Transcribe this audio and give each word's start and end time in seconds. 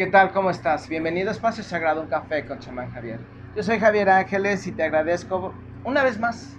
¿Qué 0.00 0.06
tal? 0.06 0.32
¿Cómo 0.32 0.48
estás? 0.48 0.88
Bienvenido 0.88 1.28
a 1.28 1.32
Espacio 1.32 1.62
Sagrado, 1.62 2.00
un 2.00 2.06
café 2.06 2.46
con 2.46 2.58
chamán 2.58 2.90
Javier. 2.90 3.20
Yo 3.54 3.62
soy 3.62 3.78
Javier 3.78 4.08
Ángeles 4.08 4.66
y 4.66 4.72
te 4.72 4.82
agradezco 4.82 5.52
una 5.84 6.02
vez 6.02 6.18
más 6.18 6.56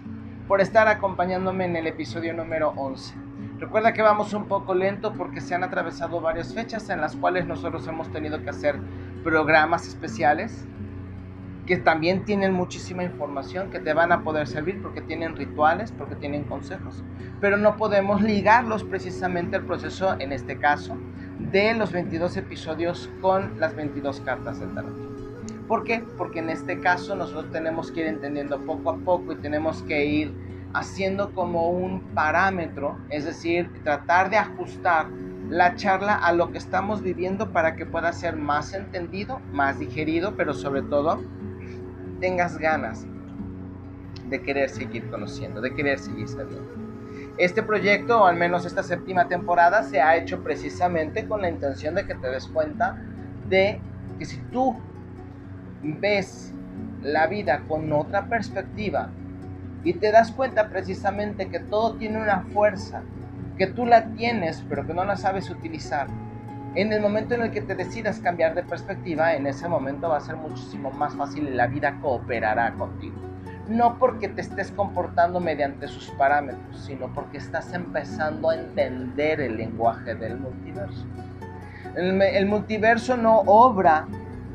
por 0.48 0.62
estar 0.62 0.88
acompañándome 0.88 1.66
en 1.66 1.76
el 1.76 1.88
episodio 1.88 2.36
número 2.36 2.70
11. 2.76 3.16
Recuerda 3.58 3.94
que 3.94 4.04
vamos 4.04 4.36
un 4.36 4.46
poco 4.46 4.76
lento 4.76 5.14
porque 5.14 5.42
se 5.42 5.56
han 5.56 5.64
atravesado 5.64 6.22
varias 6.22 6.54
fechas 6.54 6.88
en 6.92 7.02
las 7.02 7.16
cuales 7.16 7.48
nosotros 7.48 7.88
hemos 7.88 8.12
tenido 8.12 8.44
que 8.44 8.52
hacer 8.52 8.80
programas 9.24 9.88
especiales 9.88 10.68
que 11.66 11.78
también 11.78 12.26
tienen 12.26 12.54
muchísima 12.54 13.04
información 13.04 13.72
que 13.72 13.80
te 13.80 13.94
van 13.94 14.12
a 14.12 14.24
poder 14.24 14.46
servir 14.46 14.80
porque 14.84 15.02
tienen 15.02 15.36
rituales, 15.36 15.92
porque 15.92 16.16
tienen 16.16 16.44
consejos, 16.44 17.04
pero 17.40 17.58
no 17.58 17.76
podemos 17.76 18.22
ligarlos 18.22 18.84
precisamente 18.84 19.56
al 19.56 19.66
proceso, 19.66 20.16
en 20.20 20.32
este 20.32 20.60
caso, 20.60 20.96
de 21.52 21.74
los 21.74 21.92
22 21.92 22.38
episodios 22.38 23.10
con 23.20 23.60
las 23.60 23.76
22 23.76 24.22
cartas 24.22 24.60
del 24.60 24.74
tarot. 24.74 25.12
¿Por 25.68 25.84
qué? 25.84 26.04
Porque 26.18 26.40
en 26.40 26.50
este 26.50 26.80
caso 26.80 27.16
nosotros 27.16 27.52
tenemos 27.52 27.92
que 27.92 28.02
ir 28.02 28.08
entendiendo 28.08 28.60
poco 28.60 28.92
a 28.92 28.98
poco 28.98 29.34
y 29.34 29.36
tenemos 29.36 29.84
que 29.84 30.06
ir 30.06 30.34
haciendo 30.74 31.32
como 31.34 31.70
un 31.70 32.02
parámetro, 32.14 32.98
es 33.10 33.26
decir, 33.26 33.70
tratar 33.84 34.30
de 34.30 34.38
ajustar 34.38 35.08
la 35.50 35.76
charla 35.76 36.16
a 36.16 36.32
lo 36.32 36.52
que 36.52 36.58
estamos 36.58 37.02
viviendo 37.02 37.52
para 37.52 37.76
que 37.76 37.86
pueda 37.86 38.14
ser 38.14 38.38
más 38.38 38.74
entendido, 38.74 39.42
más 39.52 39.80
digerido, 39.80 40.36
pero 40.38 40.54
sobre 40.54 40.82
todo 40.82 41.22
tengas 42.22 42.58
ganas 42.58 43.06
de 44.30 44.42
querer 44.42 44.70
seguir 44.70 45.10
conociendo, 45.10 45.60
de 45.60 45.74
querer 45.74 46.00
seguir 46.00 46.30
sabiendo. 46.30 46.81
Este 47.38 47.64
proyecto, 47.64 48.22
o 48.22 48.26
al 48.26 48.36
menos 48.36 48.66
esta 48.66 48.84
séptima 48.84 49.28
temporada, 49.28 49.84
se 49.84 50.02
ha 50.02 50.16
hecho 50.16 50.44
precisamente 50.44 51.28
con 51.28 51.42
la 51.42 51.50
intención 51.50 51.96
de 51.96 52.06
que 52.06 52.16
te 52.16 52.30
des 52.30 52.48
cuenta 52.48 52.98
de 53.48 53.80
que 54.20 54.26
si 54.26 54.38
tú 54.52 54.76
ves 55.82 56.54
la 57.02 57.28
vida 57.28 57.64
con 57.68 57.92
otra 57.92 58.28
perspectiva 58.28 59.10
y 59.84 59.94
te 59.94 60.12
das 60.12 60.32
cuenta 60.32 60.70
precisamente 60.70 61.50
que 61.50 61.60
todo 61.60 61.96
tiene 61.96 62.22
una 62.22 62.42
fuerza, 62.54 63.02
que 63.58 63.68
tú 63.68 63.86
la 63.86 64.06
tienes 64.14 64.64
pero 64.70 64.86
que 64.86 64.94
no 64.94 65.06
la 65.06 65.16
sabes 65.16 65.50
utilizar, 65.50 66.08
en 66.76 66.94
el 66.94 67.02
momento 67.02 67.34
en 67.36 67.42
el 67.42 67.52
que 67.52 67.62
te 67.62 67.76
decidas 67.76 68.20
cambiar 68.20 68.56
de 68.56 68.64
perspectiva, 68.64 69.34
en 69.34 69.48
ese 69.48 69.68
momento 69.68 70.10
va 70.10 70.18
a 70.18 70.22
ser 70.22 70.36
muchísimo 70.38 70.92
más 70.92 71.16
fácil 71.16 71.48
y 71.48 71.52
la 71.52 71.68
vida 71.68 71.98
cooperará 72.02 72.74
contigo. 72.74 73.31
No 73.72 73.98
porque 73.98 74.28
te 74.28 74.42
estés 74.42 74.70
comportando 74.72 75.40
mediante 75.40 75.88
sus 75.88 76.10
parámetros, 76.12 76.78
sino 76.86 77.08
porque 77.14 77.38
estás 77.38 77.72
empezando 77.74 78.50
a 78.50 78.56
entender 78.56 79.40
el 79.40 79.56
lenguaje 79.56 80.14
del 80.14 80.38
multiverso. 80.38 81.06
El, 81.96 82.46
multiverso 82.48 83.16
no 83.16 83.40
obra, 83.40 84.08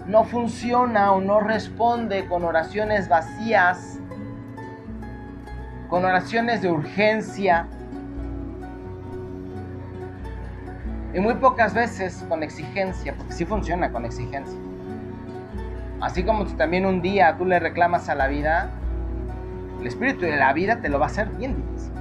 no 0.07 0.25
funciona 0.25 1.13
o 1.13 1.23
no 1.23 1.41
responde 1.41 2.27
con 2.27 2.45
oraciones 2.45 3.09
vacías, 3.09 3.99
con 5.89 6.05
oraciones 6.05 6.61
de 6.61 6.71
urgencia, 6.71 7.69
Y 11.15 11.21
muy 11.21 11.33
pocas 11.37 11.73
veces 11.73 12.27
con 12.29 12.43
exigencia, 12.43 13.15
porque 13.17 13.33
sí 13.33 13.47
funciona 13.47 13.91
con 13.91 14.05
exigencia. 14.05 14.59
Así 15.99 16.23
como 16.23 16.45
también 16.45 16.85
un 16.85 17.01
día 17.01 17.35
tú 17.39 17.47
le 17.47 17.59
reclamas 17.59 18.11
a 18.11 18.15
la 18.15 18.29
vida, 18.29 18.69
el 19.81 19.87
espíritu 19.87 20.23
de 20.23 20.37
la 20.37 20.53
vida 20.53 20.81
te 20.81 20.89
lo 20.89 20.99
va 20.99 21.07
a 21.07 21.09
hacer 21.09 21.29
bien 21.31 21.57
difícil. 21.57 21.93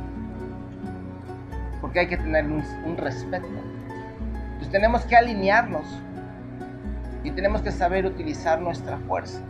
Porque 1.82 2.00
hay 2.00 2.08
que 2.08 2.18
tener 2.18 2.46
un, 2.46 2.64
un 2.86 2.98
respeto. 2.98 3.48
Entonces 3.48 4.72
tenemos 4.72 5.06
que 5.06 5.16
alinearnos 5.16 5.86
y 7.24 7.32
tenemos 7.32 7.62
que 7.62 7.72
saber 7.72 8.06
utilizar 8.06 8.62
nuestra 8.62 8.98
fuerza 8.98 9.42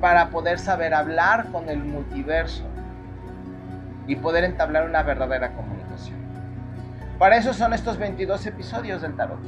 para 0.00 0.30
poder 0.30 0.58
saber 0.58 0.92
hablar 0.92 1.50
con 1.50 1.68
el 1.68 1.78
multiverso 1.78 2.64
y 4.06 4.16
poder 4.16 4.44
entablar 4.44 4.86
una 4.86 5.02
verdadera 5.02 5.52
comunicación. 5.52 6.18
Para 7.18 7.36
eso 7.36 7.54
son 7.54 7.72
estos 7.72 7.96
22 7.96 8.44
episodios 8.46 9.02
del 9.02 9.14
tarot. 9.14 9.40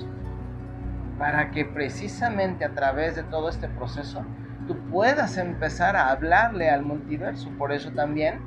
Para 1.18 1.50
que 1.50 1.64
precisamente 1.64 2.64
a 2.64 2.74
través 2.74 3.16
de 3.16 3.22
todo 3.24 3.48
este 3.48 3.68
proceso 3.68 4.24
tú 4.66 4.76
puedas 4.90 5.36
empezar 5.36 5.96
a 5.96 6.10
hablarle 6.10 6.70
al 6.70 6.82
multiverso. 6.82 7.50
Por 7.58 7.72
eso 7.72 7.90
también 7.92 8.40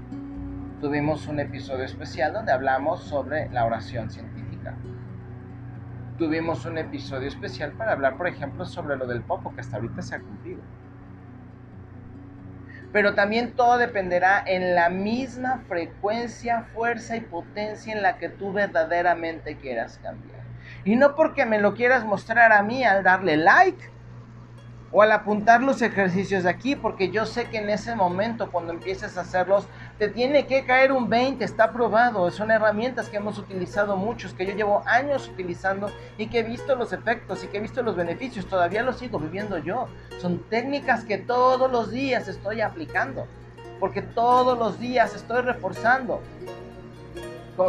tuvimos 0.82 1.28
un 1.28 1.40
episodio 1.40 1.86
especial 1.86 2.34
donde 2.34 2.52
hablamos 2.52 3.04
sobre 3.04 3.50
la 3.50 3.66
oración 3.66 4.10
científica. 4.10 4.76
Tuvimos 6.18 6.66
un 6.66 6.78
episodio 6.78 7.28
especial 7.28 7.72
para 7.72 7.94
hablar, 7.94 8.18
por 8.18 8.28
ejemplo, 8.28 8.66
sobre 8.66 8.98
lo 8.98 9.08
del 9.08 9.22
popo, 9.22 9.54
que 9.54 9.62
hasta 9.62 9.78
ahorita 9.78 10.02
se 10.02 10.16
ha 10.16 10.20
cumplido 10.20 10.62
pero 12.92 13.14
también 13.14 13.54
todo 13.54 13.78
dependerá 13.78 14.44
en 14.46 14.74
la 14.74 14.90
misma 14.90 15.64
frecuencia, 15.68 16.64
fuerza 16.74 17.16
y 17.16 17.22
potencia 17.22 17.94
en 17.94 18.02
la 18.02 18.18
que 18.18 18.30
tú 18.30 18.52
verdaderamente 18.52 19.58
quieras 19.58 20.00
cambiar. 20.02 20.40
Y 20.86 20.96
no 20.96 21.16
porque 21.16 21.46
me 21.46 21.60
lo 21.60 21.76
quieras 21.76 22.04
mostrar 22.04 22.52
a 22.52 22.64
mí 22.64 22.84
al 22.84 23.04
darle 23.04 23.38
like 23.38 23.92
o 24.92 25.02
al 25.02 25.12
apuntar 25.12 25.62
los 25.62 25.82
ejercicios 25.82 26.44
de 26.44 26.50
aquí, 26.50 26.76
porque 26.76 27.10
yo 27.10 27.26
sé 27.26 27.46
que 27.50 27.58
en 27.58 27.70
ese 27.70 27.96
momento, 27.96 28.52
cuando 28.52 28.74
empieces 28.74 29.18
a 29.18 29.22
hacerlos, 29.22 29.68
te 30.00 30.10
tiene 30.10 30.48
que 30.48 30.66
caer 30.66 30.92
un 30.92 31.10
20, 31.10 31.44
está 31.44 31.72
probado. 31.72 32.32
Son 32.32 32.50
herramientas 32.50 33.10
que 33.10 33.18
hemos 33.18 33.38
utilizado 33.38 33.98
muchos, 33.98 34.34
que 34.34 34.46
yo 34.46 34.54
llevo 34.54 34.82
años 34.86 35.28
utilizando 35.28 35.92
y 36.18 36.28
que 36.28 36.40
he 36.40 36.44
visto 36.44 36.76
los 36.76 36.92
efectos 36.92 37.44
y 37.44 37.48
que 37.48 37.58
he 37.58 37.62
visto 37.62 37.84
los 37.84 37.96
beneficios. 37.96 38.48
Todavía 38.48 38.82
los 38.82 38.98
sigo 38.98 39.20
viviendo 39.20 39.58
yo. 39.60 39.88
Son 40.20 40.40
técnicas 40.50 41.04
que 41.04 41.18
todos 41.18 41.72
los 41.72 41.92
días 41.92 42.28
estoy 42.28 42.62
aplicando, 42.62 43.28
porque 43.80 44.02
todos 44.02 44.58
los 44.58 44.80
días 44.80 45.16
estoy 45.16 45.42
reforzando. 45.42 46.22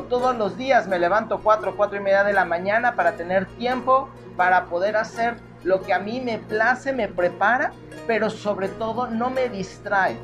Todos 0.09 0.37
los 0.37 0.57
días 0.57 0.87
me 0.87 1.01
levanto 1.01 1.41
4, 1.43 1.75
4 1.77 1.99
y 1.99 2.01
media 2.01 2.23
de 2.23 2.33
la 2.33 2.45
mañana 2.45 2.95
para 2.95 3.17
tener 3.17 3.47
tiempo 3.47 4.09
para 4.37 4.67
poder 4.67 4.97
hacer 4.97 5.35
lo 5.65 5.83
que 5.83 5.93
a 5.93 5.99
mí 5.99 6.21
me 6.21 6.39
place, 6.39 6.93
me 6.93 7.09
prepara, 7.09 7.73
pero 8.07 8.31
sobre 8.31 8.69
todo 8.69 9.09
no 9.09 9.31
me 9.31 9.49
distrae. 9.49 10.17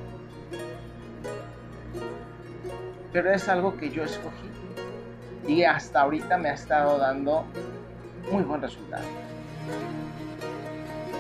Pero 3.13 3.33
es 3.33 3.49
algo 3.49 3.77
que 3.77 3.91
yo 3.91 4.05
escogí 4.05 4.51
y 5.47 5.63
hasta 5.63 6.01
ahorita 6.01 6.37
me 6.39 6.49
ha 6.49 6.55
estado 6.55 6.99
dando 6.99 7.45
muy 8.31 8.43
buen 8.43 8.61
resultado. 8.61 9.05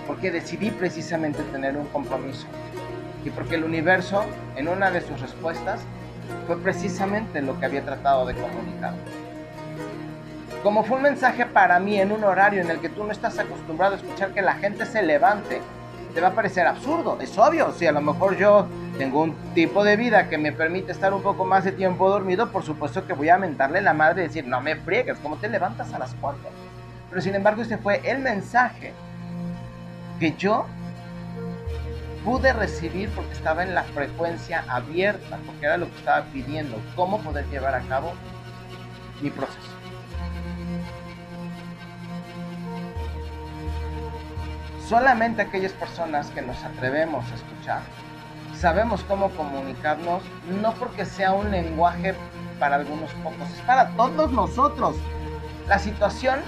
Porque 0.06 0.30
decidí 0.30 0.70
precisamente 0.70 1.42
tener 1.44 1.76
un 1.76 1.86
compromiso 1.86 2.46
y 3.24 3.30
porque 3.30 3.56
el 3.56 3.64
universo 3.64 4.24
en 4.56 4.68
una 4.68 4.90
de 4.90 5.00
sus 5.00 5.20
respuestas 5.20 5.80
fue 6.46 6.58
precisamente 6.58 7.42
lo 7.42 7.58
que 7.58 7.66
había 7.66 7.84
tratado 7.84 8.26
de 8.26 8.34
comunicar 8.34 8.94
como 10.62 10.84
fue 10.84 10.96
un 10.96 11.02
mensaje 11.02 11.46
para 11.46 11.78
mí 11.78 12.00
en 12.00 12.12
un 12.12 12.24
horario 12.24 12.60
en 12.60 12.70
el 12.70 12.80
que 12.80 12.88
tú 12.88 13.04
no 13.04 13.12
estás 13.12 13.38
acostumbrado 13.38 13.94
a 13.94 13.96
escuchar 13.96 14.32
que 14.32 14.42
la 14.42 14.54
gente 14.54 14.86
se 14.86 15.02
levante, 15.02 15.60
te 16.14 16.20
va 16.20 16.28
a 16.28 16.34
parecer 16.34 16.66
absurdo. 16.66 17.18
Es 17.20 17.36
obvio, 17.36 17.72
si 17.72 17.86
a 17.86 17.92
lo 17.92 18.00
mejor 18.00 18.36
yo 18.36 18.66
tengo 18.96 19.22
un 19.22 19.34
tipo 19.54 19.84
de 19.84 19.96
vida 19.96 20.28
que 20.28 20.38
me 20.38 20.52
permite 20.52 20.92
estar 20.92 21.12
un 21.12 21.22
poco 21.22 21.44
más 21.44 21.64
de 21.64 21.72
tiempo 21.72 22.08
dormido, 22.08 22.50
por 22.50 22.64
supuesto 22.64 23.06
que 23.06 23.12
voy 23.12 23.28
a 23.28 23.36
mentarle 23.36 23.82
la 23.82 23.92
madre 23.92 24.24
y 24.24 24.26
decir, 24.28 24.46
no 24.46 24.60
me 24.60 24.76
friegues, 24.76 25.18
¿cómo 25.18 25.36
te 25.36 25.48
levantas 25.48 25.92
a 25.92 25.98
las 25.98 26.14
4? 26.20 26.40
Pero 27.10 27.20
sin 27.20 27.34
embargo, 27.34 27.62
este 27.62 27.76
fue 27.76 28.00
el 28.02 28.20
mensaje 28.20 28.94
que 30.18 30.32
yo 30.36 30.64
pude 32.24 32.52
recibir 32.52 33.10
porque 33.10 33.32
estaba 33.34 33.62
en 33.62 33.74
la 33.74 33.84
frecuencia 33.84 34.64
abierta, 34.68 35.38
porque 35.46 35.66
era 35.66 35.76
lo 35.76 35.86
que 35.86 35.96
estaba 35.96 36.24
pidiendo, 36.32 36.80
cómo 36.96 37.20
poder 37.20 37.46
llevar 37.50 37.74
a 37.74 37.80
cabo 37.82 38.12
mi 39.20 39.30
proceso. 39.30 39.75
Solamente 44.88 45.42
aquellas 45.42 45.72
personas 45.72 46.30
que 46.30 46.42
nos 46.42 46.62
atrevemos 46.62 47.24
a 47.32 47.34
escuchar 47.34 47.80
sabemos 48.54 49.02
cómo 49.02 49.30
comunicarnos, 49.30 50.22
no 50.62 50.74
porque 50.74 51.04
sea 51.04 51.32
un 51.32 51.50
lenguaje 51.50 52.14
para 52.60 52.76
algunos 52.76 53.12
pocos, 53.14 53.50
es 53.50 53.60
para 53.62 53.88
todos 53.96 54.30
nosotros. 54.30 54.94
La 55.66 55.80
situación 55.80 56.38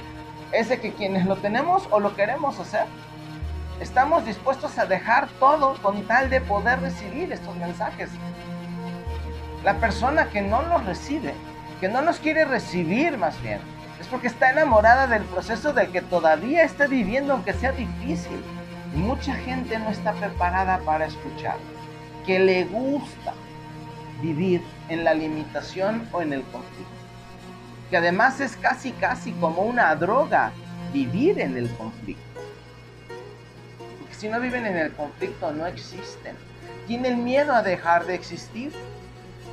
es 0.52 0.68
de 0.68 0.80
que 0.80 0.92
quienes 0.92 1.26
lo 1.26 1.34
tenemos 1.36 1.88
o 1.90 1.98
lo 1.98 2.14
queremos 2.14 2.60
hacer, 2.60 2.84
estamos 3.80 4.24
dispuestos 4.24 4.78
a 4.78 4.86
dejar 4.86 5.26
todo 5.40 5.74
con 5.82 6.04
tal 6.04 6.30
de 6.30 6.40
poder 6.40 6.80
recibir 6.80 7.32
estos 7.32 7.56
mensajes. 7.56 8.08
La 9.64 9.74
persona 9.74 10.28
que 10.28 10.42
no 10.42 10.62
los 10.62 10.86
recibe, 10.86 11.34
que 11.80 11.88
no 11.88 12.02
nos 12.02 12.20
quiere 12.20 12.44
recibir 12.44 13.18
más 13.18 13.42
bien, 13.42 13.58
es 14.00 14.06
porque 14.06 14.28
está 14.28 14.50
enamorada 14.50 15.06
del 15.06 15.24
proceso 15.24 15.72
del 15.72 15.90
que 15.90 16.02
todavía 16.02 16.62
está 16.62 16.86
viviendo, 16.86 17.32
aunque 17.32 17.52
sea 17.52 17.72
difícil. 17.72 18.42
Mucha 18.94 19.34
gente 19.34 19.78
no 19.78 19.90
está 19.90 20.12
preparada 20.12 20.78
para 20.78 21.06
escuchar, 21.06 21.56
que 22.24 22.38
le 22.38 22.64
gusta 22.64 23.34
vivir 24.22 24.62
en 24.88 25.04
la 25.04 25.14
limitación 25.14 26.08
o 26.12 26.22
en 26.22 26.32
el 26.32 26.42
conflicto. 26.42 26.92
Que 27.90 27.96
además 27.96 28.40
es 28.40 28.56
casi, 28.56 28.92
casi 28.92 29.32
como 29.32 29.62
una 29.62 29.94
droga 29.94 30.52
vivir 30.92 31.40
en 31.40 31.56
el 31.56 31.68
conflicto. 31.76 32.22
si 34.12 34.28
no 34.28 34.40
viven 34.40 34.66
en 34.66 34.76
el 34.76 34.92
conflicto 34.92 35.52
no 35.52 35.66
existen. 35.66 36.36
Tienen 36.88 37.22
miedo 37.22 37.54
a 37.54 37.62
dejar 37.62 38.04
de 38.06 38.14
existir. 38.14 38.72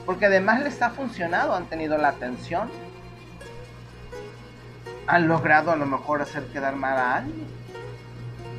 Porque 0.06 0.27
además 0.27 0.62
les 0.62 0.81
ha 0.81 0.92
funcionado, 0.92 1.56
han 1.56 1.65
tenido 1.65 1.97
la 1.97 2.09
atención. 2.09 2.69
Han 5.07 5.28
logrado 5.28 5.72
a 5.72 5.75
lo 5.75 5.86
mejor 5.86 6.22
hacer 6.22 6.46
quedar 6.48 6.75
mal 6.75 6.98
a 6.98 7.16
alguien. 7.18 7.48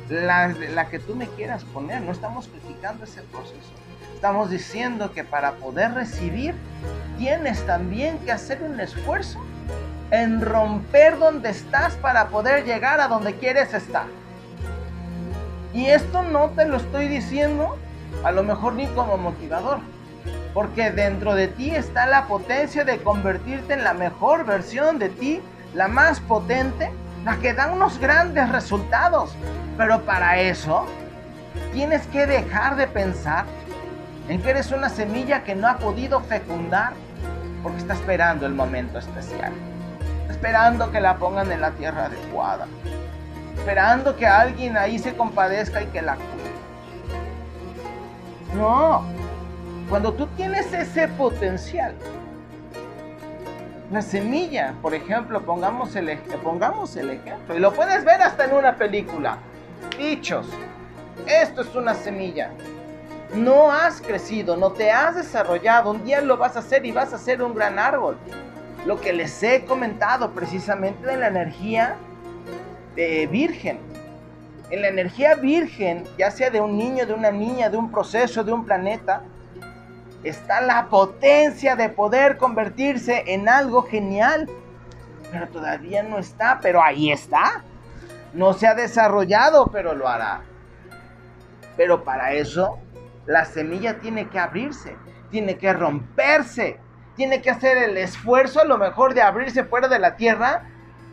La, 0.09 0.47
la 0.47 0.89
que 0.89 0.99
tú 0.99 1.15
me 1.15 1.27
quieras 1.27 1.65
poner, 1.65 2.01
no 2.01 2.11
estamos 2.11 2.47
criticando 2.47 3.03
ese 3.03 3.21
proceso. 3.23 3.71
Estamos 4.13 4.49
diciendo 4.49 5.11
que 5.13 5.23
para 5.23 5.53
poder 5.53 5.93
recibir 5.93 6.55
tienes 7.17 7.65
también 7.65 8.17
que 8.19 8.31
hacer 8.31 8.63
un 8.63 8.79
esfuerzo 8.79 9.39
en 10.11 10.41
romper 10.41 11.19
donde 11.19 11.49
estás 11.49 11.95
para 11.95 12.29
poder 12.29 12.63
llegar 12.65 12.99
a 13.01 13.07
donde 13.07 13.35
quieres 13.35 13.73
estar. 13.73 14.05
Y 15.73 15.87
esto 15.87 16.23
no 16.23 16.49
te 16.51 16.65
lo 16.65 16.77
estoy 16.77 17.07
diciendo 17.07 17.77
a 18.23 18.31
lo 18.31 18.43
mejor 18.43 18.73
ni 18.73 18.87
como 18.87 19.17
motivador, 19.17 19.79
porque 20.53 20.91
dentro 20.91 21.35
de 21.35 21.47
ti 21.49 21.71
está 21.71 22.05
la 22.07 22.25
potencia 22.25 22.83
de 22.83 22.97
convertirte 22.99 23.73
en 23.73 23.83
la 23.83 23.93
mejor 23.93 24.45
versión 24.45 24.97
de 24.97 25.09
ti, 25.09 25.41
la 25.77 25.87
más 25.87 26.19
potente, 26.19 26.91
la 27.23 27.37
que 27.37 27.53
da 27.53 27.71
unos 27.71 27.97
grandes 27.99 28.49
resultados. 28.49 29.33
Pero 29.77 30.01
para 30.01 30.41
eso 30.41 30.85
tienes 31.71 32.05
que 32.07 32.25
dejar 32.25 32.75
de 32.75 32.87
pensar 32.87 33.45
en 34.27 34.41
que 34.41 34.49
eres 34.49 34.71
una 34.71 34.89
semilla 34.89 35.45
que 35.45 35.55
no 35.55 35.69
ha 35.69 35.77
podido 35.77 36.19
fecundar 36.19 36.91
porque 37.63 37.77
está 37.77 37.93
esperando 37.93 38.45
el 38.45 38.53
momento 38.53 38.99
especial 38.99 39.53
esperando 40.37 40.91
que 40.91 41.01
la 41.01 41.17
pongan 41.17 41.51
en 41.51 41.61
la 41.61 41.71
tierra 41.71 42.05
adecuada, 42.05 42.67
esperando 43.57 44.15
que 44.15 44.27
alguien 44.27 44.77
ahí 44.77 44.99
se 44.99 45.15
compadezca 45.15 45.81
y 45.81 45.87
que 45.87 46.01
la 46.01 46.15
cure. 46.15 46.51
No, 48.55 49.03
cuando 49.89 50.13
tú 50.13 50.27
tienes 50.37 50.71
ese 50.73 51.07
potencial, 51.07 51.95
la 53.91 54.01
semilla, 54.01 54.73
por 54.81 54.93
ejemplo, 54.93 55.41
pongamos 55.41 55.95
el, 55.95 56.17
pongamos 56.43 56.95
el 56.97 57.11
ejemplo, 57.11 57.55
y 57.55 57.59
lo 57.59 57.73
puedes 57.73 58.03
ver 58.03 58.21
hasta 58.21 58.45
en 58.45 58.53
una 58.53 58.75
película, 58.75 59.37
bichos, 59.97 60.47
esto 61.25 61.61
es 61.61 61.75
una 61.75 61.93
semilla. 61.93 62.51
No 63.33 63.71
has 63.71 63.99
crecido, 64.01 64.55
no 64.55 64.71
te 64.71 64.89
has 64.89 65.15
desarrollado. 65.15 65.91
Un 65.91 66.05
día 66.05 66.21
lo 66.21 66.37
vas 66.37 66.55
a 66.55 66.59
hacer 66.59 66.85
y 66.85 66.93
vas 66.93 67.11
a 67.11 67.17
ser 67.17 67.41
un 67.41 67.53
gran 67.53 67.77
árbol 67.77 68.17
lo 68.87 69.01
que 69.01 69.11
les 69.11 69.43
he 69.43 69.65
comentado 69.65 70.31
precisamente 70.31 71.05
de 71.05 71.17
la 71.17 71.27
energía 71.27 71.97
de 72.95 73.27
virgen. 73.27 73.79
En 74.69 74.81
la 74.81 74.87
energía 74.87 75.35
virgen, 75.35 76.05
ya 76.17 76.31
sea 76.31 76.49
de 76.49 76.61
un 76.61 76.77
niño, 76.77 77.05
de 77.05 77.13
una 77.13 77.29
niña, 77.29 77.69
de 77.69 77.75
un 77.75 77.91
proceso, 77.91 78.45
de 78.45 78.53
un 78.53 78.65
planeta, 78.65 79.23
está 80.27 80.61
la 80.61 80.87
potencia 80.87 81.75
de 81.75 81.89
poder 81.89 82.37
convertirse 82.37 83.23
en 83.27 83.47
algo 83.49 83.83
genial. 83.83 84.49
Pero 85.31 85.47
todavía 85.47 86.03
no 86.03 86.17
está, 86.17 86.59
pero 86.61 86.81
ahí 86.81 87.11
está. 87.11 87.63
No 88.33 88.53
se 88.53 88.67
ha 88.67 88.75
desarrollado, 88.75 89.67
pero 89.67 89.93
lo 89.93 90.07
hará. 90.07 90.41
Pero 91.75 92.03
para 92.03 92.33
eso, 92.33 92.79
la 93.25 93.45
semilla 93.45 93.99
tiene 93.99 94.29
que 94.29 94.39
abrirse, 94.39 94.95
tiene 95.29 95.57
que 95.57 95.73
romperse, 95.73 96.79
tiene 97.15 97.41
que 97.41 97.49
hacer 97.49 97.77
el 97.77 97.97
esfuerzo 97.97 98.61
a 98.61 98.65
lo 98.65 98.77
mejor 98.77 99.13
de 99.13 99.21
abrirse 99.21 99.63
fuera 99.63 99.87
de 99.87 99.99
la 99.99 100.15
tierra 100.15 100.63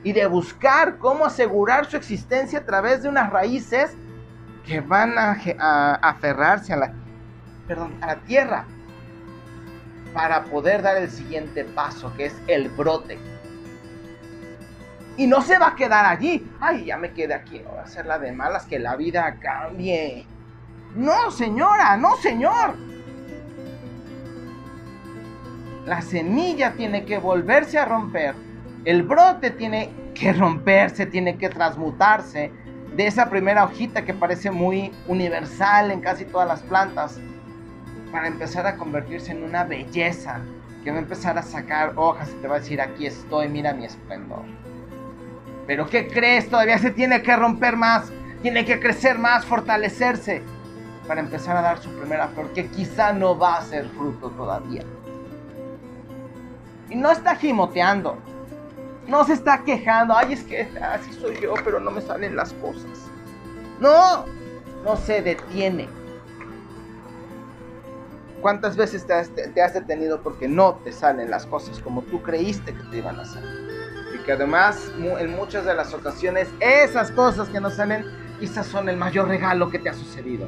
y 0.02 0.12
de 0.12 0.26
buscar 0.26 0.98
cómo 0.98 1.24
asegurar 1.24 1.86
su 1.86 1.96
existencia 1.96 2.60
a 2.60 2.64
través 2.64 3.02
de 3.02 3.08
unas 3.08 3.30
raíces 3.30 3.96
que 4.64 4.80
van 4.80 5.14
a, 5.18 5.94
aferrarse 6.02 6.72
a 6.72 6.76
la, 6.76 6.92
perdón, 7.66 7.94
a 8.00 8.06
la 8.06 8.16
tierra 8.16 8.66
para 10.14 10.44
poder 10.44 10.80
dar 10.80 10.96
el 10.96 11.10
siguiente 11.10 11.64
paso, 11.64 12.12
que 12.16 12.26
es 12.26 12.36
el 12.46 12.70
brote. 12.70 13.18
Y 15.16 15.26
no 15.26 15.42
se 15.42 15.58
va 15.58 15.68
a 15.68 15.74
quedar 15.76 16.06
allí. 16.06 16.48
Ay, 16.60 16.86
ya 16.86 16.96
me 16.96 17.12
quedé 17.12 17.34
aquí, 17.34 17.58
no 17.58 17.70
voy 17.70 17.80
a 17.80 17.82
hacer 17.82 18.06
la 18.06 18.18
de 18.18 18.32
malas, 18.32 18.64
que 18.64 18.78
la 18.78 18.96
vida 18.96 19.36
cambie. 19.40 20.24
No, 20.94 21.30
señora, 21.30 21.96
no, 21.96 22.16
señor. 22.16 22.76
La 25.84 26.00
semilla 26.00 26.72
tiene 26.72 27.04
que 27.04 27.18
volverse 27.18 27.78
a 27.78 27.84
romper. 27.84 28.34
El 28.84 29.02
brote 29.02 29.50
tiene 29.50 29.90
que 30.14 30.32
romperse, 30.32 31.06
tiene 31.06 31.36
que 31.36 31.48
transmutarse 31.48 32.52
de 32.96 33.06
esa 33.06 33.28
primera 33.28 33.64
hojita 33.64 34.04
que 34.04 34.14
parece 34.14 34.50
muy 34.50 34.92
universal 35.08 35.90
en 35.90 36.00
casi 36.00 36.24
todas 36.24 36.46
las 36.46 36.62
plantas 36.62 37.18
para 38.14 38.28
empezar 38.28 38.64
a 38.64 38.76
convertirse 38.76 39.32
en 39.32 39.42
una 39.42 39.64
belleza 39.64 40.38
que 40.84 40.92
va 40.92 40.98
a 40.98 41.00
empezar 41.00 41.36
a 41.36 41.42
sacar 41.42 41.94
hojas 41.96 42.30
y 42.30 42.40
te 42.40 42.46
va 42.46 42.56
a 42.56 42.60
decir 42.60 42.80
aquí 42.80 43.06
estoy, 43.06 43.48
mira 43.48 43.72
mi 43.72 43.86
esplendor. 43.86 44.44
Pero 45.66 45.88
¿qué 45.88 46.06
crees? 46.06 46.48
Todavía 46.48 46.78
se 46.78 46.92
tiene 46.92 47.22
que 47.22 47.34
romper 47.34 47.76
más, 47.76 48.12
tiene 48.40 48.64
que 48.64 48.78
crecer 48.78 49.18
más, 49.18 49.44
fortalecerse 49.44 50.44
para 51.08 51.22
empezar 51.22 51.56
a 51.56 51.62
dar 51.62 51.78
su 51.82 51.90
primera 51.90 52.28
flor 52.28 52.52
que 52.52 52.68
quizá 52.68 53.12
no 53.12 53.36
va 53.36 53.56
a 53.56 53.62
ser 53.62 53.88
fruto 53.88 54.30
todavía. 54.30 54.84
Y 56.90 56.94
no 56.94 57.10
está 57.10 57.34
gimoteando. 57.34 58.16
No 59.08 59.24
se 59.24 59.32
está 59.32 59.64
quejando. 59.64 60.16
Ay, 60.16 60.34
es 60.34 60.44
que 60.44 60.68
así 60.80 61.12
soy 61.14 61.40
yo, 61.40 61.54
pero 61.64 61.80
no 61.80 61.90
me 61.90 62.00
salen 62.00 62.36
las 62.36 62.52
cosas. 62.52 63.10
No, 63.80 64.24
no 64.84 64.96
se 64.98 65.20
detiene. 65.20 65.88
¿Cuántas 68.44 68.76
veces 68.76 69.06
te 69.06 69.62
has, 69.62 69.72
detenido 69.72 70.20
porque 70.20 70.48
no 70.48 70.74
te 70.84 70.92
salen 70.92 71.30
las 71.30 71.46
cosas 71.46 71.80
como 71.80 72.02
tú 72.02 72.22
creíste 72.22 72.74
que 72.74 72.82
te 72.90 72.98
iban 72.98 73.18
a 73.18 73.24
salir? 73.24 73.70
Y 74.14 74.22
que 74.22 74.32
además 74.32 74.92
en 74.98 75.34
muchas 75.34 75.64
de 75.64 75.74
las 75.74 75.94
ocasiones 75.94 76.50
esas 76.60 77.10
cosas 77.10 77.48
que 77.48 77.58
no 77.58 77.70
salen 77.70 78.04
quizás 78.38 78.66
son 78.66 78.90
el 78.90 78.98
mayor 78.98 79.28
regalo 79.28 79.70
que 79.70 79.78
te 79.78 79.88
ha 79.88 79.94
sucedido. 79.94 80.46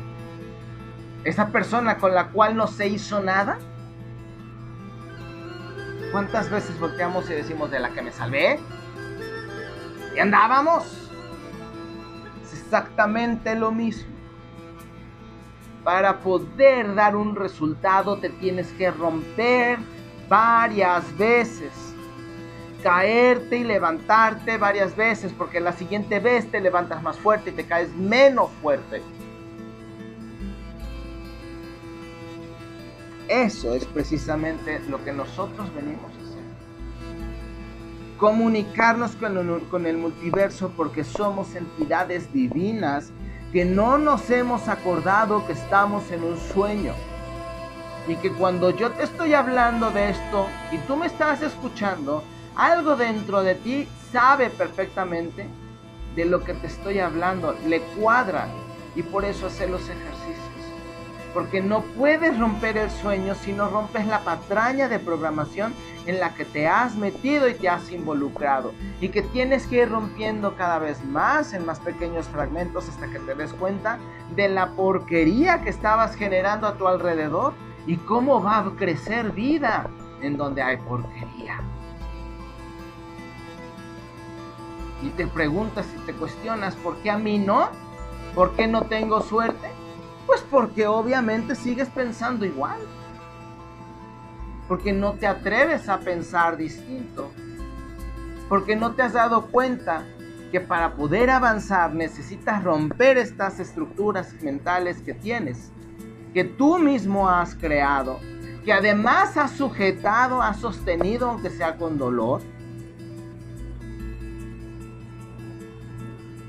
Esa 1.25 1.49
persona 1.49 1.97
con 1.97 2.15
la 2.15 2.29
cual 2.33 2.55
no 2.55 2.67
se 2.67 2.87
hizo 2.87 3.23
nada 3.23 3.57
¿Cuántas 6.13 6.51
veces 6.51 6.79
volteamos 6.79 7.31
y 7.31 7.33
decimos 7.33 7.71
de 7.71 7.81
la 7.81 7.89
que 7.93 8.03
me 8.03 8.13
salvé? 8.13 8.61
Y 10.15 10.19
andábamos. 10.19 11.11
Es 12.45 12.61
exactamente 12.61 13.55
lo 13.55 13.73
mismo. 13.73 14.16
Para 15.87 16.19
poder 16.19 16.97
dar 16.97 17.15
un 17.15 17.37
resultado 17.37 18.19
te 18.19 18.29
tienes 18.29 18.67
que 18.73 18.91
romper 18.91 19.79
varias 20.29 21.17
veces. 21.17 21.71
Caerte 22.83 23.59
y 23.59 23.63
levantarte 23.63 24.59
varias 24.59 24.97
veces 24.97 25.33
porque 25.33 25.61
la 25.61 25.71
siguiente 25.71 26.19
vez 26.19 26.51
te 26.51 26.61
levantas 26.61 27.01
más 27.05 27.17
fuerte 27.21 27.51
y 27.51 27.53
te 27.53 27.67
caes 27.67 27.95
menos 27.95 28.51
fuerte. 28.61 29.01
Eso 33.29 33.73
es 33.73 33.85
precisamente 33.85 34.81
lo 34.89 35.05
que 35.05 35.13
nosotros 35.13 35.73
venimos 35.73 36.11
a 36.11 36.23
hacer. 36.25 36.43
Comunicarnos 38.19 39.15
con 39.15 39.39
el, 39.39 39.63
con 39.69 39.87
el 39.87 39.99
multiverso 39.99 40.73
porque 40.77 41.05
somos 41.05 41.55
entidades 41.55 42.33
divinas 42.33 43.13
que 43.53 43.65
no 43.65 43.99
nos 43.99 44.29
hemos 44.31 44.69
acordado 44.69 45.47
que 45.47 45.53
estamos 45.53 46.11
en 46.11 46.25
un 46.25 46.39
sueño. 46.39 46.95
Y 48.09 48.17
que 48.17 48.33
cuando 48.33 48.71
yo 48.71 48.93
te 48.93 49.03
estoy 49.03 49.35
hablando 49.35 49.91
de 49.91 50.11
esto 50.11 50.47
y 50.71 50.79
tú 50.79 50.97
me 50.97 51.07
estás 51.07 51.43
escuchando, 51.43 52.23
algo 52.55 52.97
dentro 52.97 53.43
de 53.43 53.55
ti 53.55 53.89
sabe 54.13 54.51
perfectamente 54.51 55.47
de 56.15 56.25
lo 56.25 56.43
que 56.43 56.55
te 56.55 56.69
estoy 56.69 57.01
hablando, 57.01 57.55
le 57.67 57.81
cuadra. 57.81 58.49
Y 58.95 59.03
por 59.03 59.25
eso 59.25 59.47
hace 59.47 59.67
los 59.67 59.83
ejercicios 59.83 60.56
porque 61.37 61.61
no 61.61 61.83
puedes 61.83 62.39
romper 62.39 62.79
el 62.79 62.91
sueño 62.91 63.35
si 63.35 63.53
no 63.53 63.69
rompes 63.69 64.07
la 64.07 64.21
patraña 64.21 64.89
de 64.89 64.99
programación 64.99 65.75
en 66.07 66.19
la 66.19 66.33
que 66.33 66.47
te 66.47 66.67
has 66.67 66.97
metido 66.97 67.47
y 67.47 67.53
te 67.53 67.69
has 67.69 67.93
involucrado 67.93 68.73
y 69.03 69.11
que 69.11 69.21
tienes 69.21 69.67
que 69.67 69.83
ir 69.83 69.91
rompiendo 69.91 70.57
cada 70.57 70.79
vez 70.79 71.05
más 71.05 71.53
en 71.53 71.67
más 71.67 71.79
pequeños 71.79 72.27
fragmentos 72.29 72.89
hasta 72.89 73.09
que 73.09 73.19
te 73.19 73.35
des 73.35 73.53
cuenta 73.53 73.99
de 74.35 74.49
la 74.49 74.71
porquería 74.71 75.61
que 75.61 75.69
estabas 75.69 76.17
generando 76.17 76.67
a 76.67 76.79
tu 76.79 76.89
alrededor 76.89 77.53
y 77.87 77.99
cómo 77.99 78.43
va 78.43 78.61
a 78.61 78.71
crecer 78.71 79.33
vida 79.33 79.91
en 80.23 80.39
donde 80.39 80.63
hay 80.63 80.79
porquería. 80.79 81.61
Y 85.03 85.11
te 85.11 85.27
preguntas 85.27 85.87
y 85.95 86.07
te 86.07 86.15
cuestionas, 86.15 86.77
¿por 86.77 86.97
qué 87.03 87.11
a 87.11 87.19
mí 87.19 87.39
no? 87.39 87.69
¿Por 88.35 88.57
qué 88.57 88.67
no 88.67 88.87
tengo 88.87 89.21
suerte? 89.21 89.76
Pues 90.27 90.45
porque 90.51 90.87
obviamente 90.87 91.55
sigues 91.55 91.89
pensando 91.89 92.45
igual. 92.45 92.79
Porque 94.69 94.93
no 94.93 95.13
te 95.15 95.27
atreves 95.27 95.89
a 95.89 95.99
pensar 95.99 96.57
distinto. 96.57 97.31
Porque 98.49 98.77
no 98.77 98.93
te 98.93 99.03
has 99.03 99.13
dado 99.13 99.47
cuenta 99.47 100.05
que 100.51 100.61
para 100.61 100.95
poder 100.95 101.31
avanzar 101.31 101.95
necesitas 101.95 102.63
romper 102.63 103.19
estas 103.19 103.61
estructuras 103.61 104.35
mentales 104.43 105.01
que 105.03 105.15
tienes, 105.15 105.71
que 106.33 106.45
tú 106.45 106.79
mismo 106.79 107.29
has 107.29 107.55
creado, 107.55 108.21
que 108.65 108.73
además 108.73 109.37
has 109.37 109.53
sujetado, 109.53 110.43
has 110.43 110.59
sostenido, 110.59 111.31
aunque 111.31 111.51
sea 111.51 111.77
con 111.77 111.99
dolor, 111.99 112.43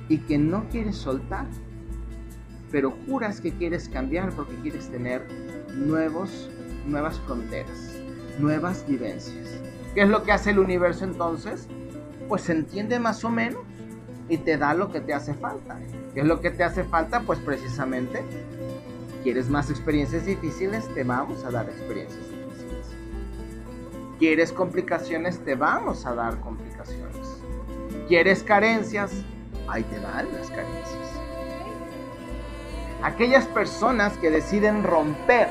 y 0.10 0.19
que 0.19 0.38
no 0.38 0.69
quieres 0.69 0.96
soltar, 0.96 1.48
pero 2.71 2.93
juras 3.07 3.41
que 3.41 3.51
quieres 3.51 3.89
cambiar 3.89 4.31
porque 4.31 4.55
quieres 4.62 4.89
tener 4.89 5.25
nuevos, 5.74 6.50
nuevas 6.86 7.19
fronteras, 7.21 7.93
nuevas 8.39 8.86
vivencias. 8.88 9.59
¿Qué 9.93 10.01
es 10.01 10.09
lo 10.09 10.24
que 10.24 10.31
hace 10.31 10.51
el 10.51 10.59
universo 10.59 11.05
entonces? 11.05 11.67
Pues 12.27 12.43
se 12.43 12.51
entiende 12.51 13.00
más 13.00 13.24
o 13.24 13.29
menos 13.29 13.62
y 14.29 14.38
te 14.38 14.57
da 14.57 14.74
lo 14.74 14.91
que 14.91 15.00
te 15.00 15.13
hace 15.13 15.33
falta. 15.33 15.77
¿Qué 16.13 16.21
es 16.21 16.25
lo 16.25 16.41
que 16.41 16.51
te 16.51 16.63
hace 16.63 16.83
falta? 16.83 17.21
Pues 17.21 17.39
precisamente, 17.39 18.24
¿quieres 19.24 19.50
más 19.50 19.69
experiencias 19.69 20.25
difíciles? 20.25 20.88
Te 20.93 21.03
vamos 21.03 21.43
a 21.45 21.51
dar 21.51 21.69
experiencias 21.69 22.24
difíciles. 22.29 22.88
¿Quieres 24.19 24.51
complicaciones? 24.51 25.39
Te 25.39 25.55
vamos 25.55 26.05
a 26.05 26.13
dar 26.13 26.39
complicaciones. 26.41 27.41
¿Quieres 28.07 28.43
carencias? 28.43 29.12
Ahí 29.67 29.83
te 29.83 30.00
dan 30.00 30.27
las 30.33 30.50
carencias. 30.50 31.06
Aquellas 33.04 33.46
personas 33.46 34.18
que 34.18 34.30
deciden 34.30 34.84
romper 34.84 35.48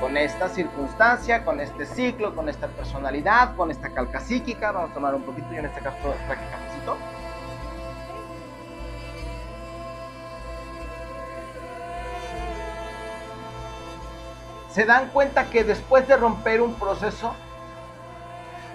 con 0.00 0.16
esta 0.16 0.48
circunstancia, 0.48 1.44
con 1.44 1.60
este 1.60 1.86
ciclo, 1.86 2.34
con 2.34 2.48
esta 2.48 2.66
personalidad, 2.68 3.56
con 3.56 3.70
esta 3.70 3.90
calca 3.90 4.20
psíquica, 4.20 4.72
vamos 4.72 4.90
a 4.90 4.94
tomar 4.94 5.14
un 5.14 5.22
poquito, 5.22 5.46
y 5.52 5.56
en 5.56 5.66
este 5.66 5.80
caso 5.80 5.96
traje 6.26 6.44
cafecito 6.50 6.96
se 14.76 14.84
dan 14.84 15.08
cuenta 15.08 15.48
que 15.48 15.64
después 15.64 16.06
de 16.06 16.18
romper 16.18 16.60
un 16.60 16.74
proceso, 16.74 17.34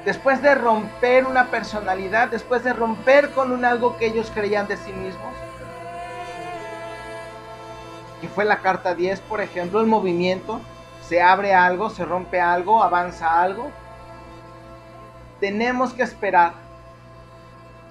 después 0.04 0.42
de 0.42 0.56
romper 0.56 1.28
una 1.28 1.52
personalidad, 1.52 2.30
después 2.30 2.64
de 2.64 2.74
romper 2.74 3.30
con 3.32 3.52
un 3.52 3.66
algo 3.66 3.98
que 3.98 4.08
ellos 4.08 4.32
creían 4.34 4.68
de 4.68 4.78
sí 4.78 4.92
mismos, 4.94 5.36
que 8.22 8.30
fue 8.30 8.46
la 8.46 8.60
carta 8.60 8.96
10, 8.96 9.20
por 9.22 9.42
ejemplo, 9.42 9.82
el 9.82 9.88
movimiento, 9.88 10.62
se 11.02 11.22
abre 11.22 11.54
algo, 11.54 11.90
se 11.90 12.06
rompe 12.06 12.40
algo, 12.40 12.84
avanza 12.84 13.42
algo, 13.42 13.72
tenemos 15.42 15.94
que 15.94 16.04
esperar, 16.04 16.54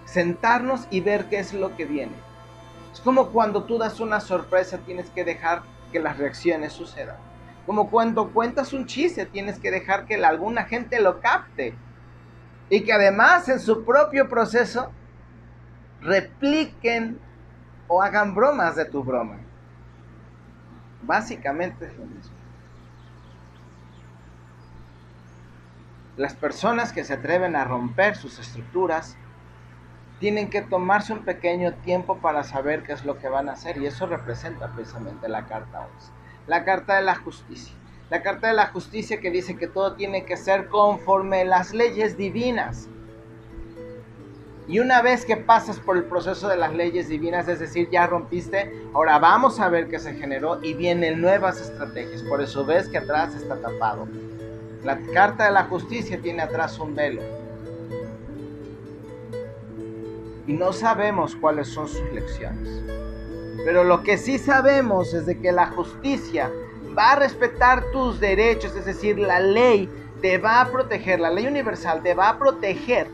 sentarnos 0.07 0.87
y 0.91 1.01
ver 1.01 1.29
qué 1.29 1.41
es 1.41 1.53
lo 1.53 1.77
que 1.77 1.85
viene. 1.85 2.15
Es 2.93 3.01
como 3.01 3.31
cuando 3.31 3.65
tú 3.65 3.77
das 3.77 4.01
una 4.01 4.21
sorpresa, 4.21 4.79
tienes 4.79 5.11
que 5.11 5.25
dejar 5.25 5.63
que 5.93 6.01
las 6.01 6.17
reacciones 6.17 6.73
sucedan. 6.73 7.17
Como 7.67 7.91
cuando 7.91 8.31
cuentas 8.31 8.73
un 8.73 8.87
chiste, 8.87 9.27
tienes 9.27 9.59
que 9.59 9.71
dejar 9.71 10.07
que 10.07 10.15
alguna 10.25 10.65
gente 10.65 11.01
lo 11.01 11.21
capte. 11.21 11.75
Y 12.69 12.83
que 12.83 12.93
además 12.93 13.49
en 13.49 13.61
su 13.61 13.85
propio 13.85 14.29
proceso 14.29 14.91
repliquen 16.01 17.19
o 17.89 18.03
hagan 18.03 18.35
bromas 18.35 18.77
de 18.77 18.85
tu 18.85 19.03
broma. 19.03 19.39
Básicamente 21.03 21.87
es 21.87 21.97
lo 21.97 22.07
mismo. 22.07 22.37
Las 26.17 26.35
personas 26.35 26.93
que 26.93 27.05
se 27.05 27.15
atreven 27.15 27.57
a 27.57 27.65
romper 27.65 28.17
sus 28.17 28.39
estructuras 28.39 29.17
tienen 30.19 30.51
que 30.51 30.61
tomarse 30.61 31.15
un 31.15 31.25
pequeño 31.25 31.73
tiempo 31.75 32.19
para 32.19 32.45
saber 32.45 32.83
qué 32.83 32.93
es 32.93 33.05
lo 33.05 33.19
que 33.19 33.29
van 33.29 33.49
a 33.49 33.53
hacer 33.53 33.79
y 33.79 33.87
eso 33.87 34.07
representa 34.07 34.69
precisamente 34.69 35.29
la 35.29 35.47
carta 35.47 35.89
11 35.97 36.21
la 36.51 36.65
carta 36.65 36.97
de 36.97 37.03
la 37.03 37.15
justicia. 37.15 37.75
La 38.11 38.23
carta 38.23 38.49
de 38.49 38.55
la 38.55 38.67
justicia 38.67 39.21
que 39.21 39.31
dice 39.31 39.57
que 39.57 39.69
todo 39.69 39.95
tiene 39.95 40.25
que 40.25 40.37
ser 40.37 40.69
conforme 40.69 41.45
las 41.45 41.73
leyes 41.73 42.17
divinas. 42.17 42.89
Y 44.71 44.79
una 44.79 45.03
vez 45.03 45.25
que 45.25 45.37
pasas 45.37 45.81
por 45.81 45.97
el 45.97 46.05
proceso 46.05 46.47
de 46.47 46.57
las 46.57 46.73
leyes 46.73 47.09
divinas, 47.09 47.49
es 47.49 47.59
decir, 47.59 47.91
ya 47.91 48.07
rompiste, 48.07 48.73
ahora 48.95 49.19
vamos 49.19 49.59
a 49.59 49.69
ver 49.69 49.89
qué 49.89 49.99
se 49.99 50.15
generó 50.15 50.63
y 50.63 50.75
vienen 50.75 51.21
nuevas 51.21 51.61
estrategias. 51.61 52.23
Por 52.23 52.41
eso 52.41 52.65
ves 52.65 52.89
que 52.89 52.99
atrás 52.99 53.35
está 53.35 53.57
tapado. 53.57 54.07
La 54.85 54.97
carta 55.13 55.47
de 55.47 55.51
la 55.51 55.65
justicia 55.65 56.21
tiene 56.23 56.43
atrás 56.43 56.79
un 56.79 56.95
velo. 56.95 57.21
Y 60.47 60.53
no 60.53 60.73
sabemos 60.73 61.35
cuáles 61.35 61.67
son 61.67 61.89
sus 61.89 62.09
lecciones. 62.13 62.69
Pero 63.65 63.83
lo 63.83 64.05
que 64.05 64.19
sí 64.19 64.39
sabemos 64.39 65.13
es 65.15 65.27
de 65.27 65.37
que 65.41 65.51
la 65.51 65.67
justicia 65.67 66.49
va 66.97 67.11
a 67.11 67.17
respetar 67.17 67.83
tus 67.91 68.21
derechos, 68.21 68.77
es 68.77 68.85
decir, 68.85 69.19
la 69.19 69.41
ley 69.41 69.91
te 70.23 70.39
va 70.39 70.61
a 70.61 70.71
proteger, 70.71 71.19
la 71.19 71.31
ley 71.31 71.49
universal 71.49 72.05
te 72.05 72.15
va 72.15 72.29
a 72.29 72.39
proteger 72.39 73.09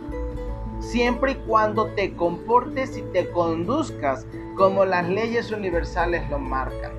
siempre 0.81 1.33
y 1.33 1.35
cuando 1.47 1.87
te 1.89 2.15
comportes 2.15 2.97
y 2.97 3.03
te 3.03 3.31
conduzcas 3.31 4.27
como 4.57 4.85
las 4.85 5.09
leyes 5.09 5.51
universales 5.51 6.29
lo 6.31 6.39
marcan. 6.39 6.93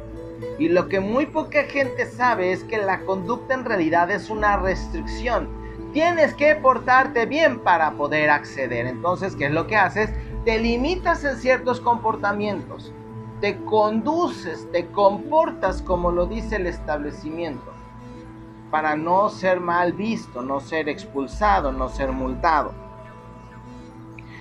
Y 0.60 0.69
lo 0.69 0.88
que 0.88 1.00
muy 1.00 1.25
poca 1.25 1.63
gente 1.63 2.05
sabe 2.05 2.51
es 2.51 2.63
que 2.63 2.77
la 2.77 3.01
conducta 3.01 3.53
en 3.53 3.65
realidad 3.65 4.12
es 4.12 4.29
una 4.29 4.57
restricción. 4.57 5.50
Tienes 5.93 6.34
que 6.34 6.55
portarte 6.55 7.25
bien 7.25 7.60
para 7.60 7.91
poder 7.91 8.29
acceder. 8.29 8.86
Entonces, 8.86 9.36
¿qué 9.36 9.46
es 9.46 9.51
lo 9.51 9.67
que 9.67 9.75
haces? 9.75 10.12
Te 10.46 10.60
limitas 10.60 11.24
en 11.24 11.38
ciertos 11.38 11.79
comportamientos 11.79 12.93
te 13.41 13.57
conduces, 13.65 14.67
te 14.72 14.88
comportas 14.88 15.81
como 15.81 16.12
lo 16.12 16.25
dice 16.25 16.55
el 16.55 16.67
establecimiento, 16.67 17.72
para 18.72 18.96
no 18.96 19.29
ser 19.29 19.60
mal 19.60 19.93
visto, 19.93 20.41
no 20.41 20.60
ser 20.60 20.89
expulsado, 20.89 21.72
no 21.72 21.89
ser 21.89 22.12
multado. 22.12 22.74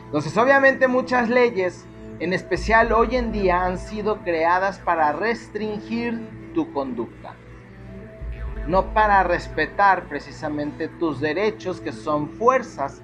Entonces, 0.07 0.37
obviamente 0.37 0.89
muchas 0.89 1.29
leyes, 1.29 1.85
en 2.21 2.33
especial 2.33 2.93
hoy 2.93 3.17
en 3.17 3.33
día, 3.33 3.65
han 3.65 3.79
sido 3.79 4.19
creadas 4.23 4.79
para 4.79 5.13
restringir 5.13 6.21
tu 6.55 6.73
conducta, 6.73 7.35
no 8.67 8.95
para 8.95 9.23
respetar 9.23 10.05
precisamente 10.05 10.89
tus 10.89 11.21
derechos, 11.21 11.81
que 11.81 11.93
son 11.93 12.31
fuerzas 12.31 13.03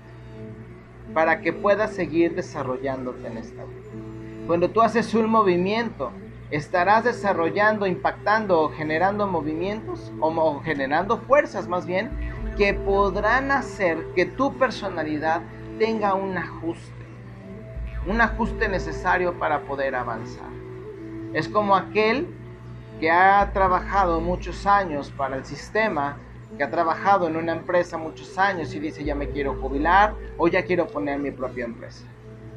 para 1.13 1.41
que 1.41 1.53
puedas 1.53 1.93
seguir 1.93 2.35
desarrollándote 2.35 3.27
en 3.27 3.37
esta 3.37 3.65
vida. 3.65 3.81
Cuando 4.47 4.71
tú 4.71 4.81
haces 4.81 5.13
un 5.15 5.29
movimiento, 5.29 6.11
estarás 6.51 7.05
desarrollando, 7.05 7.87
impactando 7.87 8.61
o 8.61 8.69
generando 8.71 9.27
movimientos 9.27 10.13
o, 10.21 10.61
generando 10.61 11.19
fuerzas 11.19 11.67
más 11.67 11.87
bien 11.87 12.11
que 12.57 12.75
podrán 12.75 13.51
hacer 13.51 14.07
que 14.15 14.27
tu 14.27 14.57
personalidad 14.59 15.43
tenga 15.79 16.15
un 16.15 16.37
ajuste, 16.37 17.07
un 18.07 18.21
ajuste 18.21 18.69
necesario 18.69 19.39
para 19.39 19.63
poder 19.63 19.95
avanzar. 19.95 20.51
Es 21.33 21.49
como 21.49 21.75
aquel 21.77 22.29
que 23.01 23.11
ha 23.11 23.51
trabajado 23.53 24.21
muchos 24.21 24.67
años 24.67 25.11
para 25.11 25.37
el 25.37 25.45
sistema, 25.45 26.19
que 26.57 26.65
ha 26.65 26.71
trabajado 26.71 27.27
en 27.27 27.37
una 27.37 27.53
empresa 27.53 27.97
muchos 27.97 28.39
años 28.39 28.75
y 28.75 28.81
dice 28.81 29.05
ya 29.05 29.15
me 29.15 29.31
quiero 29.31 29.55
jubilar 29.61 30.15
o 30.37 30.49
ya 30.49 30.65
quiero 30.65 30.87
poner 30.87 31.19
mi 31.19 31.31
propia 31.31 31.65
empresa. 31.65 32.05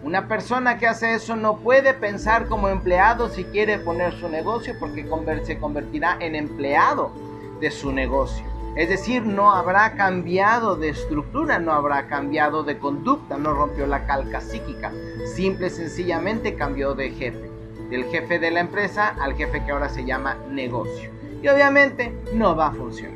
Una 0.03 0.27
persona 0.27 0.77
que 0.77 0.85
hace 0.85 1.15
eso 1.15 1.35
no 1.35 1.57
puede 1.57 1.93
pensar 1.93 2.47
como 2.47 2.67
empleado 2.67 3.29
si 3.29 3.45
quiere 3.45 3.79
poner 3.79 4.13
su 4.13 4.29
negocio 4.29 4.75
porque 4.79 5.07
se 5.43 5.57
convertirá 5.57 6.17
en 6.19 6.35
empleado 6.35 7.11
de 7.59 7.71
su 7.71 7.91
negocio. 7.91 8.54
Es 8.75 8.89
decir, 8.89 9.25
no 9.25 9.51
habrá 9.51 9.95
cambiado 9.95 10.75
de 10.75 10.89
estructura, 10.89 11.59
no 11.59 11.71
habrá 11.71 12.07
cambiado 12.07 12.63
de 12.63 12.77
conducta, 12.77 13.37
no 13.37 13.53
rompió 13.53 13.87
la 13.87 14.05
calca 14.05 14.41
psíquica. 14.41 14.91
Simple 15.33 15.67
y 15.67 15.69
sencillamente 15.69 16.55
cambió 16.55 16.93
de 16.93 17.11
jefe. 17.11 17.49
Del 17.89 18.03
jefe 18.05 18.37
de 18.37 18.51
la 18.51 18.59
empresa 18.59 19.15
al 19.21 19.35
jefe 19.35 19.63
que 19.63 19.71
ahora 19.71 19.87
se 19.87 20.03
llama 20.03 20.37
negocio. 20.49 21.09
Y 21.41 21.47
obviamente 21.47 22.13
no 22.33 22.53
va 22.53 22.67
a 22.67 22.71
funcionar. 22.71 23.15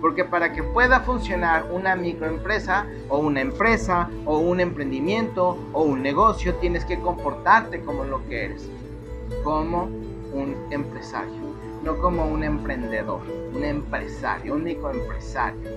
Porque 0.00 0.24
para 0.24 0.52
que 0.52 0.62
pueda 0.62 1.00
funcionar 1.00 1.66
una 1.70 1.94
microempresa 1.94 2.86
o 3.10 3.18
una 3.18 3.42
empresa 3.42 4.08
o 4.24 4.38
un 4.38 4.60
emprendimiento 4.60 5.58
o 5.74 5.82
un 5.82 6.02
negocio, 6.02 6.54
tienes 6.54 6.86
que 6.86 7.00
comportarte 7.00 7.80
como 7.82 8.04
lo 8.04 8.26
que 8.28 8.46
eres, 8.46 8.68
como 9.42 9.82
un 10.32 10.56
empresario, 10.70 11.47
no 11.82 11.98
como 11.98 12.26
un 12.26 12.44
emprendedor, 12.44 13.20
un 13.54 13.64
empresario, 13.64 14.54
un 14.54 14.64
microempresario. 14.64 15.70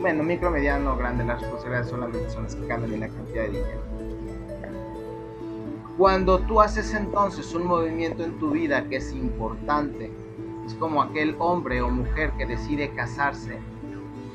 Bueno, 0.00 0.22
micro, 0.22 0.50
mediano, 0.50 0.96
grande, 0.96 1.24
las 1.24 1.40
responsabilidades 1.40 1.88
solamente 1.88 2.30
son 2.30 2.44
las 2.44 2.54
que 2.54 2.66
cambian 2.66 2.94
en 2.94 3.00
la 3.00 3.08
cantidad 3.08 3.42
de 3.42 3.48
dinero. 3.50 3.80
Cuando 5.98 6.38
tú 6.40 6.60
haces 6.60 6.94
entonces 6.94 7.54
un 7.54 7.66
movimiento 7.66 8.24
en 8.24 8.38
tu 8.38 8.52
vida 8.52 8.88
que 8.88 8.96
es 8.96 9.12
importante, 9.12 10.10
es 10.66 10.74
como 10.74 11.02
aquel 11.02 11.36
hombre 11.38 11.82
o 11.82 11.90
mujer 11.90 12.32
que 12.38 12.46
decide 12.46 12.90
casarse 12.94 13.58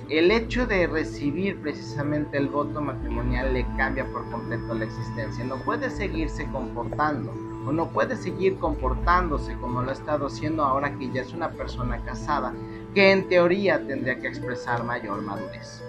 el 0.10 0.30
hecho 0.30 0.68
de 0.68 0.86
recibir 0.86 1.60
precisamente 1.62 2.38
el 2.38 2.48
voto 2.48 2.80
matrimonial 2.80 3.54
le 3.54 3.66
cambia 3.76 4.06
por 4.06 4.30
completo 4.30 4.76
la 4.76 4.86
existencia. 4.86 5.44
No 5.44 5.58
puede 5.58 5.90
seguirse 5.90 6.46
comportando 6.52 7.34
o 7.66 7.72
no 7.72 7.90
puede 7.90 8.16
seguir 8.16 8.58
comportándose 8.58 9.56
como 9.58 9.82
lo 9.82 9.90
ha 9.90 9.94
estado 9.94 10.28
haciendo 10.28 10.64
ahora 10.64 10.96
que 10.98 11.12
ya 11.12 11.22
es 11.22 11.34
una 11.34 11.50
persona 11.50 12.04
casada, 12.04 12.54
que 12.94 13.12
en 13.12 13.28
teoría 13.28 13.86
tendría 13.86 14.20
que 14.20 14.28
expresar 14.28 14.84
mayor 14.84 15.22
madurez. 15.22 15.84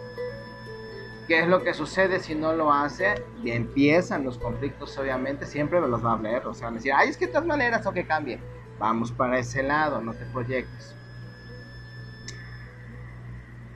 ¿Qué 1.28 1.40
es 1.40 1.48
lo 1.48 1.62
que 1.64 1.74
sucede 1.74 2.20
si 2.20 2.36
no 2.36 2.52
lo 2.52 2.72
hace? 2.72 3.24
Y 3.42 3.50
empiezan 3.50 4.24
los 4.24 4.38
conflictos, 4.38 4.96
obviamente, 4.96 5.44
siempre 5.44 5.80
me 5.80 5.88
los 5.88 6.04
va 6.04 6.10
a 6.10 6.14
hablar, 6.14 6.46
o 6.46 6.54
sea, 6.54 6.68
van 6.68 6.74
a 6.74 6.76
decir, 6.76 6.92
ay, 6.94 7.08
es 7.08 7.16
que 7.16 7.26
de 7.26 7.32
todas 7.32 7.46
maneras 7.46 7.84
o 7.84 7.92
que 7.92 8.06
cambie. 8.06 8.40
Vamos 8.78 9.10
para 9.10 9.38
ese 9.38 9.62
lado, 9.62 10.00
no 10.00 10.14
te 10.14 10.24
proyectes. 10.26 10.94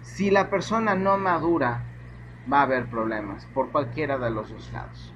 Si 0.03 0.31
la 0.31 0.49
persona 0.49 0.95
no 0.95 1.19
madura, 1.19 1.83
va 2.51 2.61
a 2.61 2.63
haber 2.63 2.89
problemas 2.89 3.47
por 3.47 3.71
cualquiera 3.71 4.17
de 4.19 4.31
los 4.31 4.51
dos 4.51 4.71
lados. 4.73 5.13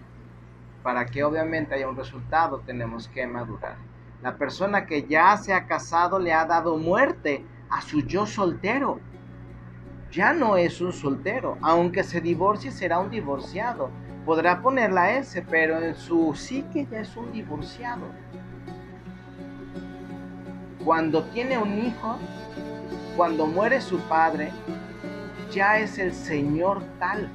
Para 0.84 1.06
que 1.06 1.24
obviamente 1.24 1.74
haya 1.74 1.88
un 1.88 1.96
resultado, 1.96 2.60
tenemos 2.60 3.08
que 3.08 3.26
madurar. 3.26 3.74
La 4.22 4.36
persona 4.36 4.86
que 4.86 5.02
ya 5.02 5.36
se 5.36 5.52
ha 5.52 5.66
casado 5.66 6.20
le 6.20 6.32
ha 6.32 6.44
dado 6.44 6.76
muerte 6.76 7.44
a 7.68 7.80
su 7.80 8.02
yo 8.02 8.24
soltero 8.24 9.00
ya 10.14 10.32
no 10.32 10.56
es 10.56 10.80
un 10.80 10.92
soltero. 10.92 11.58
Aunque 11.60 12.04
se 12.04 12.20
divorcie, 12.20 12.70
será 12.70 13.00
un 13.00 13.10
divorciado. 13.10 13.90
Podrá 14.24 14.62
poner 14.62 14.92
la 14.92 15.12
S, 15.12 15.42
pero 15.50 15.82
en 15.82 15.96
su 15.96 16.32
psique 16.34 16.86
ya 16.88 17.00
es 17.00 17.16
un 17.16 17.32
divorciado. 17.32 18.06
Cuando 20.84 21.24
tiene 21.24 21.58
un 21.58 21.84
hijo, 21.84 22.16
cuando 23.16 23.46
muere 23.46 23.80
su 23.80 23.98
padre, 24.02 24.52
ya 25.50 25.78
es 25.78 25.98
el 25.98 26.14
Señor 26.14 26.80
tal. 27.00 27.28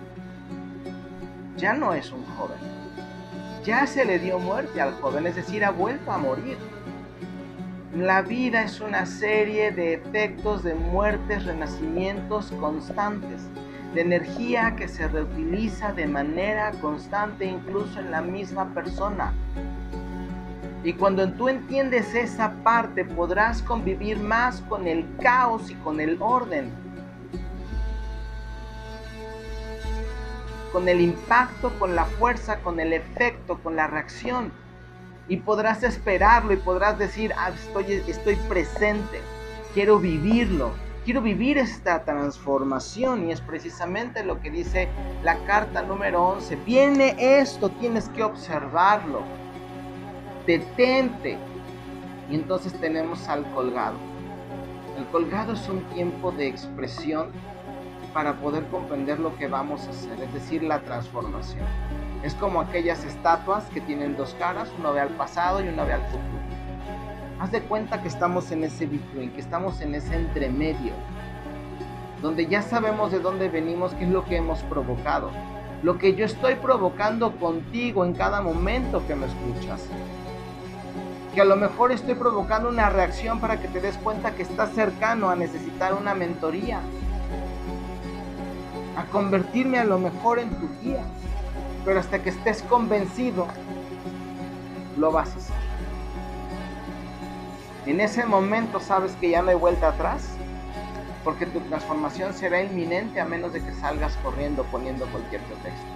Ya 1.57 1.73
no 1.73 1.93
es 1.93 2.13
un 2.13 2.23
joven. 2.37 2.78
Ya 3.63 3.85
se 3.87 4.05
le 4.05 4.19
dio 4.19 4.39
muerte 4.39 4.79
al 4.79 4.93
joven, 4.93 5.27
es 5.27 5.35
decir, 5.35 5.65
ha 5.65 5.71
vuelto 5.71 6.11
a 6.11 6.17
morir. 6.17 6.57
La 7.95 8.21
vida 8.21 8.63
es 8.63 8.79
una 8.79 9.05
serie 9.05 9.71
de 9.71 9.95
efectos 9.95 10.63
de 10.63 10.75
muertes, 10.75 11.45
renacimientos 11.45 12.51
constantes, 12.53 13.41
de 13.93 14.01
energía 14.01 14.75
que 14.77 14.87
se 14.87 15.07
reutiliza 15.07 15.91
de 15.91 16.07
manera 16.07 16.71
constante 16.81 17.45
incluso 17.45 17.99
en 17.99 18.11
la 18.11 18.21
misma 18.21 18.73
persona. 18.73 19.33
Y 20.83 20.93
cuando 20.93 21.29
tú 21.33 21.49
entiendes 21.49 22.15
esa 22.15 22.53
parte 22.63 23.03
podrás 23.03 23.61
convivir 23.61 24.17
más 24.19 24.61
con 24.61 24.87
el 24.87 25.05
caos 25.21 25.69
y 25.69 25.75
con 25.75 25.99
el 25.99 26.17
orden. 26.21 26.71
Con 30.71 30.87
el 30.87 31.01
impacto, 31.01 31.71
con 31.79 31.95
la 31.95 32.05
fuerza, 32.05 32.59
con 32.61 32.79
el 32.79 32.93
efecto, 32.93 33.59
con 33.63 33.75
la 33.75 33.87
reacción 33.87 34.51
y 35.29 35.37
podrás 35.37 35.83
esperarlo 35.83 36.51
y 36.51 36.57
podrás 36.57 36.97
decir, 36.97 37.31
ah, 37.37 37.51
estoy, 37.51 38.03
estoy 38.07 38.35
presente, 38.47 39.21
quiero 39.73 39.99
vivirlo, 39.99 40.71
quiero 41.05 41.21
vivir 41.21 41.59
esta 41.59 42.03
transformación 42.03 43.29
y 43.29 43.31
es 43.31 43.39
precisamente 43.39 44.23
lo 44.23 44.41
que 44.41 44.49
dice 44.49 44.89
la 45.23 45.37
carta 45.45 45.83
número 45.83 46.23
11. 46.29 46.55
Viene 46.65 47.15
esto, 47.19 47.69
tienes 47.69 48.09
que 48.09 48.23
observarlo, 48.23 49.21
detente. 50.45 51.37
Y 52.31 52.35
entonces 52.35 52.73
tenemos 52.73 53.27
al 53.27 53.43
colgado. 53.51 53.97
El 54.97 55.05
colgado 55.05 55.53
es 55.53 55.69
un 55.69 55.81
tiempo 55.93 56.31
de 56.31 56.47
expresión 56.47 57.31
para 58.13 58.33
poder 58.33 58.65
comprender 58.67 59.19
lo 59.19 59.35
que 59.37 59.47
vamos 59.47 59.87
a 59.87 59.91
hacer, 59.91 60.19
es 60.21 60.33
decir, 60.33 60.63
la 60.63 60.79
transformación. 60.81 61.65
Es 62.23 62.33
como 62.35 62.59
aquellas 62.59 63.03
estatuas 63.05 63.65
que 63.65 63.81
tienen 63.81 64.17
dos 64.17 64.35
caras, 64.37 64.69
una 64.77 64.91
ve 64.91 64.99
al 64.99 65.09
pasado 65.09 65.63
y 65.63 65.67
una 65.67 65.83
ve 65.83 65.93
al 65.93 66.01
futuro. 66.03 66.39
Haz 67.39 67.51
de 67.51 67.61
cuenta 67.61 68.01
que 68.01 68.09
estamos 68.09 68.51
en 68.51 68.65
ese 68.65 68.85
between, 68.85 69.31
que 69.31 69.39
estamos 69.39 69.79
en 69.79 69.95
ese 69.95 70.15
entremedio, 70.15 70.91
donde 72.21 72.47
ya 72.47 72.61
sabemos 72.61 73.11
de 73.11 73.19
dónde 73.19 73.47
venimos, 73.47 73.93
qué 73.93 74.03
es 74.03 74.09
lo 74.09 74.25
que 74.25 74.35
hemos 74.35 74.59
provocado, 74.63 75.31
lo 75.81 75.97
que 75.97 76.15
yo 76.15 76.25
estoy 76.25 76.55
provocando 76.55 77.37
contigo 77.37 78.03
en 78.03 78.13
cada 78.13 78.41
momento 78.41 79.05
que 79.07 79.15
me 79.15 79.27
escuchas. 79.27 79.85
Que 81.33 81.41
a 81.41 81.45
lo 81.45 81.55
mejor 81.55 81.93
estoy 81.93 82.15
provocando 82.15 82.67
una 82.67 82.89
reacción 82.89 83.39
para 83.39 83.61
que 83.61 83.69
te 83.69 83.79
des 83.79 83.95
cuenta 83.97 84.31
que 84.35 84.41
estás 84.41 84.73
cercano 84.73 85.29
a 85.29 85.35
necesitar 85.35 85.93
una 85.93 86.15
mentoría, 86.15 86.81
a 88.99 89.05
convertirme 89.05 89.79
a 89.79 89.85
lo 89.85 89.97
mejor 89.97 90.39
en 90.39 90.49
tu 90.49 90.69
guía 90.81 91.03
pero 91.85 91.99
hasta 91.99 92.21
que 92.21 92.29
estés 92.29 92.61
convencido, 92.63 93.47
lo 94.97 95.11
vas 95.11 95.29
a 95.29 95.37
hacer. 95.37 95.55
En 97.85 98.01
ese 98.01 98.25
momento 98.25 98.79
sabes 98.79 99.13
que 99.13 99.29
ya 99.29 99.41
no 99.41 99.49
hay 99.49 99.55
vuelta 99.55 99.89
atrás, 99.89 100.29
porque 101.23 101.45
tu 101.45 101.59
transformación 101.61 102.33
será 102.33 102.61
inminente 102.61 103.19
a 103.19 103.25
menos 103.25 103.53
de 103.53 103.63
que 103.63 103.73
salgas 103.73 104.15
corriendo 104.17 104.63
poniendo 104.65 105.05
cualquier 105.07 105.41
pretexto. 105.41 105.87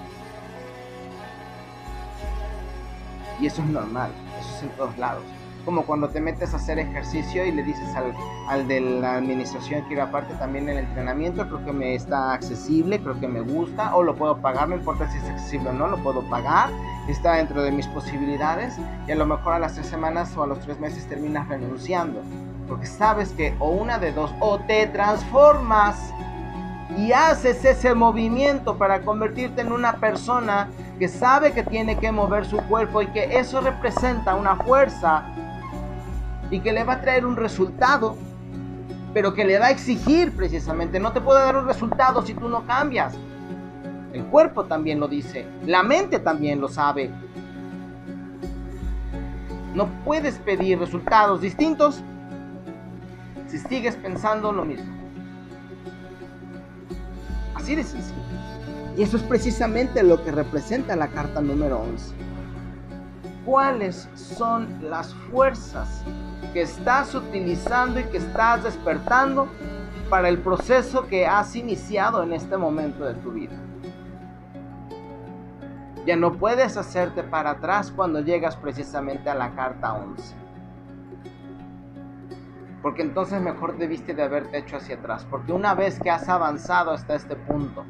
Y 3.40 3.48
eso 3.48 3.62
es 3.62 3.68
normal, 3.68 4.12
eso 4.40 4.56
es 4.56 4.64
en 4.64 4.70
todos 4.70 4.98
lados 4.98 5.24
como 5.66 5.84
cuando 5.84 6.10
te 6.10 6.20
metes 6.20 6.54
a 6.54 6.58
hacer 6.58 6.80
ejercicio 6.80 7.46
y 7.46 7.52
le 7.52 7.64
dices 7.64 7.96
al, 7.96 8.14
al 8.48 8.68
de 8.68 8.82
la 8.82 9.16
administración 9.16 9.84
que 9.86 9.94
ir 9.94 10.02
aparte 10.02 10.34
también 10.36 10.68
el 10.70 10.78
entrenamiento, 10.78 11.48
creo 11.48 11.64
que 11.66 11.72
me 11.72 11.96
está 11.96 12.34
accesible, 12.34 13.00
creo 13.00 13.20
que 13.20 13.28
me 13.28 13.42
gusta, 13.42 13.96
o 13.96 14.04
lo 14.04 14.16
puedo 14.16 14.38
pagar, 14.38 14.70
no 14.70 14.76
importa 14.76 15.10
si 15.10 15.18
es 15.18 15.30
accesible 15.30 15.70
o 15.70 15.74
no, 15.74 15.88
lo 15.88 15.98
puedo 15.98 16.22
pagar, 16.30 16.70
está 17.08 17.36
dentro 17.36 17.64
de 17.64 17.72
mis 17.72 17.88
posibilidades 17.88 18.78
y 19.08 19.12
a 19.12 19.16
lo 19.16 19.26
mejor 19.26 19.54
a 19.54 19.60
las 19.60 19.76
tres 19.76 19.88
semanas 19.88 20.36
o 20.36 20.44
a 20.44 20.48
los 20.48 20.60
tres 20.60 20.80
meses 20.80 21.08
terminas 21.08 21.48
renunciando, 21.48 22.22
porque 22.68 22.86
sabes 22.86 23.30
que 23.32 23.56
o 23.60 23.70
una 23.70 24.00
de 24.00 24.12
dos, 24.12 24.34
o 24.40 24.60
te 24.60 24.88
transformas 24.88 26.14
y 26.98 27.12
haces 27.12 27.64
ese 27.66 27.96
movimiento 27.96 28.78
para 28.78 29.02
convertirte 29.02 29.62
en 29.62 29.72
una 29.72 29.94
persona 29.94 30.70
que 31.00 31.08
sabe 31.08 31.54
que 31.54 31.64
tiene 31.64 31.98
que 31.98 32.12
mover 32.12 32.46
su 32.46 32.58
cuerpo 32.58 33.02
y 33.02 33.08
que 33.08 33.40
eso 33.40 33.62
representa 33.62 34.36
una 34.36 34.56
fuerza 34.58 35.26
y 36.54 36.60
que 36.60 36.72
le 36.72 36.84
va 36.84 36.94
a 36.94 37.02
traer 37.02 37.26
un 37.26 37.36
resultado, 37.36 38.16
pero 39.12 39.34
que 39.34 39.44
le 39.44 39.58
va 39.58 39.68
a 39.68 39.72
exigir 39.72 40.32
precisamente. 40.36 41.00
No 41.00 41.12
te 41.12 41.20
puede 41.20 41.40
dar 41.40 41.58
un 41.58 41.66
resultado 41.66 42.24
si 42.24 42.36
tú 42.36 42.48
no 42.48 42.64
cambias. 42.68 43.16
El 44.14 44.24
cuerpo 44.26 44.66
también 44.66 45.00
lo 45.00 45.08
dice, 45.08 45.48
la 45.66 45.82
mente 45.82 46.20
también 46.20 46.62
lo 46.62 46.68
sabe. 46.68 47.10
No 49.74 49.88
puedes 50.06 50.36
pedir 50.38 50.78
resultados 50.78 51.42
distintos 51.42 52.04
si 53.48 53.58
sigues 53.58 53.96
pensando 53.96 54.52
lo 54.52 54.64
mismo. 54.64 54.94
Así 57.56 57.74
de 57.74 57.84
sencillo. 57.84 58.22
Y 58.96 59.02
eso 59.02 59.18
es 59.18 59.24
precisamente 59.24 60.04
lo 60.04 60.24
que 60.24 60.32
representa 60.32 60.96
la 60.96 61.08
carta 61.08 61.42
número 61.42 61.80
11. 61.80 62.14
¿Cuáles 63.46 64.10
son 64.16 64.68
las 64.82 65.14
fuerzas 65.32 66.04
que 66.54 66.62
estás 66.62 67.16
utilizando 67.16 68.00
y 68.00 68.04
que 68.06 68.18
estás 68.18 68.64
despertando 68.64 69.48
para 70.10 70.30
el 70.30 70.38
proceso 70.38 71.08
que 71.08 71.26
has 71.26 71.56
iniciado 71.56 72.22
en 72.22 72.34
este 72.34 72.56
momento 72.56 73.04
de 73.04 73.16
tu 73.16 73.32
vida. 73.32 73.56
Ya 76.06 76.16
no 76.16 76.34
puedes 76.34 76.78
hacerte 76.78 77.24
para 77.24 77.52
atrás 77.52 77.92
cuando 77.92 78.20
llegas 78.20 78.56
precisamente 78.56 79.30
a 79.32 79.36
la 79.36 79.56
carta 79.56 79.94
11. 79.94 80.36
Porque 82.84 83.02
entonces 83.02 83.42
mejor 83.42 83.78
debiste 83.78 84.14
de 84.14 84.22
haberte 84.22 84.60
hecho 84.60 84.78
hacia 84.78 84.98
atrás. 84.98 85.26
Porque 85.28 85.52
una 85.52 85.74
vez 85.74 86.00
que 86.00 86.12
has 86.12 86.30
avanzado 86.30 86.92
hasta 86.92 87.16
este 87.16 87.36
punto 87.36 87.84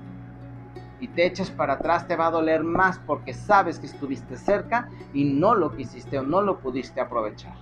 y 1.04 1.08
te 1.10 1.26
echas 1.26 1.52
para 1.52 1.74
atrás 1.74 2.08
te 2.08 2.16
va 2.16 2.28
a 2.28 2.32
doler 2.32 2.64
más 2.64 3.00
porque 3.00 3.34
sabes 3.34 3.80
que 3.80 3.88
estuviste 3.88 4.38
cerca 4.38 4.90
y 5.14 5.26
no 5.26 5.54
lo 5.56 5.76
quisiste 5.76 6.18
o 6.20 6.24
no 6.24 6.42
lo 6.42 6.60
pudiste 6.60 7.02
aprovechar 7.02 7.56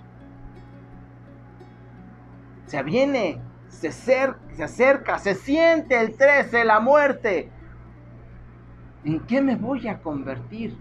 se 2.72 2.82
viene, 2.84 3.42
se, 3.68 3.92
se 3.92 4.64
acerca, 4.64 5.20
se 5.20 5.36
siente 5.36 6.00
el 6.00 6.16
13, 6.16 6.64
la 6.64 6.80
muerte. 6.80 7.52
¿En 9.04 9.20
qué 9.20 9.42
me 9.42 9.58
voy 9.58 9.90
a 9.90 10.02
convertir? 10.02 10.78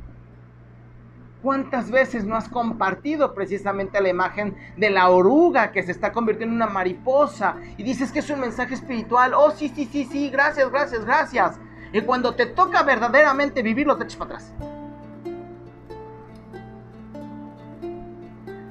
¿Cuántas 1.43 1.91
veces 1.91 2.25
no 2.25 2.37
has 2.37 2.49
compartido 2.49 3.35
precisamente 3.35 4.01
la 4.01 4.09
imagen 4.09 4.55
de 4.77 4.89
la 4.89 5.09
oruga 5.09 5.73
que 5.73 5.83
se 5.83 5.91
está 5.91 6.13
convirtiendo 6.13 6.55
en 6.55 6.63
una 6.63 6.73
mariposa? 6.73 7.57
Y 7.77 7.83
dices 7.83 8.13
que 8.13 8.21
es 8.21 8.31
un 8.31 8.39
mensaje 8.39 8.75
espiritual. 8.75 9.35
Oh, 9.35 9.51
sí, 9.51 9.69
sí, 9.69 9.85
sí, 9.91 10.05
sí, 10.05 10.31
gracias, 10.31 10.71
gracias, 10.71 11.05
gracias. 11.05 11.59
Y 11.93 12.03
cuando 12.03 12.35
te 12.35 12.47
toca 12.47 12.83
verdaderamente 12.83 13.63
vivirlo, 13.63 13.97
te 13.97 14.05
echas 14.05 14.17
para 14.17 14.37
atrás. 14.37 14.53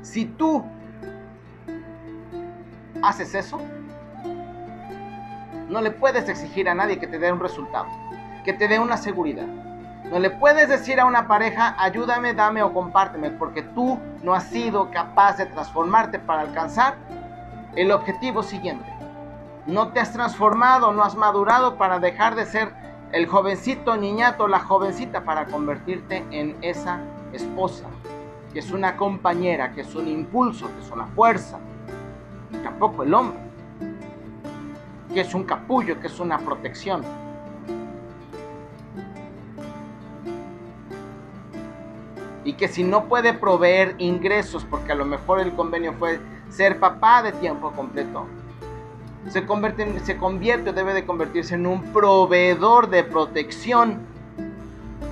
Si 0.02 0.26
tú 0.26 0.64
haces 3.02 3.36
eso, 3.36 3.60
No 5.70 5.82
le 5.82 5.92
puedes 5.92 6.28
exigir 6.28 6.68
a 6.68 6.74
nadie 6.74 6.98
que 6.98 7.06
te 7.06 7.20
dé 7.20 7.32
un 7.32 7.40
resultado, 7.40 7.86
que 8.44 8.54
te 8.54 8.68
dé 8.68 8.80
una 8.80 8.98
seguridad. 8.98 9.46
No 9.46 10.18
le 10.18 10.32
puedes 10.32 10.68
decir 10.68 11.00
a 11.00 11.06
una 11.06 11.28
pareja, 11.28 11.76
ayúdame, 11.78 12.34
dame 12.34 12.64
o 12.64 12.74
compárteme, 12.74 13.30
porque 13.30 13.62
tú 13.62 14.00
no 14.24 14.34
has 14.34 14.46
sido 14.46 14.90
capaz 14.90 15.38
de 15.38 15.46
transformarte 15.46 16.18
para 16.18 16.42
alcanzar 16.42 16.96
el 17.76 17.92
objetivo 17.92 18.42
siguiente. 18.42 18.92
No 19.68 19.90
te 19.90 20.00
has 20.00 20.12
transformado, 20.12 20.92
no 20.92 21.04
has 21.04 21.16
madurado 21.16 21.78
para 21.78 22.00
dejar 22.00 22.34
de 22.34 22.48
ser 22.48 22.74
el 23.12 23.26
jovencito 23.26 23.98
niñato, 23.98 24.48
la 24.48 24.60
jovencita, 24.60 25.24
para 25.24 25.46
convertirte 25.46 26.24
en 26.32 26.56
esa 26.62 27.02
esposa, 27.34 27.86
que 28.54 28.60
es 28.60 28.72
una 28.72 28.98
compañera, 28.98 29.74
que 29.74 29.82
es 29.82 29.96
un 29.96 30.08
impulso, 30.08 30.68
que 30.68 30.86
es 30.86 30.92
una 30.92 31.08
fuerza. 31.08 31.60
tampoco 32.64 33.04
el 33.04 33.14
hombre, 33.14 33.40
que 35.14 35.22
es 35.22 35.34
un 35.34 35.44
capullo, 35.44 36.00
que 36.00 36.08
es 36.08 36.20
una 36.20 36.38
protección. 36.40 37.04
Y 42.44 42.54
que 42.54 42.68
si 42.68 42.84
no 42.84 43.06
puede 43.06 43.34
proveer 43.34 43.96
ingresos, 43.98 44.66
porque 44.66 44.92
a 44.92 44.96
lo 44.96 45.06
mejor 45.06 45.40
el 45.40 45.54
convenio 45.54 45.94
fue 45.94 46.20
ser 46.50 46.80
papá 46.80 47.22
de 47.22 47.32
tiempo 47.34 47.72
completo, 47.72 48.26
se 49.30 49.46
convierte, 49.46 50.18
convierte 50.18 50.72
o 50.72 50.74
debe 50.74 50.94
de 50.94 51.06
convertirse 51.06 51.56
en 51.56 51.68
un 51.68 51.84
proveedor 51.94 52.90
de 52.90 53.04
protección. 53.04 54.00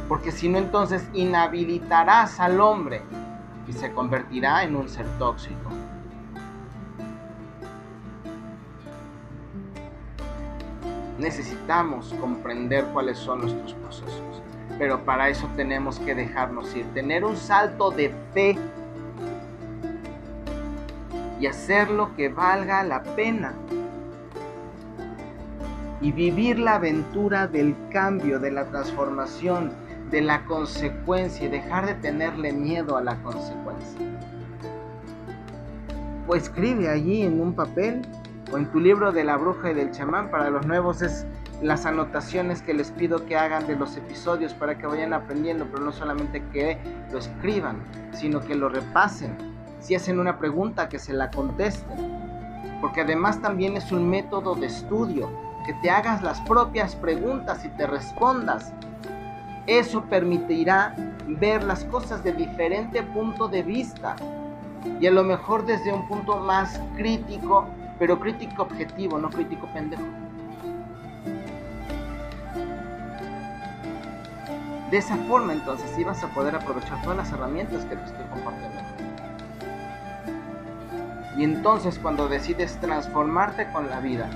Porque 0.07 0.31
si 0.31 0.49
no, 0.49 0.57
entonces 0.57 1.07
inhabilitarás 1.13 2.39
al 2.39 2.59
hombre 2.59 3.01
y 3.67 3.73
se 3.73 3.91
convertirá 3.91 4.63
en 4.63 4.75
un 4.75 4.89
ser 4.89 5.05
tóxico. 5.19 5.69
Necesitamos 11.19 12.13
comprender 12.19 12.85
cuáles 12.85 13.17
son 13.17 13.41
nuestros 13.41 13.73
procesos, 13.73 14.41
pero 14.77 15.03
para 15.03 15.29
eso 15.29 15.47
tenemos 15.55 15.99
que 15.99 16.15
dejarnos 16.15 16.75
ir, 16.75 16.85
tener 16.93 17.25
un 17.25 17.35
salto 17.35 17.89
de 17.91 18.13
fe 18.33 18.57
y 21.39 21.47
hacer 21.47 21.89
lo 21.89 22.15
que 22.15 22.29
valga 22.29 22.83
la 22.83 23.03
pena 23.03 23.53
y 26.01 26.11
vivir 26.11 26.59
la 26.59 26.75
aventura 26.75 27.47
del 27.47 27.75
cambio, 27.91 28.39
de 28.39 28.51
la 28.51 28.65
transformación, 28.65 29.71
de 30.11 30.21
la 30.21 30.45
consecuencia 30.45 31.47
y 31.47 31.49
dejar 31.49 31.85
de 31.85 31.95
tenerle 31.95 32.53
miedo 32.53 32.97
a 32.97 33.01
la 33.01 33.15
consecuencia. 33.23 33.99
O 36.27 36.35
escribe 36.35 36.89
allí 36.89 37.23
en 37.23 37.41
un 37.41 37.53
papel 37.53 38.01
o 38.51 38.57
en 38.57 38.71
tu 38.71 38.79
libro 38.79 39.11
de 39.11 39.23
la 39.23 39.37
bruja 39.37 39.71
y 39.71 39.73
del 39.73 39.91
chamán 39.91 40.29
para 40.29 40.49
los 40.49 40.65
nuevos 40.65 41.01
es 41.01 41.25
las 41.61 41.85
anotaciones 41.85 42.61
que 42.61 42.73
les 42.73 42.91
pido 42.91 43.25
que 43.25 43.35
hagan 43.35 43.65
de 43.65 43.75
los 43.75 43.97
episodios 43.97 44.53
para 44.53 44.77
que 44.77 44.85
vayan 44.85 45.13
aprendiendo, 45.13 45.65
pero 45.71 45.83
no 45.83 45.91
solamente 45.91 46.43
que 46.53 46.77
lo 47.11 47.17
escriban, 47.17 47.77
sino 48.11 48.41
que 48.41 48.55
lo 48.55 48.69
repasen. 48.69 49.35
Si 49.79 49.95
hacen 49.95 50.19
una 50.19 50.37
pregunta, 50.37 50.87
que 50.87 50.99
se 50.99 51.13
la 51.13 51.31
contesten. 51.31 51.97
Porque 52.79 53.01
además 53.01 53.41
también 53.41 53.75
es 53.75 53.91
un 53.91 54.07
método 54.07 54.53
de 54.53 54.67
estudio 54.67 55.46
que 55.67 55.73
te 55.73 55.89
hagas 55.91 56.23
las 56.23 56.39
propias 56.41 56.95
preguntas 56.95 57.65
y 57.65 57.67
te 57.67 57.85
respondas. 57.85 58.71
Eso 59.67 60.01
permitirá 60.05 60.95
ver 61.27 61.61
las 61.65 61.83
cosas 61.83 62.23
de 62.23 62.31
diferente 62.31 63.03
punto 63.03 63.49
de 63.49 63.63
vista 63.63 64.15
y 65.01 65.07
a 65.07 65.11
lo 65.11 65.25
mejor 65.25 65.65
desde 65.65 65.91
un 65.91 66.07
punto 66.07 66.37
más 66.37 66.79
crítico, 66.95 67.67
pero 67.99 68.17
crítico 68.17 68.63
objetivo, 68.63 69.17
no 69.17 69.29
crítico 69.29 69.67
pendejo. 69.73 70.03
De 74.89 74.97
esa 74.97 75.17
forma 75.27 75.51
entonces 75.51 75.91
vas 76.05 76.23
a 76.23 76.29
poder 76.29 76.55
aprovechar 76.55 77.01
todas 77.01 77.17
las 77.17 77.31
herramientas 77.33 77.83
que 77.83 77.97
te 77.97 78.05
estoy 78.05 78.25
compartiendo. 78.27 78.81
Y 81.37 81.43
entonces 81.43 81.99
cuando 81.99 82.29
decides 82.29 82.77
transformarte 82.77 83.69
con 83.73 83.89
la 83.89 83.99
vida, 83.99 84.29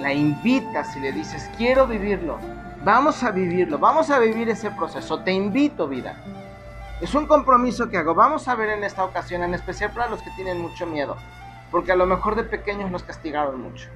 la 0.00 0.12
invitas 0.12 0.96
y 0.96 1.00
le 1.00 1.12
dices, 1.12 1.50
quiero 1.56 1.86
vivirlo, 1.86 2.38
vamos 2.84 3.22
a 3.22 3.30
vivirlo, 3.30 3.78
vamos 3.78 4.10
a 4.10 4.18
vivir 4.18 4.48
ese 4.48 4.70
proceso, 4.70 5.20
te 5.20 5.32
invito 5.32 5.86
vida. 5.86 6.16
Es 7.00 7.14
un 7.14 7.26
compromiso 7.26 7.88
que 7.88 7.98
hago, 7.98 8.14
vamos 8.14 8.48
a 8.48 8.54
ver 8.54 8.70
en 8.70 8.84
esta 8.84 9.04
ocasión, 9.04 9.42
en 9.42 9.54
especial 9.54 9.90
para 9.92 10.08
los 10.08 10.22
que 10.22 10.30
tienen 10.32 10.60
mucho 10.60 10.86
miedo, 10.86 11.16
porque 11.70 11.92
a 11.92 11.96
lo 11.96 12.06
mejor 12.06 12.36
de 12.36 12.44
pequeños 12.44 12.90
nos 12.90 13.02
castigaron 13.02 13.60
mucho. 13.60 13.88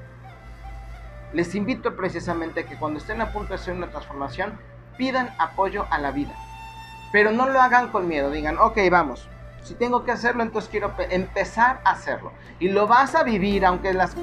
Les 1.33 1.55
invito 1.55 1.97
precisamente 1.97 2.61
a 2.61 2.67
que 2.67 2.77
cuando 2.77 2.99
estén 2.99 3.21
a 3.21 3.33
punto 3.33 3.49
de 3.49 3.55
hacer 3.57 3.75
una 3.75 3.91
transformación, 3.91 4.59
pidan 4.97 5.35
apoyo 5.39 5.87
a 5.91 5.99
la 5.99 6.13
vida. 6.13 6.35
Pero 7.13 7.33
no 7.33 7.49
lo 7.49 7.61
hagan 7.61 7.89
con 7.89 8.09
miedo, 8.09 8.31
digan, 8.31 8.59
ok, 8.59 8.79
vamos, 8.91 9.29
si 9.65 9.75
tengo 9.75 10.05
que 10.05 10.13
hacerlo, 10.13 10.43
entonces 10.43 10.71
quiero 10.71 10.95
empezar 11.11 11.81
a 11.85 11.93
hacerlo. 11.93 12.33
Y 12.59 12.69
lo 12.69 12.87
vas 12.87 13.15
a 13.15 13.23
vivir, 13.23 13.65
aunque 13.65 13.95
las 13.95 14.15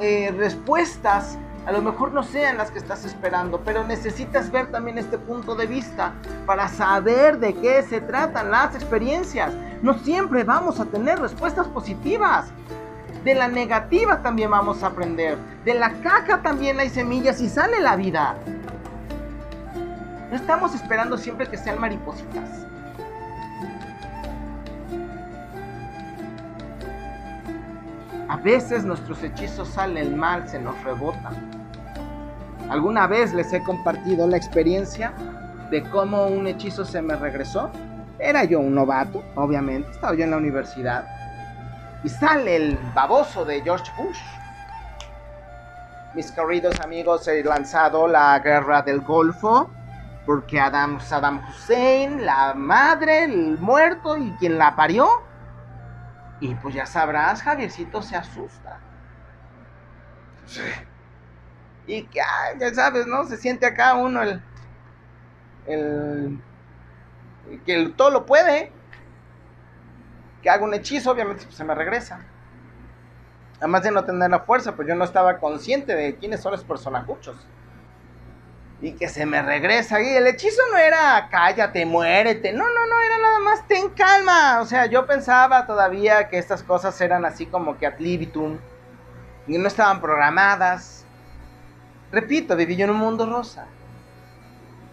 eh, 0.00 0.34
respuestas 0.36 1.38
a 1.66 1.72
lo 1.72 1.82
mejor 1.82 2.12
no 2.12 2.22
sean 2.22 2.58
las 2.58 2.70
que 2.70 2.78
estás 2.78 3.04
esperando, 3.04 3.60
pero 3.64 3.82
necesitas 3.82 4.52
ver 4.52 4.70
también 4.70 4.98
este 4.98 5.18
punto 5.18 5.56
de 5.56 5.66
vista 5.66 6.14
para 6.46 6.68
saber 6.68 7.40
de 7.40 7.54
qué 7.54 7.82
se 7.82 8.00
tratan 8.00 8.52
las 8.52 8.76
experiencias. 8.76 9.52
No 9.82 9.98
siempre 9.98 10.44
vamos 10.44 10.78
a 10.78 10.84
tener 10.84 11.18
respuestas 11.18 11.66
positivas. 11.66 12.52
De 13.24 13.34
la 13.34 13.48
negativa 13.48 14.22
también 14.22 14.52
vamos 14.52 14.84
a 14.84 14.88
aprender. 14.88 15.36
De 15.64 15.74
la 15.74 15.90
caja 16.02 16.40
también 16.40 16.78
hay 16.78 16.88
semillas 16.88 17.40
y 17.40 17.48
sale 17.48 17.80
la 17.80 17.96
vida. 17.96 18.36
No 20.30 20.36
estamos 20.36 20.72
esperando 20.72 21.18
siempre 21.18 21.48
que 21.48 21.58
sean 21.58 21.80
maripositas. 21.80 22.64
A 28.28 28.36
veces 28.36 28.84
nuestros 28.84 29.22
hechizos 29.22 29.68
salen 29.68 30.16
mal, 30.18 30.48
se 30.48 30.58
nos 30.58 30.82
rebotan. 30.82 31.50
¿Alguna 32.68 33.06
vez 33.06 33.32
les 33.32 33.52
he 33.52 33.62
compartido 33.62 34.26
la 34.26 34.36
experiencia 34.36 35.12
de 35.70 35.82
cómo 35.90 36.26
un 36.26 36.46
hechizo 36.46 36.84
se 36.84 37.00
me 37.00 37.14
regresó? 37.14 37.70
Era 38.18 38.42
yo 38.44 38.58
un 38.58 38.74
novato, 38.74 39.22
obviamente, 39.36 39.90
estaba 39.92 40.14
yo 40.14 40.24
en 40.24 40.32
la 40.32 40.38
universidad. 40.38 41.06
Y 42.02 42.08
sale 42.08 42.56
el 42.56 42.78
baboso 42.94 43.44
de 43.44 43.62
George 43.62 43.90
Bush. 43.96 44.18
Mis 46.14 46.32
queridos 46.32 46.80
amigos, 46.80 47.28
he 47.28 47.44
lanzado 47.44 48.08
la 48.08 48.38
guerra 48.40 48.82
del 48.82 49.02
Golfo 49.02 49.70
porque 50.26 50.58
Adam, 50.58 51.00
Saddam 51.00 51.40
Hussein, 51.48 52.26
la 52.26 52.52
madre, 52.54 53.24
el 53.24 53.58
muerto 53.58 54.16
y 54.18 54.32
quien 54.32 54.58
la 54.58 54.74
parió, 54.74 55.08
y 56.40 56.54
pues 56.56 56.74
ya 56.74 56.86
sabrás, 56.86 57.42
Javiercito 57.42 58.02
se 58.02 58.16
asusta. 58.16 58.78
Sí. 60.46 60.60
Y 61.86 62.02
que, 62.04 62.20
ya 62.58 62.74
sabes, 62.74 63.06
¿no? 63.06 63.24
Se 63.24 63.36
siente 63.36 63.66
acá 63.66 63.94
uno 63.94 64.22
el. 64.22 64.42
el 65.66 66.40
que 67.64 67.92
todo 67.96 68.10
lo 68.10 68.26
puede. 68.26 68.72
Que 70.42 70.50
haga 70.50 70.64
un 70.64 70.74
hechizo, 70.74 71.10
obviamente 71.10 71.44
pues, 71.44 71.56
se 71.56 71.64
me 71.64 71.74
regresa. 71.74 72.20
Además 73.58 73.82
de 73.82 73.90
no 73.90 74.04
tener 74.04 74.30
la 74.30 74.40
fuerza, 74.40 74.76
pues 74.76 74.86
yo 74.86 74.94
no 74.94 75.04
estaba 75.04 75.38
consciente 75.38 75.94
de 75.94 76.16
quiénes 76.16 76.40
son 76.40 76.52
los 76.52 76.64
personajuchos 76.64 77.46
y 78.80 78.92
que 78.92 79.08
se 79.08 79.26
me 79.26 79.42
regresa. 79.42 80.00
Y 80.00 80.08
el 80.08 80.26
hechizo 80.26 80.60
no 80.70 80.78
era 80.78 81.28
cállate, 81.30 81.86
muérete. 81.86 82.52
No, 82.52 82.64
no, 82.64 82.86
no, 82.86 83.00
era 83.00 83.18
nada 83.18 83.38
más 83.40 83.66
ten 83.66 83.88
calma. 83.90 84.60
O 84.60 84.66
sea, 84.66 84.86
yo 84.86 85.06
pensaba 85.06 85.66
todavía 85.66 86.28
que 86.28 86.38
estas 86.38 86.62
cosas 86.62 87.00
eran 87.00 87.24
así 87.24 87.46
como 87.46 87.78
que 87.78 87.86
ad 87.86 87.98
libitum 87.98 88.58
y 89.46 89.58
no 89.58 89.68
estaban 89.68 90.00
programadas. 90.00 91.04
Repito, 92.12 92.56
viví 92.56 92.76
yo 92.76 92.84
en 92.84 92.90
un 92.90 92.98
mundo 92.98 93.26
rosa. 93.26 93.66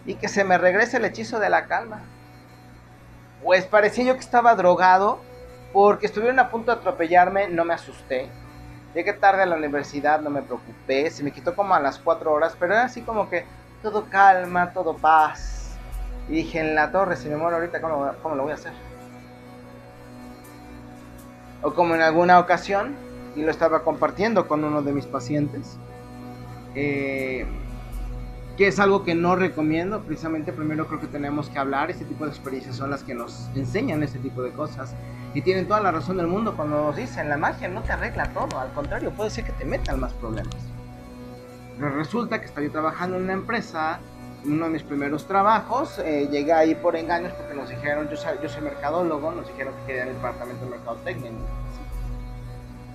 Y 0.06 0.16
que 0.16 0.28
se 0.28 0.44
me 0.44 0.58
regrese 0.58 0.98
el 0.98 1.06
hechizo 1.06 1.40
de 1.40 1.50
la 1.50 1.66
calma. 1.66 2.02
Pues 3.44 3.66
parecía 3.66 4.06
yo 4.06 4.14
que 4.14 4.22
estaba 4.22 4.56
drogado 4.56 5.22
porque 5.74 6.06
estuvieron 6.06 6.40
a 6.40 6.50
punto 6.50 6.72
de 6.72 6.80
atropellarme, 6.80 7.50
no 7.50 7.66
me 7.66 7.74
asusté. 7.74 8.30
Llegué 8.94 9.14
tarde 9.14 9.42
a 9.42 9.46
la 9.48 9.56
universidad, 9.56 10.22
no 10.22 10.30
me 10.30 10.44
preocupé, 10.44 11.10
se 11.10 11.24
me 11.24 11.32
quitó 11.32 11.56
como 11.56 11.74
a 11.74 11.80
las 11.80 11.98
4 11.98 12.32
horas, 12.32 12.56
pero 12.60 12.74
era 12.74 12.84
así 12.84 13.02
como 13.02 13.28
que 13.30 13.44
todo 13.84 14.06
calma, 14.10 14.72
todo 14.72 14.96
paz. 14.96 15.78
Y 16.30 16.36
dije, 16.36 16.62
en 16.62 16.74
la 16.74 16.92
torre, 16.92 17.18
si 17.18 17.28
me 17.28 17.36
muero 17.36 17.58
ahorita, 17.58 17.82
¿cómo, 17.82 18.36
lo 18.36 18.44
voy 18.44 18.52
a 18.54 18.56
hacer? 18.56 18.72
O 21.62 21.74
como 21.74 21.94
en 21.94 22.02
alguna 22.02 22.40
ocasión, 22.40 22.96
y 23.36 23.42
lo 23.44 23.52
estaba 23.52 23.84
compartiendo 23.84 24.48
con 24.48 24.64
uno 24.64 24.82
de 24.82 24.94
mis 24.94 25.06
pacientes, 25.06 25.78
eh, 26.76 27.46
que 28.58 28.68
es 28.68 28.80
algo 28.80 29.04
que 29.04 29.16
no 29.16 29.36
recomiendo, 29.36 30.02
precisamente 30.04 30.54
primero 30.54 30.88
creo 30.88 31.02
que 31.02 31.08
tenemos 31.08 31.50
que 31.50 31.60
hablar, 31.60 31.92
este 31.92 32.06
tipo 32.06 32.24
de 32.24 32.32
experiencias 32.32 32.78
son 32.78 32.90
las 32.90 33.04
que 33.04 33.14
nos 33.14 33.50
enseñan 33.56 34.02
este 34.02 34.20
tipo 34.20 34.42
de 34.42 34.52
cosas. 34.52 34.96
Y 35.34 35.42
tienen 35.42 35.68
toda 35.68 35.82
la 35.82 35.92
razón 35.92 36.18
del 36.18 36.28
mundo 36.28 36.56
cuando 36.56 36.82
nos 36.82 36.96
dicen, 36.96 37.28
la 37.28 37.38
magia 37.38 37.68
no 37.68 37.82
te 37.82 37.92
arregla 37.92 38.32
todo, 38.34 38.60
al 38.60 38.72
contrario, 38.72 39.12
puede 39.12 39.30
ser 39.30 39.44
que 39.44 39.52
te 39.52 39.66
metan 39.66 40.00
más 40.00 40.14
problemas. 40.14 40.73
Resulta 41.80 42.40
que 42.40 42.46
estaba 42.46 42.66
yo 42.66 42.72
trabajando 42.72 43.18
en 43.18 43.24
una 43.24 43.34
empresa, 43.34 44.00
uno 44.46 44.66
de 44.66 44.72
mis 44.72 44.84
primeros 44.84 45.26
trabajos, 45.26 46.00
eh, 46.00 46.28
llegué 46.30 46.54
ahí 46.54 46.76
por 46.76 46.96
engaños 46.96 47.32
porque 47.34 47.54
nos 47.54 47.70
dijeron, 47.70 48.10
yo 48.10 48.18
soy, 48.18 48.34
yo 48.42 48.50
soy 48.50 48.62
mercadólogo, 48.62 49.32
nos 49.32 49.48
dijeron 49.48 49.74
que 49.82 49.88
querían 49.88 50.10
el 50.10 50.16
departamento 50.16 50.66
de 50.66 50.72
mercadotecnia. 50.72 51.32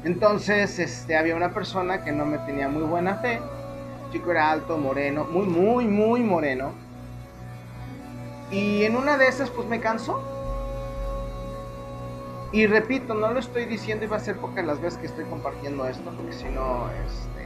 Entonces, 0.04 0.78
este, 0.78 1.16
había 1.16 1.34
una 1.34 1.50
persona 1.52 2.04
que 2.04 2.12
no 2.12 2.24
me 2.24 2.38
tenía 2.38 2.68
muy 2.68 2.82
buena 2.82 3.16
fe, 3.16 3.36
el 3.36 4.12
chico 4.12 4.30
era 4.30 4.50
alto, 4.50 4.78
moreno, 4.78 5.24
muy, 5.24 5.46
muy, 5.46 5.86
muy 5.86 6.22
moreno, 6.22 6.72
y 8.50 8.84
en 8.84 8.96
una 8.96 9.16
de 9.18 9.28
esas, 9.28 9.50
pues 9.50 9.68
me 9.68 9.80
cansó. 9.80 10.22
Y 12.50 12.66
repito, 12.66 13.12
no 13.12 13.30
lo 13.30 13.40
estoy 13.40 13.66
diciendo 13.66 14.06
y 14.06 14.08
va 14.08 14.16
a 14.16 14.20
ser 14.20 14.36
pocas 14.36 14.64
las 14.64 14.80
veces 14.80 14.98
que 14.98 15.06
estoy 15.06 15.26
compartiendo 15.26 15.86
esto, 15.86 16.10
porque 16.16 16.32
si 16.32 16.46
no, 16.46 16.88
este, 17.06 17.37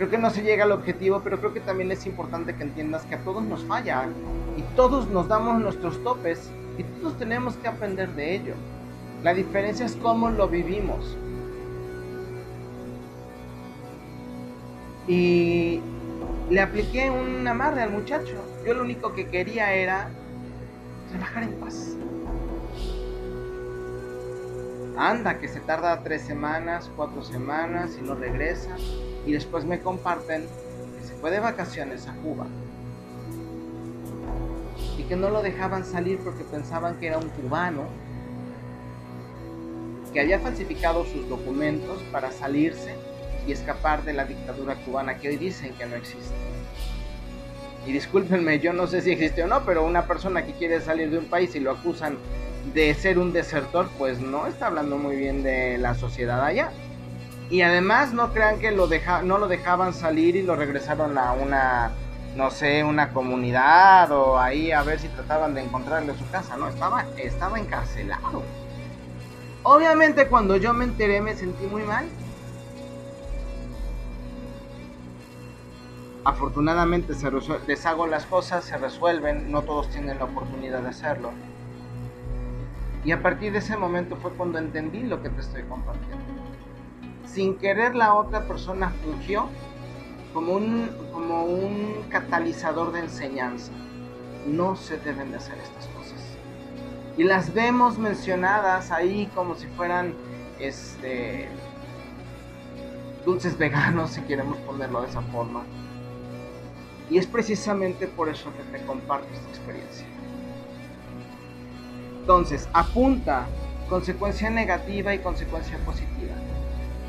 creo 0.00 0.08
que 0.08 0.16
no 0.16 0.30
se 0.30 0.40
llega 0.40 0.64
al 0.64 0.72
objetivo, 0.72 1.20
pero 1.22 1.38
creo 1.40 1.52
que 1.52 1.60
también 1.60 1.92
es 1.92 2.06
importante 2.06 2.56
que 2.56 2.62
entiendas 2.62 3.02
que 3.02 3.16
a 3.16 3.18
todos 3.18 3.42
nos 3.42 3.62
falla 3.64 4.06
y 4.56 4.62
todos 4.74 5.10
nos 5.10 5.28
damos 5.28 5.60
nuestros 5.60 6.02
topes 6.02 6.50
y 6.78 6.84
todos 6.84 7.18
tenemos 7.18 7.56
que 7.56 7.68
aprender 7.68 8.08
de 8.14 8.34
ello. 8.34 8.54
La 9.22 9.34
diferencia 9.34 9.84
es 9.84 9.96
cómo 9.96 10.30
lo 10.30 10.48
vivimos. 10.48 11.18
Y 15.06 15.82
le 16.48 16.62
apliqué 16.62 17.10
un 17.10 17.46
amarre 17.46 17.82
al 17.82 17.90
muchacho. 17.90 18.42
Yo 18.66 18.72
lo 18.72 18.84
único 18.84 19.12
que 19.12 19.26
quería 19.26 19.74
era 19.74 20.08
trabajar 21.10 21.42
en 21.42 21.52
paz. 21.60 21.94
Anda, 24.96 25.38
que 25.38 25.48
se 25.48 25.60
tarda 25.60 26.02
tres 26.02 26.22
semanas, 26.22 26.90
cuatro 26.96 27.22
semanas 27.22 27.98
y 28.00 28.02
no 28.02 28.14
regresa. 28.14 28.74
Y 29.26 29.32
después 29.32 29.64
me 29.64 29.80
comparten 29.80 30.46
que 30.98 31.06
se 31.06 31.14
fue 31.14 31.30
de 31.30 31.40
vacaciones 31.40 32.06
a 32.06 32.14
Cuba. 32.14 32.46
Y 34.98 35.02
que 35.04 35.16
no 35.16 35.30
lo 35.30 35.42
dejaban 35.42 35.84
salir 35.84 36.18
porque 36.18 36.44
pensaban 36.44 36.98
que 36.98 37.08
era 37.08 37.18
un 37.18 37.28
cubano. 37.28 37.84
Que 40.12 40.20
había 40.20 40.40
falsificado 40.40 41.04
sus 41.04 41.28
documentos 41.28 42.02
para 42.10 42.32
salirse 42.32 42.94
y 43.46 43.52
escapar 43.52 44.04
de 44.04 44.12
la 44.12 44.24
dictadura 44.24 44.74
cubana 44.84 45.18
que 45.18 45.28
hoy 45.28 45.36
dicen 45.36 45.74
que 45.74 45.86
no 45.86 45.96
existe. 45.96 46.34
Y 47.86 47.92
discúlpenme, 47.92 48.58
yo 48.58 48.72
no 48.72 48.86
sé 48.86 49.00
si 49.00 49.12
existe 49.12 49.42
o 49.42 49.46
no, 49.46 49.64
pero 49.64 49.84
una 49.84 50.06
persona 50.06 50.44
que 50.44 50.52
quiere 50.52 50.80
salir 50.80 51.10
de 51.10 51.18
un 51.18 51.26
país 51.26 51.54
y 51.54 51.60
lo 51.60 51.70
acusan 51.70 52.18
de 52.74 52.92
ser 52.94 53.18
un 53.18 53.32
desertor, 53.32 53.88
pues 53.98 54.20
no 54.20 54.46
está 54.46 54.66
hablando 54.66 54.98
muy 54.98 55.16
bien 55.16 55.42
de 55.42 55.78
la 55.78 55.94
sociedad 55.94 56.44
allá. 56.44 56.70
Y 57.50 57.62
además 57.62 58.12
no 58.12 58.32
crean 58.32 58.60
que 58.60 58.70
lo 58.70 58.86
deja, 58.86 59.22
no 59.22 59.36
lo 59.36 59.48
dejaban 59.48 59.92
salir 59.92 60.36
y 60.36 60.42
lo 60.42 60.54
regresaron 60.54 61.18
a 61.18 61.32
una, 61.32 61.90
no 62.36 62.48
sé, 62.52 62.84
una 62.84 63.12
comunidad 63.12 64.12
o 64.12 64.38
ahí 64.38 64.70
a 64.70 64.82
ver 64.82 65.00
si 65.00 65.08
trataban 65.08 65.54
de 65.54 65.62
encontrarle 65.62 66.14
su 66.16 66.30
casa, 66.30 66.56
no, 66.56 66.68
estaba, 66.68 67.06
estaba 67.16 67.58
encarcelado. 67.58 68.44
Obviamente 69.64 70.28
cuando 70.28 70.56
yo 70.56 70.72
me 70.72 70.84
enteré 70.84 71.20
me 71.20 71.34
sentí 71.34 71.66
muy 71.66 71.82
mal. 71.82 72.06
Afortunadamente 76.24 77.14
se 77.14 77.30
les 77.66 77.84
hago 77.84 78.06
las 78.06 78.26
cosas, 78.26 78.64
se 78.64 78.76
resuelven, 78.76 79.50
no 79.50 79.62
todos 79.62 79.88
tienen 79.88 80.18
la 80.18 80.26
oportunidad 80.26 80.82
de 80.82 80.90
hacerlo. 80.90 81.32
Y 83.04 83.10
a 83.10 83.22
partir 83.22 83.52
de 83.52 83.58
ese 83.58 83.76
momento 83.76 84.16
fue 84.16 84.30
cuando 84.32 84.58
entendí 84.58 85.02
lo 85.02 85.20
que 85.20 85.30
te 85.30 85.40
estoy 85.40 85.62
compartiendo. 85.64 86.39
Sin 87.32 87.56
querer 87.56 87.94
la 87.94 88.14
otra 88.14 88.42
persona 88.48 88.92
fungió 89.04 89.48
como 90.34 90.54
un, 90.54 90.90
como 91.12 91.44
un 91.44 92.04
catalizador 92.08 92.90
de 92.92 93.00
enseñanza. 93.00 93.70
No 94.46 94.74
se 94.74 94.98
deben 94.98 95.30
de 95.30 95.36
hacer 95.36 95.56
estas 95.58 95.86
cosas. 95.88 96.20
Y 97.16 97.22
las 97.24 97.54
vemos 97.54 97.98
mencionadas 97.98 98.90
ahí 98.90 99.30
como 99.34 99.54
si 99.54 99.68
fueran 99.68 100.14
este, 100.58 101.48
dulces 103.24 103.56
veganos, 103.56 104.10
si 104.10 104.22
queremos 104.22 104.56
ponerlo 104.58 105.02
de 105.02 105.08
esa 105.08 105.22
forma. 105.22 105.62
Y 107.10 107.18
es 107.18 107.26
precisamente 107.26 108.08
por 108.08 108.28
eso 108.28 108.50
que 108.56 108.76
te 108.76 108.84
comparto 108.84 109.28
esta 109.32 109.48
experiencia. 109.50 110.06
Entonces, 112.20 112.68
apunta 112.72 113.46
consecuencia 113.88 114.50
negativa 114.50 115.14
y 115.14 115.18
consecuencia 115.20 115.78
positiva. 115.84 116.34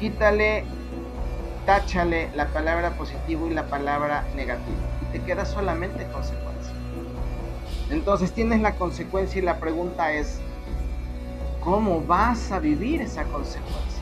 Quítale, 0.02 0.64
táchale 1.68 2.32
la 2.34 2.48
palabra 2.48 2.90
positivo 2.98 3.46
y 3.46 3.54
la 3.54 3.68
palabra 3.68 4.26
negativo. 4.36 4.80
Y 5.04 5.12
te 5.12 5.24
queda 5.24 5.46
solamente 5.46 6.08
consecuencia. 6.08 6.74
Entonces 7.92 8.32
tienes 8.32 8.62
la 8.62 8.74
consecuencia 8.74 9.38
y 9.38 9.46
la 9.46 9.60
pregunta 9.60 10.12
es, 10.12 10.40
¿cómo 11.64 12.02
vas 12.02 12.52
a 12.52 12.58
vivir 12.58 13.00
esa 13.00 13.26
consecuencia? 13.26 14.02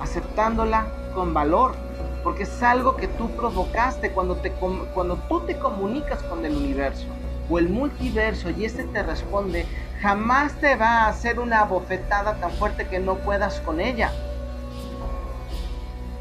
Aceptándola 0.00 0.86
con 1.14 1.34
valor, 1.34 1.74
porque 2.22 2.44
es 2.44 2.62
algo 2.62 2.96
que 2.96 3.06
tú 3.06 3.28
provocaste 3.36 4.12
cuando, 4.12 4.36
te, 4.36 4.50
cuando 4.94 5.16
tú 5.28 5.40
te 5.40 5.58
comunicas 5.58 6.22
con 6.22 6.42
el 6.46 6.56
universo 6.56 7.04
o 7.50 7.58
el 7.58 7.68
multiverso 7.68 8.48
y 8.48 8.64
este 8.64 8.84
te 8.84 9.02
responde, 9.02 9.66
jamás 10.04 10.52
te 10.60 10.76
va 10.76 11.04
a 11.04 11.08
hacer 11.08 11.40
una 11.40 11.64
bofetada 11.64 12.34
tan 12.34 12.50
fuerte 12.50 12.86
que 12.86 12.98
no 12.98 13.14
puedas 13.14 13.60
con 13.60 13.80
ella. 13.80 14.12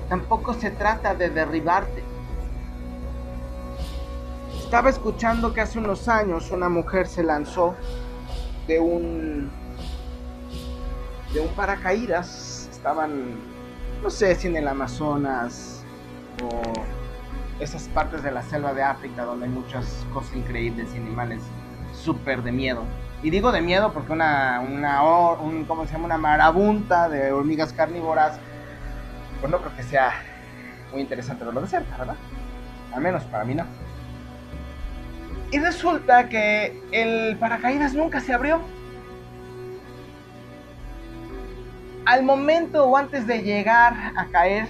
Tampoco 0.07 0.53
se 0.53 0.71
trata 0.71 1.13
de 1.15 1.29
derribarte. 1.29 2.01
Estaba 4.57 4.89
escuchando 4.89 5.53
que 5.53 5.59
hace 5.59 5.79
unos 5.79 6.07
años 6.07 6.49
una 6.51 6.69
mujer 6.69 7.07
se 7.07 7.23
lanzó 7.23 7.75
de 8.67 8.79
un 8.79 9.51
de 11.33 11.41
un 11.41 11.49
paracaídas. 11.49 12.69
Estaban, 12.71 13.35
no 14.01 14.09
sé 14.09 14.33
si 14.35 14.47
en 14.47 14.55
el 14.55 14.67
Amazonas 14.69 15.83
o 16.41 16.61
esas 17.61 17.89
partes 17.89 18.23
de 18.23 18.31
la 18.31 18.43
selva 18.43 18.73
de 18.73 18.81
África 18.81 19.25
donde 19.25 19.47
hay 19.47 19.51
muchas 19.51 20.05
cosas 20.13 20.37
increíbles 20.37 20.87
y 20.93 20.97
animales 20.99 21.43
súper 21.91 22.43
de 22.43 22.53
miedo. 22.53 22.85
Y 23.23 23.29
digo 23.29 23.53
de 23.53 23.61
miedo 23.61 23.93
porque 23.93 24.11
una, 24.11 24.59
una 24.59 24.99
¿cómo 25.65 25.85
se 25.85 25.93
llama? 25.93 26.05
Una 26.05 26.17
marabunta 26.17 27.07
de 27.07 27.31
hormigas 27.31 27.71
carnívoras, 27.71 28.37
pues 29.39 29.49
no 29.49 29.59
creo 29.59 29.73
que 29.77 29.83
sea 29.83 30.11
muy 30.91 31.01
interesante 31.01 31.45
verlo 31.45 31.61
de 31.61 31.67
cerca, 31.67 31.95
¿verdad? 31.97 32.15
Al 32.93 33.01
menos 33.01 33.23
para 33.23 33.45
mí 33.45 33.55
no. 33.55 33.63
Y 35.51 35.59
resulta 35.59 36.27
que 36.27 36.81
el 36.91 37.37
paracaídas 37.37 37.93
nunca 37.93 38.19
se 38.19 38.33
abrió. 38.33 38.59
Al 42.05 42.23
momento 42.23 42.85
o 42.85 42.97
antes 42.97 43.25
de 43.25 43.41
llegar 43.41 43.93
a 44.17 44.25
caer, 44.25 44.67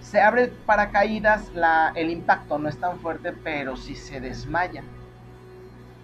se 0.00 0.20
abre 0.20 0.48
paracaídas, 0.66 1.54
la, 1.54 1.92
el 1.94 2.10
impacto 2.10 2.58
no 2.58 2.68
es 2.68 2.76
tan 2.76 2.98
fuerte, 2.98 3.32
pero 3.44 3.76
si 3.76 3.94
se 3.94 4.20
desmaya. 4.20 4.82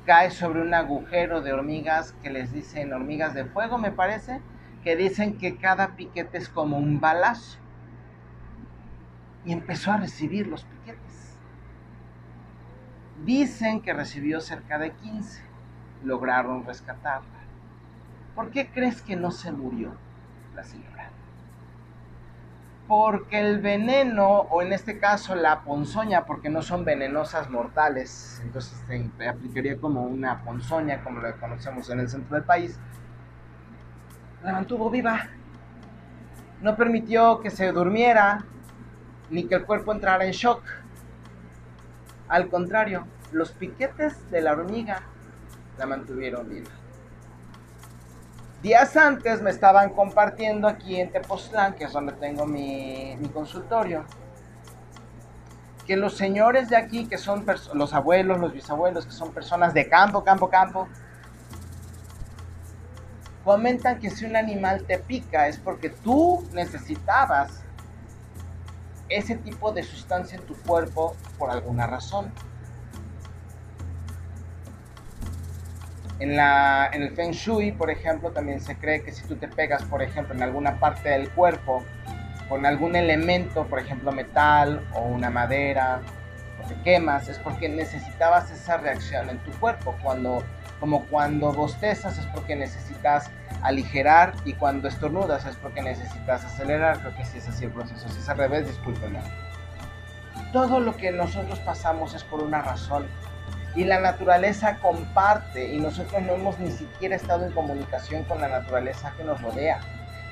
Cae 0.07 0.31
sobre 0.31 0.63
un 0.63 0.73
agujero 0.75 1.43
de 1.43 1.53
hormigas 1.53 2.13
que 2.23 2.31
les 2.31 2.53
dicen 2.53 2.93
hormigas 2.93 3.35
de 3.35 3.45
fuego, 3.45 3.79
me 3.79 3.93
parece, 3.93 4.41
que 4.83 4.97
dicen 4.97 5.37
que 5.37 5.57
cada 5.57 5.95
piquete 5.95 6.39
es 6.39 6.49
como 6.49 6.79
un 6.79 7.01
balazo. 7.01 7.59
Y 9.45 9.53
empezó 9.53 9.93
a 9.93 9.99
recibir 9.99 10.47
los 10.47 10.65
piquetes. 10.65 11.39
Dicen 13.25 13.83
que 13.83 13.93
recibió 13.93 14.41
cerca 14.41 14.79
de 14.79 14.93
15. 14.93 15.43
Lograron 16.05 16.65
rescatarla. 16.65 17.41
¿Por 18.35 18.51
qué 18.51 18.71
crees 18.71 19.03
que 19.03 19.17
no 19.17 19.31
se 19.31 19.53
murió 19.53 19.93
la 20.55 20.65
señora? 20.65 21.00
Porque 22.91 23.39
el 23.39 23.61
veneno, 23.61 24.27
o 24.27 24.63
en 24.63 24.73
este 24.73 24.99
caso 24.99 25.37
la 25.37 25.61
ponzoña, 25.61 26.25
porque 26.25 26.51
no 26.51 26.61
son 26.61 26.85
venenosas 26.85 27.49
mortales, 27.49 28.41
entonces 28.43 28.83
se 28.89 29.29
aplicaría 29.29 29.79
como 29.79 30.03
una 30.03 30.43
ponzoña, 30.43 31.01
como 31.05 31.21
la 31.21 31.35
conocemos 31.35 31.89
en 31.91 32.01
el 32.01 32.09
centro 32.09 32.35
del 32.35 32.43
país, 32.43 32.81
la 34.43 34.51
mantuvo 34.51 34.91
viva. 34.91 35.29
No 36.63 36.75
permitió 36.75 37.39
que 37.39 37.51
se 37.51 37.71
durmiera, 37.71 38.45
ni 39.31 39.45
que 39.45 39.55
el 39.55 39.65
cuerpo 39.65 39.93
entrara 39.93 40.25
en 40.25 40.33
shock. 40.33 40.65
Al 42.27 42.49
contrario, 42.49 43.07
los 43.31 43.53
piquetes 43.53 44.29
de 44.33 44.41
la 44.41 44.51
hormiga 44.51 45.03
la 45.79 45.87
mantuvieron 45.87 46.49
viva. 46.49 46.71
Días 48.63 48.95
antes 48.95 49.41
me 49.41 49.49
estaban 49.49 49.89
compartiendo 49.89 50.69
aquí 50.69 51.01
en 51.01 51.11
Tepoztlán, 51.11 51.75
que 51.75 51.85
es 51.85 51.93
donde 51.93 52.13
tengo 52.13 52.45
mi, 52.45 53.17
consultorio, 53.33 54.05
que 55.87 55.97
los 55.97 56.15
señores 56.15 56.69
de 56.69 56.77
aquí, 56.77 57.07
que 57.07 57.17
son 57.17 57.47
los 57.73 57.95
abuelos, 57.95 58.39
los 58.39 58.53
bisabuelos, 58.53 59.07
que 59.07 59.13
son 59.13 59.33
personas 59.33 59.73
de 59.73 59.89
campo, 59.89 60.23
campo, 60.23 60.51
campo, 60.51 60.89
comentan 63.45 63.99
que 63.99 64.11
si 64.11 64.27
un 64.27 64.37
animal 64.37 64.85
te 64.87 64.99
pica 64.99 65.49
es 65.49 65.57
porque 65.57 65.89
tú 65.89 66.47
necesitabas 66.53 67.63
ese 69.09 69.37
tipo 69.37 69.73
de 69.73 69.83
sustancia 69.83 70.39
en 70.39 70.45
tu 70.45 70.55
cuerpo 70.55 71.17
por 71.39 71.51
alguna 71.51 71.87
razón. 71.87 72.31
En, 76.21 76.37
la, 76.37 76.91
en 76.93 77.03
el 77.03 77.11
Feng 77.13 77.33
Shui, 77.33 77.73
por 77.73 77.91
ejemplo, 77.91 78.31
también 78.31 78.61
se 78.61 78.77
cree 78.77 79.03
que 79.03 79.11
si 79.11 79.27
tú 79.27 79.37
te 79.37 79.49
pegas, 79.49 79.83
por 79.85 80.03
ejemplo, 80.03 80.35
en 80.35 80.43
alguna 80.43 80.79
parte 80.79 81.09
del 81.09 81.31
cuerpo 81.31 81.83
con 82.51 82.67
algún 82.67 82.97
elemento, 82.97 83.65
por 83.67 83.79
ejemplo, 83.79 84.11
metal 84.11 84.85
o 84.93 85.03
una 85.03 85.31
madera, 85.31 86.01
o 86.63 86.69
te 86.69 86.75
quemas, 86.83 87.29
es 87.29 87.39
porque 87.39 87.69
necesitabas 87.69 88.51
esa 88.51 88.77
reacción 88.77 89.31
en 89.31 89.39
tu 89.39 89.53
cuerpo. 89.53 89.95
Cuando, 90.03 90.43
como 90.81 91.07
cuando 91.07 91.53
bostezas 91.53 92.19
es 92.19 92.27
porque 92.27 92.57
necesitas 92.57 93.31
aligerar 93.63 94.35
y 94.45 94.55
cuando 94.55 94.89
estornudas 94.89 95.47
es 95.47 95.55
porque 95.57 95.81
necesitas 95.81 96.45
acelerar. 96.45 96.99
Creo 96.99 97.17
que 97.17 97.25
sí 97.25 97.39
es 97.39 97.49
así 97.49 97.65
el 97.65 97.71
proceso. 97.71 98.09
Si 98.09 98.19
es 98.19 98.29
al 98.29 98.39
revés, 98.39 98.67
discúlpenme. 98.67 99.21
Todo 100.53 100.81
lo 100.81 100.97
que 100.97 101.13
nosotros 101.13 101.61
pasamos 101.61 102.15
es 102.15 102.25
por 102.25 102.43
una 102.43 102.61
razón 102.63 103.07
y 103.75 103.85
la 103.85 104.01
naturaleza 104.01 104.77
comparte 104.79 105.73
y 105.73 105.79
nosotros 105.79 106.23
no 106.23 106.35
hemos 106.35 106.59
ni 106.59 106.71
siquiera 106.71 107.17
estado 107.17 107.47
en 107.47 107.53
comunicación 107.53 108.25
con 108.25 108.41
la 108.41 108.49
naturaleza 108.49 109.13
que 109.17 109.25
nos 109.25 109.41
rodea. 109.41 109.81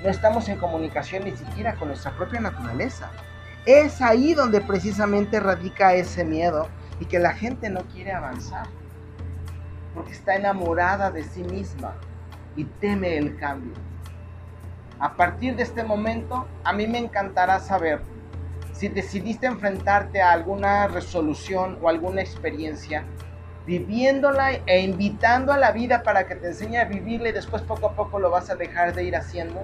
No 0.02 0.10
estamos 0.10 0.48
en 0.48 0.58
comunicación 0.58 1.24
ni 1.24 1.36
siquiera 1.36 1.74
con 1.74 1.88
nuestra 1.88 2.12
propia 2.12 2.40
naturaleza. 2.40 3.10
Es 3.64 4.00
ahí 4.00 4.34
donde 4.34 4.60
precisamente 4.60 5.40
radica 5.40 5.94
ese 5.94 6.24
miedo 6.24 6.68
y 7.00 7.06
que 7.06 7.18
la 7.18 7.32
gente 7.32 7.70
no 7.70 7.82
quiere 7.82 8.12
avanzar. 8.12 8.66
Porque 9.94 10.12
está 10.12 10.34
enamorada 10.34 11.10
de 11.10 11.24
sí 11.24 11.42
misma 11.42 11.94
y 12.56 12.64
teme 12.64 13.18
el 13.18 13.36
cambio. 13.36 13.74
A 14.98 15.14
partir 15.14 15.54
de 15.54 15.62
este 15.62 15.84
momento, 15.84 16.46
a 16.64 16.72
mí 16.72 16.88
me 16.88 16.98
encantará 16.98 17.60
saber 17.60 18.00
si 18.72 18.88
decidiste 18.88 19.46
enfrentarte 19.46 20.22
a 20.22 20.32
alguna 20.32 20.86
resolución 20.88 21.78
o 21.82 21.88
alguna 21.88 22.20
experiencia 22.20 23.04
viviéndola 23.68 24.52
e 24.64 24.80
invitando 24.80 25.52
a 25.52 25.58
la 25.58 25.72
vida 25.72 26.02
para 26.02 26.26
que 26.26 26.34
te 26.34 26.46
enseñe 26.46 26.78
a 26.78 26.86
vivirla 26.86 27.28
y 27.28 27.32
después 27.32 27.60
poco 27.60 27.88
a 27.88 27.92
poco 27.92 28.18
lo 28.18 28.30
vas 28.30 28.48
a 28.48 28.54
dejar 28.54 28.94
de 28.94 29.04
ir 29.04 29.14
haciendo. 29.14 29.62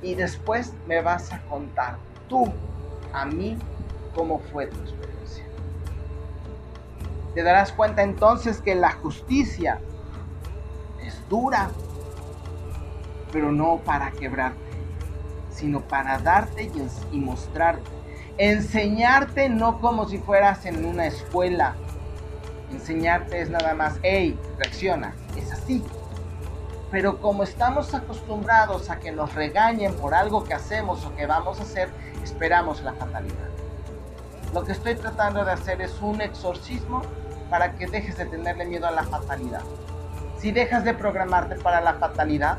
Y 0.00 0.14
después 0.14 0.72
me 0.86 1.02
vas 1.02 1.30
a 1.30 1.42
contar 1.42 1.98
tú 2.26 2.50
a 3.12 3.26
mí 3.26 3.58
cómo 4.14 4.38
fue 4.50 4.66
tu 4.68 4.80
experiencia. 4.80 5.44
Te 7.34 7.42
darás 7.42 7.70
cuenta 7.70 8.02
entonces 8.02 8.62
que 8.62 8.74
la 8.74 8.92
justicia 8.92 9.78
es 11.04 11.20
dura, 11.28 11.68
pero 13.30 13.52
no 13.52 13.76
para 13.84 14.10
quebrarte, 14.10 14.58
sino 15.50 15.82
para 15.82 16.18
darte 16.18 16.70
y, 17.12 17.18
mostrarte. 17.18 17.90
Enseñarte 18.38 19.50
no 19.50 19.82
como 19.82 20.08
si 20.08 20.16
fueras 20.16 20.64
en 20.64 20.86
una 20.86 21.06
escuela, 21.06 21.74
Enseñarte 22.70 23.40
es 23.40 23.50
nada 23.50 23.74
más, 23.74 23.98
hey, 24.02 24.38
reacciona, 24.58 25.14
es 25.36 25.52
así. 25.52 25.84
Pero 26.90 27.20
como 27.20 27.42
estamos 27.42 27.94
acostumbrados 27.94 28.90
a 28.90 28.98
que 28.98 29.12
nos 29.12 29.34
regañen 29.34 29.94
por 29.94 30.14
algo 30.14 30.44
que 30.44 30.54
hacemos 30.54 31.04
o 31.04 31.14
que 31.16 31.26
vamos 31.26 31.58
a 31.58 31.62
hacer, 31.62 31.88
esperamos 32.22 32.82
la 32.82 32.92
fatalidad. 32.94 33.48
Lo 34.52 34.64
que 34.64 34.72
estoy 34.72 34.94
tratando 34.94 35.44
de 35.44 35.52
hacer 35.52 35.82
es 35.82 36.00
un 36.00 36.20
exorcismo 36.20 37.02
para 37.50 37.72
que 37.72 37.86
dejes 37.86 38.16
de 38.16 38.26
tenerle 38.26 38.64
miedo 38.64 38.86
a 38.86 38.92
la 38.92 39.02
fatalidad. 39.02 39.62
Si 40.38 40.52
dejas 40.52 40.84
de 40.84 40.94
programarte 40.94 41.56
para 41.56 41.80
la 41.80 41.94
fatalidad, 41.94 42.58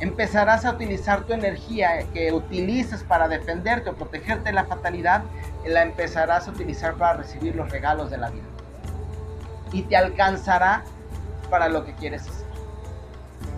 empezarás 0.00 0.64
a 0.64 0.72
utilizar 0.72 1.24
tu 1.24 1.32
energía 1.32 2.04
que 2.12 2.32
utilizas 2.32 3.02
para 3.04 3.28
defenderte 3.28 3.90
o 3.90 3.94
protegerte 3.94 4.50
de 4.50 4.52
la 4.52 4.64
fatalidad, 4.64 5.22
la 5.64 5.82
empezarás 5.82 6.48
a 6.48 6.50
utilizar 6.50 6.94
para 6.94 7.18
recibir 7.18 7.54
los 7.54 7.70
regalos 7.70 8.10
de 8.10 8.18
la 8.18 8.30
vida 8.30 8.55
y 9.72 9.82
te 9.82 9.96
alcanzará 9.96 10.84
para 11.50 11.68
lo 11.68 11.84
que 11.84 11.94
quieres 11.94 12.22
hacer. 12.22 12.46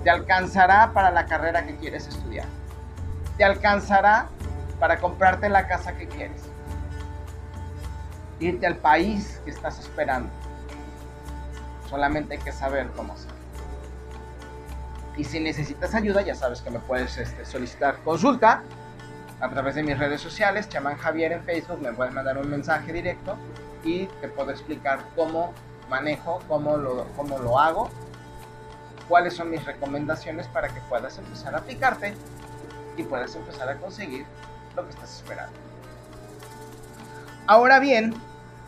Te 0.05 0.11
alcanzará 0.11 0.92
para 0.92 1.11
la 1.11 1.27
carrera 1.27 1.66
que 1.66 1.77
quieres 1.77 2.07
estudiar. 2.07 2.47
Te 3.37 3.44
alcanzará 3.44 4.29
para 4.79 4.99
comprarte 4.99 5.49
la 5.49 5.66
casa 5.66 5.97
que 5.97 6.07
quieres. 6.07 6.42
Irte 8.40 8.66
al 8.66 8.77
país 8.77 9.40
que 9.44 9.51
estás 9.51 9.79
esperando. 9.79 10.31
Solamente 11.88 12.35
hay 12.35 12.40
que 12.40 12.53
saber 12.53 12.88
cómo 12.94 13.14
hacerlo. 13.14 13.38
Y 15.16 15.25
si 15.25 15.40
necesitas 15.40 15.94
ayuda, 15.94 16.23
ya 16.23 16.35
sabes 16.35 16.61
que 16.62 16.71
me 16.71 16.79
puedes 16.79 17.16
este, 17.18 17.44
solicitar 17.44 17.97
consulta 18.05 18.62
a 19.40 19.49
través 19.49 19.75
de 19.75 19.83
mis 19.83 19.99
redes 19.99 20.21
sociales, 20.21 20.68
Chamán 20.68 20.97
Javier 20.97 21.33
en 21.33 21.42
Facebook, 21.42 21.81
me 21.81 21.92
puedes 21.92 22.12
mandar 22.12 22.38
un 22.38 22.51
mensaje 22.51 22.92
directo 22.92 23.37
y 23.85 24.07
te 24.21 24.29
puedo 24.29 24.51
explicar 24.51 25.01
cómo 25.14 25.53
manejo, 25.88 26.40
cómo 26.48 26.77
lo, 26.77 27.07
cómo 27.16 27.38
lo 27.38 27.59
hago, 27.59 27.90
cuáles 29.09 29.35
son 29.35 29.51
mis 29.51 29.64
recomendaciones 29.64 30.46
para 30.48 30.68
que 30.68 30.81
puedas 30.83 31.18
empezar 31.18 31.55
a 31.55 31.59
aplicarte 31.59 32.14
y 32.96 33.03
puedas 33.03 33.35
empezar 33.35 33.68
a 33.68 33.77
conseguir 33.77 34.27
lo 34.77 34.85
que 34.85 34.90
estás 34.90 35.16
esperando. 35.16 35.53
Ahora 37.46 37.79
bien, 37.79 38.14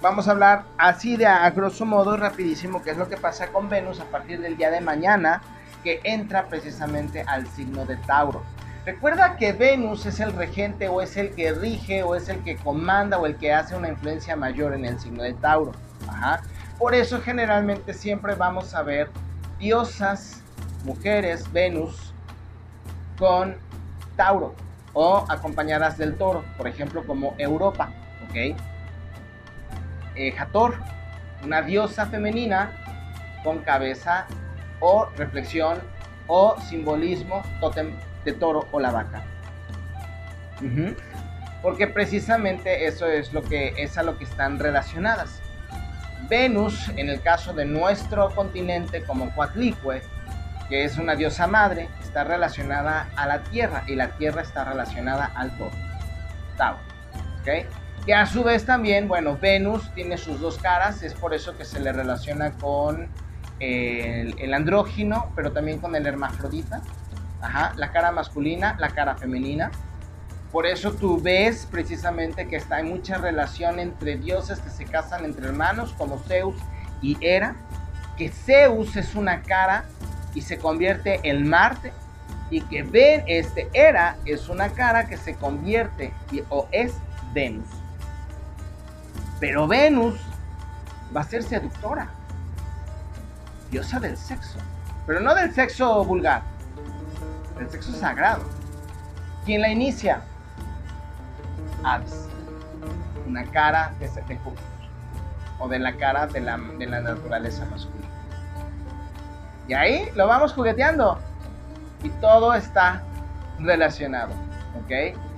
vamos 0.00 0.26
a 0.26 0.30
hablar 0.30 0.64
así 0.78 1.16
de 1.16 1.26
a 1.26 1.48
grosso 1.50 1.85
modo 1.85 2.16
rapidísimo 2.16 2.83
qué 2.83 2.92
es 2.92 2.96
lo 2.96 3.09
que 3.09 3.16
pasa 3.16 3.48
con 3.48 3.68
Venus 3.68 4.00
a 4.00 4.04
partir 4.04 4.40
del 4.40 4.56
día 4.56 4.70
de 4.70 4.80
mañana 4.80 5.42
que 5.85 6.00
entra 6.04 6.46
precisamente 6.48 7.22
al 7.26 7.46
signo 7.48 7.85
de 7.85 7.96
Tauro. 7.96 8.42
Recuerda 8.87 9.37
que 9.37 9.52
Venus 9.52 10.06
es 10.06 10.20
el 10.20 10.33
regente 10.33 10.88
o 10.88 11.02
es 11.02 11.16
el 11.18 11.35
que 11.35 11.52
rige 11.52 12.02
o 12.02 12.14
es 12.14 12.28
el 12.30 12.42
que 12.42 12.56
comanda 12.56 13.18
o 13.18 13.26
el 13.26 13.37
que 13.37 13.52
hace 13.52 13.76
una 13.76 13.88
influencia 13.88 14.37
mayor 14.37 14.72
en 14.72 14.87
el 14.87 14.98
signo 14.98 15.22
de 15.22 15.35
Tauro. 15.35 15.72
Ajá. 16.09 16.40
Por 16.80 16.94
eso 16.94 17.20
generalmente 17.20 17.92
siempre 17.92 18.34
vamos 18.34 18.74
a 18.74 18.82
ver 18.82 19.10
diosas, 19.58 20.42
mujeres, 20.82 21.52
Venus, 21.52 22.14
con 23.18 23.58
Tauro 24.16 24.54
o 24.94 25.26
acompañadas 25.28 25.98
del 25.98 26.16
toro, 26.16 26.42
por 26.56 26.66
ejemplo 26.66 27.06
como 27.06 27.34
Europa, 27.36 27.92
¿ok? 28.24 28.56
Eh, 30.16 30.34
una 31.44 31.60
diosa 31.60 32.06
femenina 32.06 32.72
con 33.44 33.58
cabeza 33.58 34.26
o 34.80 35.06
reflexión 35.18 35.78
o 36.28 36.58
simbolismo 36.62 37.42
totem 37.60 37.94
de 38.24 38.32
toro 38.32 38.66
o 38.72 38.80
la 38.80 38.90
vaca. 38.90 39.22
Porque 41.60 41.86
precisamente 41.86 42.86
eso 42.86 43.06
es 43.06 43.34
lo 43.34 43.42
que 43.42 43.74
es 43.76 43.98
a 43.98 44.02
lo 44.02 44.16
que 44.16 44.24
están 44.24 44.58
relacionadas. 44.58 45.42
Venus, 46.28 46.88
en 46.96 47.09
el 47.09 47.20
caso 47.20 47.52
de 47.52 47.64
nuestro 47.64 48.30
continente 48.35 49.02
como 49.04 49.35
Coatlicue, 49.35 50.02
que 50.68 50.85
es 50.85 50.98
una 50.98 51.16
diosa 51.16 51.46
madre, 51.46 51.88
está 52.00 52.24
relacionada 52.24 53.09
a 53.16 53.26
la 53.26 53.42
Tierra 53.42 53.83
y 53.87 53.96
la 53.96 54.11
Tierra 54.11 54.42
está 54.42 54.64
relacionada 54.64 55.30
al 55.35 55.56
Toro, 55.56 55.72
Tauro. 56.56 56.78
¿okay? 57.40 57.66
Que 58.06 58.14
a 58.14 58.24
su 58.26 58.44
vez 58.44 58.64
también, 58.64 59.09
bueno, 59.09 59.37
Venus 59.37 59.92
tiene 59.94 60.16
sus 60.16 60.40
dos 60.40 60.59
caras, 60.59 61.02
es 61.02 61.14
por 61.14 61.35
eso 61.35 61.56
que 61.56 61.64
se 61.64 61.80
le 61.80 61.92
relaciona 61.92 62.52
con 62.52 63.09
el, 63.59 64.38
el 64.38 64.54
andrógino, 64.54 65.33
pero 65.35 65.52
también 65.52 65.78
con 65.80 65.94
el 65.96 66.06
hermafrodita. 66.06 66.80
Ajá, 67.42 67.72
la 67.76 67.90
cara 67.90 68.12
masculina, 68.12 68.76
la 68.78 68.90
cara 68.90 69.16
femenina. 69.16 69.70
Por 70.52 70.66
eso 70.66 70.92
tú 70.92 71.20
ves 71.20 71.66
precisamente 71.70 72.48
que 72.48 72.56
está, 72.56 72.76
hay 72.76 72.84
mucha 72.84 73.18
relación 73.18 73.78
entre 73.78 74.16
dioses 74.16 74.58
que 74.58 74.70
se 74.70 74.84
casan 74.84 75.24
entre 75.24 75.46
hermanos, 75.46 75.94
como 75.96 76.18
Zeus 76.18 76.56
y 77.00 77.16
Hera, 77.20 77.54
que 78.16 78.30
Zeus 78.30 78.96
es 78.96 79.14
una 79.14 79.42
cara 79.42 79.84
y 80.34 80.42
se 80.42 80.59
convierte 80.59 81.20
en 81.22 81.48
Marte, 81.48 81.92
y 82.51 82.62
que 82.62 82.82
ven 82.82 83.22
este 83.28 83.68
Hera 83.72 84.16
es 84.24 84.48
una 84.48 84.70
cara 84.70 85.07
que 85.07 85.16
se 85.16 85.36
convierte 85.36 86.12
o 86.48 86.66
es 86.72 86.94
Venus. 87.32 87.68
Pero 89.38 89.68
Venus 89.68 90.20
va 91.16 91.20
a 91.20 91.24
ser 91.24 91.44
seductora, 91.44 92.11
diosa 93.70 94.01
del 94.01 94.16
sexo, 94.16 94.59
pero 95.07 95.20
no 95.20 95.32
del 95.32 95.55
sexo 95.55 96.05
vulgar, 96.05 96.42
del 97.57 97.70
sexo 97.70 97.92
sagrado. 97.92 98.42
¿Quién 99.44 99.62
la 99.62 99.70
inicia? 99.70 100.22
Aves, 101.85 102.28
una 103.26 103.45
cara 103.45 103.95
de, 103.99 104.09
de 104.09 104.37
Júpiter 104.39 104.64
o 105.59 105.68
de 105.68 105.78
la 105.78 105.95
cara 105.97 106.26
de 106.26 106.41
la, 106.41 106.59
de 106.78 106.87
la 106.87 107.01
naturaleza 107.01 107.64
masculina. 107.66 108.09
Y 109.68 109.74
ahí 109.74 110.09
lo 110.14 110.26
vamos 110.26 110.53
jugueteando 110.53 111.18
y 112.03 112.09
todo 112.20 112.55
está 112.55 113.03
relacionado, 113.59 114.33
¿ok? 114.83 114.91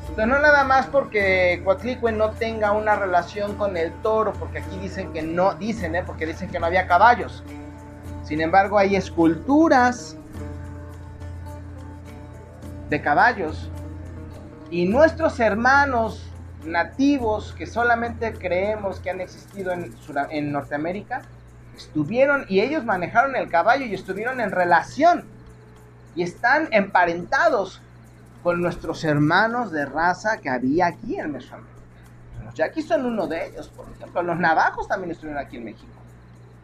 Entonces 0.09 0.27
no 0.27 0.39
nada 0.41 0.65
más 0.65 0.87
porque 0.87 1.61
Coatlicue 1.65 2.13
no 2.13 2.31
tenga 2.31 2.73
una 2.73 2.97
relación 2.97 3.55
con 3.57 3.77
el 3.77 3.93
toro, 4.03 4.33
porque 4.33 4.59
aquí 4.59 4.79
dicen 4.79 5.13
que 5.13 5.23
no, 5.23 5.55
dicen, 5.55 5.95
¿eh? 5.95 6.03
porque 6.05 6.27
dicen 6.27 6.51
que 6.51 6.59
no 6.59 6.67
había 6.67 6.87
caballos. 6.87 7.43
Sin 8.25 8.41
embargo, 8.41 8.79
hay 8.79 8.97
esculturas 8.97 10.17
de 12.89 13.01
caballos 13.01 13.71
Y 14.71 14.87
nuestros 14.87 15.41
hermanos 15.41 16.32
nativos 16.65 17.53
que 17.53 17.67
solamente 17.67 18.33
creemos 18.35 19.01
que 19.01 19.11
han 19.11 19.21
existido 19.21 19.73
en, 19.73 19.95
en 20.31 20.53
Norteamérica, 20.53 21.23
estuvieron 21.77 22.45
y 22.49 22.61
ellos 22.61 22.85
manejaron 22.85 23.37
el 23.37 23.49
caballo 23.49 23.85
y 23.85 23.95
estuvieron 23.95 24.41
en 24.41 24.51
relación 24.51 25.25
y 26.15 26.23
están 26.23 26.69
emparentados 26.73 27.81
con 28.43 28.61
nuestros 28.61 29.05
hermanos 29.05 29.73
de 29.73 29.87
raza 29.87 30.39
que 30.39 30.51
había 30.51 30.87
aquí 30.87 31.19
en 31.19 31.33
Mesoamérica. 31.33 31.73
Los 32.45 32.55
yaquis 32.55 32.87
son 32.87 33.07
uno 33.07 33.27
de 33.27 33.47
ellos, 33.47 33.69
por 33.69 33.89
ejemplo. 33.89 34.23
Los 34.23 34.39
navajos 34.39 34.89
también 34.89 35.13
estuvieron 35.13 35.43
aquí 35.43 35.57
en 35.57 35.65
México. 35.65 35.93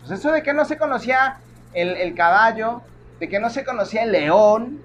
Pues 0.01 0.18
eso 0.18 0.32
de 0.32 0.42
que 0.42 0.53
no 0.53 0.64
se 0.64 0.76
conocía 0.76 1.38
el, 1.72 1.90
el 1.90 2.14
caballo, 2.14 2.82
de 3.20 3.28
que 3.28 3.38
no 3.40 3.49
se 3.49 3.64
conocía 3.64 4.03
el 4.03 4.12
león, 4.12 4.82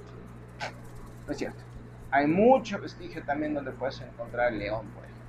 no 1.26 1.32
es 1.32 1.38
cierto. 1.38 1.60
Hay 2.12 2.28
mucho 2.28 2.80
vestigio 2.80 3.24
también 3.24 3.54
donde 3.54 3.72
puedes 3.72 4.00
encontrar 4.02 4.54
el 4.54 4.60
león, 4.60 4.86
por 4.94 5.04
ejemplo. 5.04 5.24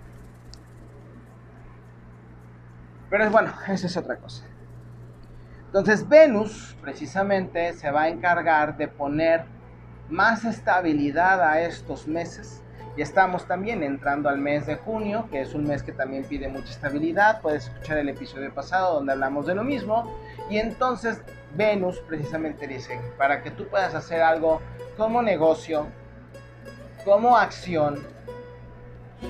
Pero 3.14 3.26
es 3.26 3.30
bueno, 3.30 3.52
esa 3.68 3.86
es 3.86 3.96
otra 3.96 4.16
cosa. 4.16 4.44
Entonces 5.66 6.08
Venus 6.08 6.76
precisamente 6.82 7.72
se 7.74 7.88
va 7.92 8.02
a 8.02 8.08
encargar 8.08 8.76
de 8.76 8.88
poner 8.88 9.44
más 10.08 10.44
estabilidad 10.44 11.40
a 11.40 11.60
estos 11.60 12.08
meses. 12.08 12.60
Y 12.96 13.02
estamos 13.02 13.46
también 13.46 13.84
entrando 13.84 14.28
al 14.28 14.38
mes 14.38 14.66
de 14.66 14.74
junio, 14.74 15.28
que 15.30 15.42
es 15.42 15.54
un 15.54 15.62
mes 15.62 15.84
que 15.84 15.92
también 15.92 16.24
pide 16.24 16.48
mucha 16.48 16.70
estabilidad. 16.70 17.40
Puedes 17.40 17.68
escuchar 17.68 17.98
el 17.98 18.08
episodio 18.08 18.52
pasado 18.52 18.94
donde 18.94 19.12
hablamos 19.12 19.46
de 19.46 19.54
lo 19.54 19.62
mismo. 19.62 20.12
Y 20.50 20.58
entonces 20.58 21.22
Venus 21.54 22.00
precisamente 22.08 22.66
dice, 22.66 23.00
para 23.16 23.44
que 23.44 23.52
tú 23.52 23.68
puedas 23.68 23.94
hacer 23.94 24.22
algo 24.22 24.60
como 24.96 25.22
negocio, 25.22 25.86
como 27.04 27.36
acción, 27.36 28.13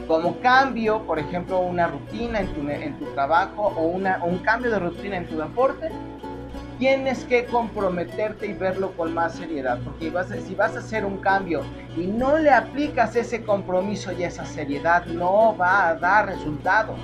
como 0.06 0.38
cambio, 0.40 1.02
por 1.02 1.18
ejemplo, 1.18 1.60
una 1.60 1.86
rutina 1.86 2.40
en 2.40 2.48
tu, 2.48 2.68
en 2.68 2.98
tu 2.98 3.06
trabajo 3.06 3.72
o, 3.76 3.82
una, 3.86 4.18
o 4.22 4.26
un 4.26 4.38
cambio 4.38 4.70
de 4.70 4.78
rutina 4.78 5.16
en 5.16 5.26
tu 5.26 5.38
deporte, 5.38 5.90
tienes 6.78 7.24
que 7.24 7.44
comprometerte 7.46 8.46
y 8.46 8.52
verlo 8.52 8.92
con 8.92 9.14
más 9.14 9.34
seriedad, 9.34 9.78
porque 9.84 10.12
si 10.46 10.54
vas 10.54 10.76
a 10.76 10.80
hacer 10.80 11.04
un 11.04 11.18
cambio 11.18 11.62
y 11.96 12.06
no 12.06 12.38
le 12.38 12.50
aplicas 12.50 13.14
ese 13.16 13.42
compromiso 13.42 14.12
y 14.12 14.24
esa 14.24 14.44
seriedad, 14.44 15.06
no 15.06 15.56
va 15.56 15.88
a 15.88 15.94
dar 15.94 16.26
resultado. 16.26 16.94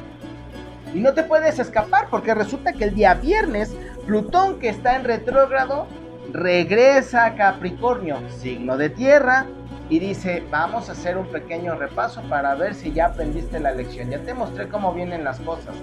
Y 0.92 0.98
no 0.98 1.14
te 1.14 1.22
puedes 1.22 1.58
escapar, 1.58 2.08
porque 2.10 2.34
resulta 2.34 2.72
que 2.72 2.84
el 2.84 2.94
día 2.94 3.14
viernes, 3.14 3.76
Plutón 4.06 4.58
que 4.58 4.68
está 4.68 4.96
en 4.96 5.04
retrógrado, 5.04 5.86
regresa 6.32 7.26
a 7.26 7.34
Capricornio, 7.36 8.18
signo 8.40 8.76
de 8.76 8.90
tierra, 8.90 9.46
y 9.90 9.98
dice, 9.98 10.44
vamos 10.50 10.88
a 10.88 10.92
hacer 10.92 11.18
un 11.18 11.26
pequeño 11.26 11.74
repaso 11.74 12.22
para 12.22 12.54
ver 12.54 12.74
si 12.74 12.92
ya 12.92 13.06
aprendiste 13.06 13.58
la 13.58 13.72
lección. 13.72 14.08
Ya 14.08 14.22
te 14.22 14.32
mostré 14.32 14.68
cómo 14.68 14.94
vienen 14.94 15.24
las 15.24 15.40
cosas 15.40 15.74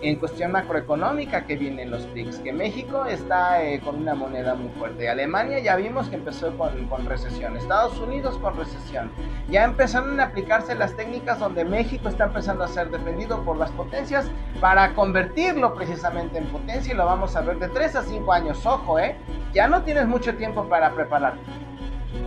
en 0.00 0.14
cuestión 0.14 0.52
macroeconómica 0.52 1.44
que 1.44 1.56
vienen 1.56 1.90
los 1.90 2.04
PICs, 2.06 2.38
que 2.38 2.52
México 2.52 3.04
está 3.06 3.64
eh, 3.64 3.80
con 3.80 3.96
una 3.96 4.14
moneda 4.14 4.54
muy 4.54 4.68
fuerte. 4.78 5.08
Alemania 5.08 5.58
ya 5.58 5.74
vimos 5.74 6.08
que 6.08 6.14
empezó 6.14 6.56
con, 6.56 6.86
con, 6.86 7.04
recesión, 7.06 7.56
Estados 7.56 7.98
Unidos 7.98 8.38
con 8.38 8.56
recesión. 8.56 9.10
Ya 9.50 9.64
empezaron 9.64 10.20
a 10.20 10.26
aplicarse 10.26 10.76
las 10.76 10.94
técnicas 10.94 11.40
donde 11.40 11.64
México 11.64 12.08
está 12.08 12.26
empezando 12.26 12.62
a 12.62 12.68
ser 12.68 12.90
defendido 12.90 13.42
por 13.42 13.56
las 13.56 13.72
potencias 13.72 14.30
para 14.60 14.94
convertirlo 14.94 15.74
precisamente 15.74 16.38
en 16.38 16.44
potencia 16.46 16.92
y 16.92 16.96
lo 16.96 17.04
vamos 17.04 17.34
a 17.34 17.40
ver 17.40 17.58
de 17.58 17.68
3 17.68 17.96
a 17.96 18.02
5 18.02 18.32
años. 18.32 18.64
Ojo, 18.64 19.00
¿eh? 19.00 19.16
Ya 19.52 19.66
no 19.66 19.82
tienes 19.82 20.06
mucho 20.06 20.36
tiempo 20.36 20.68
para 20.68 20.92
prepararte. 20.94 21.40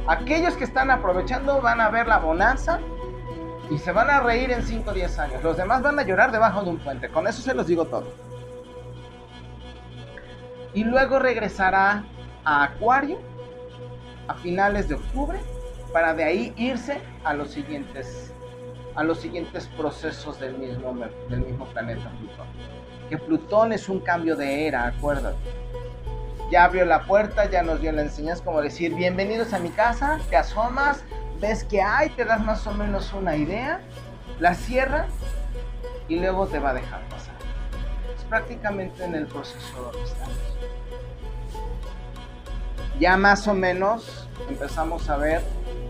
Aquellos 0.08 0.56
que 0.56 0.64
están 0.64 0.92
aprovechando 0.92 1.62
van 1.62 1.82
a 1.82 1.90
ver 1.90 2.08
la 2.08 2.18
bonanza 2.20 2.80
y 3.70 3.78
se 3.78 3.92
van 3.92 4.10
a 4.10 4.20
reír 4.20 4.52
en 4.52 4.64
5 4.64 4.90
o 4.90 4.94
10 4.94 5.20
años. 5.20 5.44
Los 5.44 5.58
demás 5.58 5.82
van 5.82 5.98
a 5.98 6.04
llorar 6.04 6.32
debajo 6.32 6.64
de 6.64 6.70
un 6.72 6.78
puente. 6.78 7.10
Con 7.10 7.28
eso 7.28 7.42
se 7.42 7.54
los 7.54 7.68
digo 7.68 7.86
todo. 7.86 8.14
Y 10.74 10.84
luego 10.84 11.20
regresará 11.20 12.04
a 12.44 12.64
Acuario 12.64 13.20
a 14.28 14.34
finales 14.36 14.88
de 14.90 14.96
octubre 14.96 15.40
para 15.94 16.14
de 16.14 16.24
ahí 16.24 16.54
irse 16.58 17.02
a 17.24 17.34
los 17.34 17.52
siguientes 17.52 18.34
a 18.96 19.04
los 19.04 19.20
siguientes 19.20 19.68
procesos 19.78 20.40
del 20.40 20.58
mismo, 20.58 20.94
del 21.30 21.42
mismo 21.42 21.66
planeta 21.68 22.10
Plutón. 22.20 22.48
Que 23.10 23.18
Plutón 23.18 23.72
es 23.72 23.88
un 23.88 24.02
cambio 24.02 24.36
de 24.36 24.68
era, 24.68 24.88
acuérdate. 24.88 25.38
Ya 26.52 26.66
abrió 26.66 26.84
la 26.84 27.04
puerta, 27.04 27.50
ya 27.50 27.64
nos 27.64 27.80
dio 27.80 27.94
la 27.94 28.02
enseñanza 28.02 28.44
como 28.44 28.62
decir, 28.62 28.94
bienvenidos 28.94 29.54
a 29.54 29.60
mi 29.60 29.70
casa, 29.70 30.20
te 30.30 30.36
asomas, 30.36 31.02
ves 31.40 31.64
que 31.64 31.82
hay, 31.82 32.10
te 32.10 32.26
das 32.26 32.44
más 32.44 32.68
o 32.68 32.74
menos 32.74 33.14
una 33.14 33.38
idea, 33.38 33.80
la 34.38 34.54
cierras 34.54 35.08
y 36.10 36.18
luego 36.18 36.48
te 36.48 36.60
va 36.60 36.72
a 36.72 36.74
dejar 36.74 37.08
pasar. 37.08 37.36
Es 38.18 38.26
prácticamente 38.26 39.02
en 39.06 39.16
el 39.16 39.28
proceso 39.28 39.82
donde 39.82 40.04
estamos. 40.04 40.36
Ya 43.00 43.16
más 43.16 43.48
o 43.48 43.54
menos 43.54 44.28
empezamos 44.50 45.10
a 45.10 45.16
ver 45.16 45.42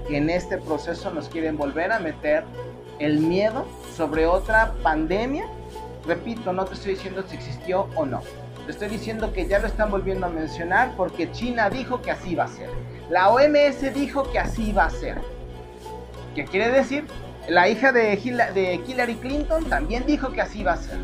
que 0.07 0.17
en 0.17 0.29
este 0.29 0.59
proceso 0.59 1.09
nos 1.09 1.27
quieren 1.27 1.57
volver 1.57 1.91
a 1.91 1.97
meter 1.97 2.43
el 2.99 3.19
miedo 3.19 3.65
sobre 3.97 4.27
otra 4.27 4.73
pandemia. 4.83 5.47
Repito, 6.05 6.53
no 6.53 6.65
te 6.65 6.75
estoy 6.75 6.93
diciendo 6.93 7.23
si 7.27 7.35
existió 7.35 7.87
o 7.95 8.05
no. 8.05 8.21
Estoy 8.71 8.87
diciendo 8.87 9.33
que 9.33 9.47
ya 9.47 9.59
lo 9.59 9.67
están 9.67 9.91
volviendo 9.91 10.27
a 10.27 10.29
mencionar 10.29 10.93
porque 10.95 11.29
China 11.33 11.69
dijo 11.69 12.01
que 12.01 12.09
así 12.09 12.35
va 12.35 12.45
a 12.45 12.47
ser. 12.47 12.69
La 13.09 13.29
OMS 13.29 13.93
dijo 13.93 14.31
que 14.31 14.39
así 14.39 14.71
va 14.71 14.85
a 14.85 14.89
ser. 14.89 15.17
¿Qué 16.35 16.45
quiere 16.45 16.71
decir? 16.71 17.05
La 17.49 17.67
hija 17.67 17.91
de, 17.91 18.13
Hillary 18.87 19.15
Clinton 19.15 19.65
también 19.65 20.05
dijo 20.05 20.31
que 20.31 20.39
así 20.39 20.63
va 20.63 20.73
a 20.73 20.77
ser. 20.77 20.97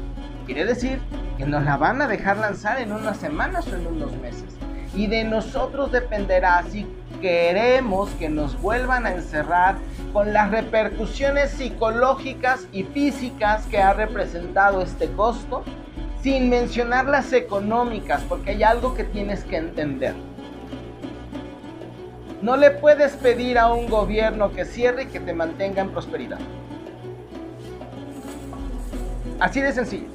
Quiere 0.45 0.63
decir 0.63 1.01
que 1.38 1.45
nos 1.45 1.65
la 1.65 1.76
van 1.76 2.01
a 2.01 2.07
dejar 2.07 2.38
lanzar 2.38 2.80
en 2.80 2.93
unas 2.93 3.18
semanas 3.18 3.68
o 3.68 3.76
en 3.76 3.86
unos 3.86 4.13
meses. 4.22 4.55
Y 4.95 5.07
de 5.07 5.26
nosotros 5.26 5.91
dependerá 5.91 6.63
si 6.72 6.88
queremos 7.22 8.09
que 8.11 8.30
nos 8.30 8.59
vuelvan 8.61 9.05
a 9.05 9.11
encerrar 9.11 9.76
con 10.13 10.32
las 10.32 10.51
repercusiones 10.51 11.51
psicológicas 11.51 12.65
y 12.72 12.84
físicas 12.84 13.65
que 13.65 13.82
ha 13.82 13.91
representado 13.91 14.82
este 14.82 15.11
costo, 15.11 15.65
sin 16.28 16.50
mencionar 16.50 17.06
las 17.06 17.32
económicas, 17.32 18.22
porque 18.28 18.50
hay 18.50 18.62
algo 18.62 18.94
que 18.94 19.06
tienes 19.06 19.46
que 19.46 19.56
entender. 19.56 20.14
No 22.42 22.58
le 22.58 22.70
puedes 22.70 23.14
pedir 23.14 23.58
a 23.58 23.72
un 23.72 23.88
gobierno 23.88 24.52
que 24.52 24.66
cierre 24.66 25.04
y 25.04 25.06
que 25.06 25.22
te 25.22 25.32
mantenga 25.32 25.82
en 25.82 25.90
prosperidad. 25.90 26.40
Así 29.40 29.62
de 29.62 29.72
sencillo. 29.72 30.10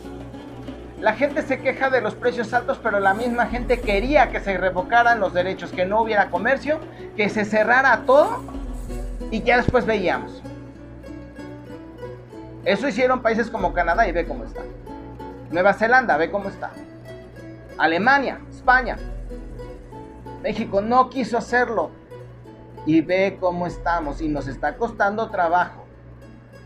La 1.00 1.14
gente 1.14 1.40
se 1.40 1.60
queja 1.60 1.88
de 1.88 2.02
los 2.02 2.14
precios 2.14 2.52
altos, 2.52 2.78
pero 2.82 3.00
la 3.00 3.14
misma 3.14 3.46
gente 3.46 3.80
quería 3.80 4.28
que 4.28 4.40
se 4.40 4.58
revocaran 4.58 5.18
los 5.18 5.32
derechos, 5.32 5.72
que 5.72 5.86
no 5.86 6.02
hubiera 6.02 6.28
comercio, 6.28 6.78
que 7.16 7.30
se 7.30 7.46
cerrara 7.46 8.02
todo 8.04 8.42
y 9.30 9.40
ya 9.40 9.56
después 9.56 9.86
veíamos. 9.86 10.42
Eso 12.66 12.86
hicieron 12.86 13.22
países 13.22 13.48
como 13.48 13.72
Canadá 13.72 14.06
y 14.06 14.12
ve 14.12 14.26
cómo 14.26 14.44
está. 14.44 14.60
Nueva 15.52 15.74
Zelanda, 15.74 16.16
ve 16.16 16.30
cómo 16.30 16.48
está. 16.48 16.70
Alemania, 17.76 18.40
España. 18.50 18.96
México 20.42 20.80
no 20.80 21.10
quiso 21.10 21.36
hacerlo 21.36 21.90
y 22.86 23.02
ve 23.02 23.36
cómo 23.38 23.66
estamos 23.66 24.22
y 24.22 24.28
nos 24.28 24.48
está 24.48 24.76
costando 24.76 25.28
trabajo. 25.30 25.84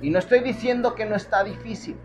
Y 0.01 0.11
no 0.11 0.21
estoy 0.21 0.41
diciendo 0.41 0.95
que 0.95 1.05
no 1.05 1.17
está 1.17 1.43
difícil. 1.43 1.97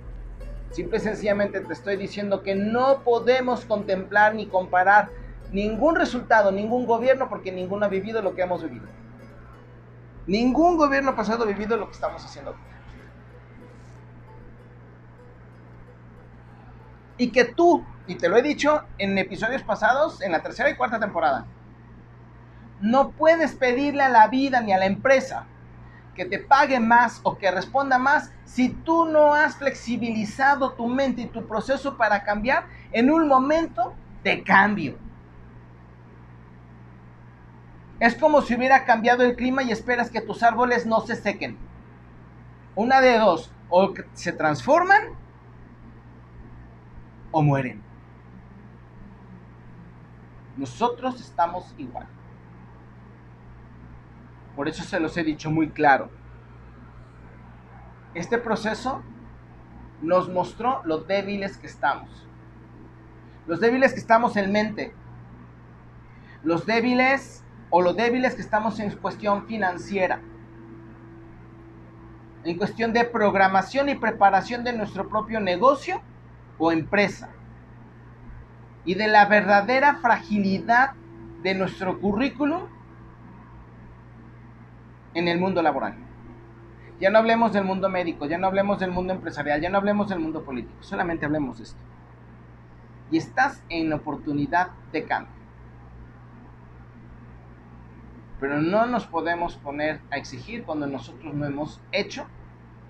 Simple 0.71 0.97
y 0.97 1.01
sencillamente 1.01 1.61
te 1.61 1.71
estoy 1.71 1.97
diciendo 1.97 2.41
que 2.41 2.55
no 2.55 3.03
podemos 3.03 3.63
contemplar 3.65 4.33
ni 4.33 4.47
comparar 4.47 5.09
ningún 5.51 5.95
resultado, 5.95 6.51
ningún 6.51 6.87
gobierno, 6.87 7.29
porque 7.29 7.51
ninguno 7.51 7.85
ha 7.85 7.89
vivido 7.89 8.23
lo 8.23 8.33
que 8.33 8.41
hemos 8.41 8.63
vivido. 8.63 8.87
Ningún 10.25 10.77
gobierno 10.77 11.15
pasado 11.15 11.43
ha 11.43 11.47
vivido 11.47 11.77
lo 11.77 11.87
que 11.87 11.93
estamos 11.93 12.25
haciendo. 12.25 12.55
Y 17.21 17.29
que 17.29 17.45
tú, 17.45 17.85
y 18.07 18.15
te 18.15 18.29
lo 18.29 18.35
he 18.35 18.41
dicho 18.41 18.81
en 18.97 19.15
episodios 19.15 19.61
pasados, 19.61 20.23
en 20.23 20.31
la 20.31 20.41
tercera 20.41 20.71
y 20.71 20.75
cuarta 20.75 20.99
temporada, 20.99 21.45
no 22.79 23.11
puedes 23.11 23.53
pedirle 23.53 24.01
a 24.01 24.09
la 24.09 24.27
vida 24.27 24.59
ni 24.59 24.73
a 24.73 24.79
la 24.79 24.87
empresa 24.87 25.45
que 26.15 26.25
te 26.25 26.39
pague 26.39 26.79
más 26.79 27.19
o 27.21 27.37
que 27.37 27.51
responda 27.51 27.99
más 27.99 28.31
si 28.43 28.69
tú 28.69 29.05
no 29.05 29.35
has 29.35 29.55
flexibilizado 29.55 30.71
tu 30.71 30.87
mente 30.87 31.21
y 31.21 31.27
tu 31.27 31.45
proceso 31.45 31.95
para 31.95 32.23
cambiar 32.23 32.65
en 32.91 33.11
un 33.11 33.27
momento 33.27 33.93
de 34.23 34.41
cambio. 34.41 34.97
Es 37.99 38.15
como 38.15 38.41
si 38.41 38.55
hubiera 38.55 38.83
cambiado 38.83 39.21
el 39.21 39.35
clima 39.35 39.61
y 39.61 39.71
esperas 39.71 40.09
que 40.09 40.21
tus 40.21 40.41
árboles 40.41 40.87
no 40.87 41.01
se 41.01 41.15
sequen. 41.15 41.55
Una 42.73 42.99
de 42.99 43.19
dos, 43.19 43.51
o 43.69 43.93
se 44.15 44.33
transforman 44.33 45.20
o 47.31 47.41
mueren. 47.41 47.81
Nosotros 50.57 51.19
estamos 51.19 51.73
igual. 51.77 52.07
Por 54.55 54.67
eso 54.67 54.83
se 54.83 54.99
los 54.99 55.15
he 55.17 55.23
dicho 55.23 55.49
muy 55.49 55.69
claro. 55.69 56.09
Este 58.13 58.37
proceso 58.37 59.01
nos 60.01 60.29
mostró 60.29 60.81
lo 60.83 60.99
débiles 60.99 61.57
que 61.57 61.67
estamos. 61.67 62.27
Los 63.47 63.59
débiles 63.59 63.93
que 63.93 63.99
estamos 63.99 64.35
en 64.35 64.51
mente. 64.51 64.93
Los 66.43 66.65
débiles 66.65 67.43
o 67.69 67.81
los 67.81 67.95
débiles 67.95 68.35
que 68.35 68.41
estamos 68.41 68.79
en 68.79 68.91
cuestión 68.97 69.47
financiera. 69.47 70.21
En 72.43 72.57
cuestión 72.57 72.91
de 72.91 73.05
programación 73.05 73.87
y 73.89 73.95
preparación 73.95 74.63
de 74.63 74.73
nuestro 74.73 75.07
propio 75.07 75.39
negocio 75.39 76.01
o 76.61 76.71
empresa. 76.71 77.29
Y 78.85 78.93
de 78.93 79.07
la 79.07 79.25
verdadera 79.25 79.95
fragilidad 79.95 80.91
de 81.41 81.55
nuestro 81.55 81.99
currículum 81.99 82.61
en 85.15 85.27
el 85.27 85.39
mundo 85.39 85.63
laboral. 85.63 85.95
Ya 86.99 87.09
no 87.09 87.17
hablemos 87.17 87.51
del 87.51 87.63
mundo 87.63 87.89
médico, 87.89 88.27
ya 88.27 88.37
no 88.37 88.45
hablemos 88.45 88.77
del 88.77 88.91
mundo 88.91 89.11
empresarial, 89.11 89.59
ya 89.59 89.71
no 89.71 89.79
hablemos 89.79 90.07
del 90.07 90.19
mundo 90.19 90.43
político, 90.43 90.83
solamente 90.83 91.25
hablemos 91.25 91.57
de 91.57 91.63
esto. 91.63 91.79
Y 93.09 93.17
estás 93.17 93.63
en 93.69 93.91
oportunidad 93.91 94.69
de 94.91 95.03
cambio. 95.05 95.33
Pero 98.39 98.61
no 98.61 98.85
nos 98.85 99.07
podemos 99.07 99.57
poner 99.57 99.99
a 100.11 100.17
exigir 100.17 100.63
cuando 100.63 100.85
nosotros 100.85 101.33
no 101.33 101.43
hemos 101.45 101.81
hecho 101.91 102.27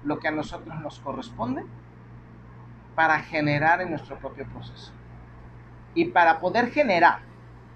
lo 0.03 0.19
que 0.19 0.27
a 0.27 0.31
nosotros 0.31 0.77
nos 0.81 0.99
corresponde 0.99 1.63
para 2.95 3.19
generar 3.19 3.81
en 3.81 3.89
nuestro 3.89 4.17
propio 4.17 4.45
proceso. 4.47 4.91
Y 5.93 6.05
para 6.05 6.39
poder 6.39 6.71
generar, 6.71 7.19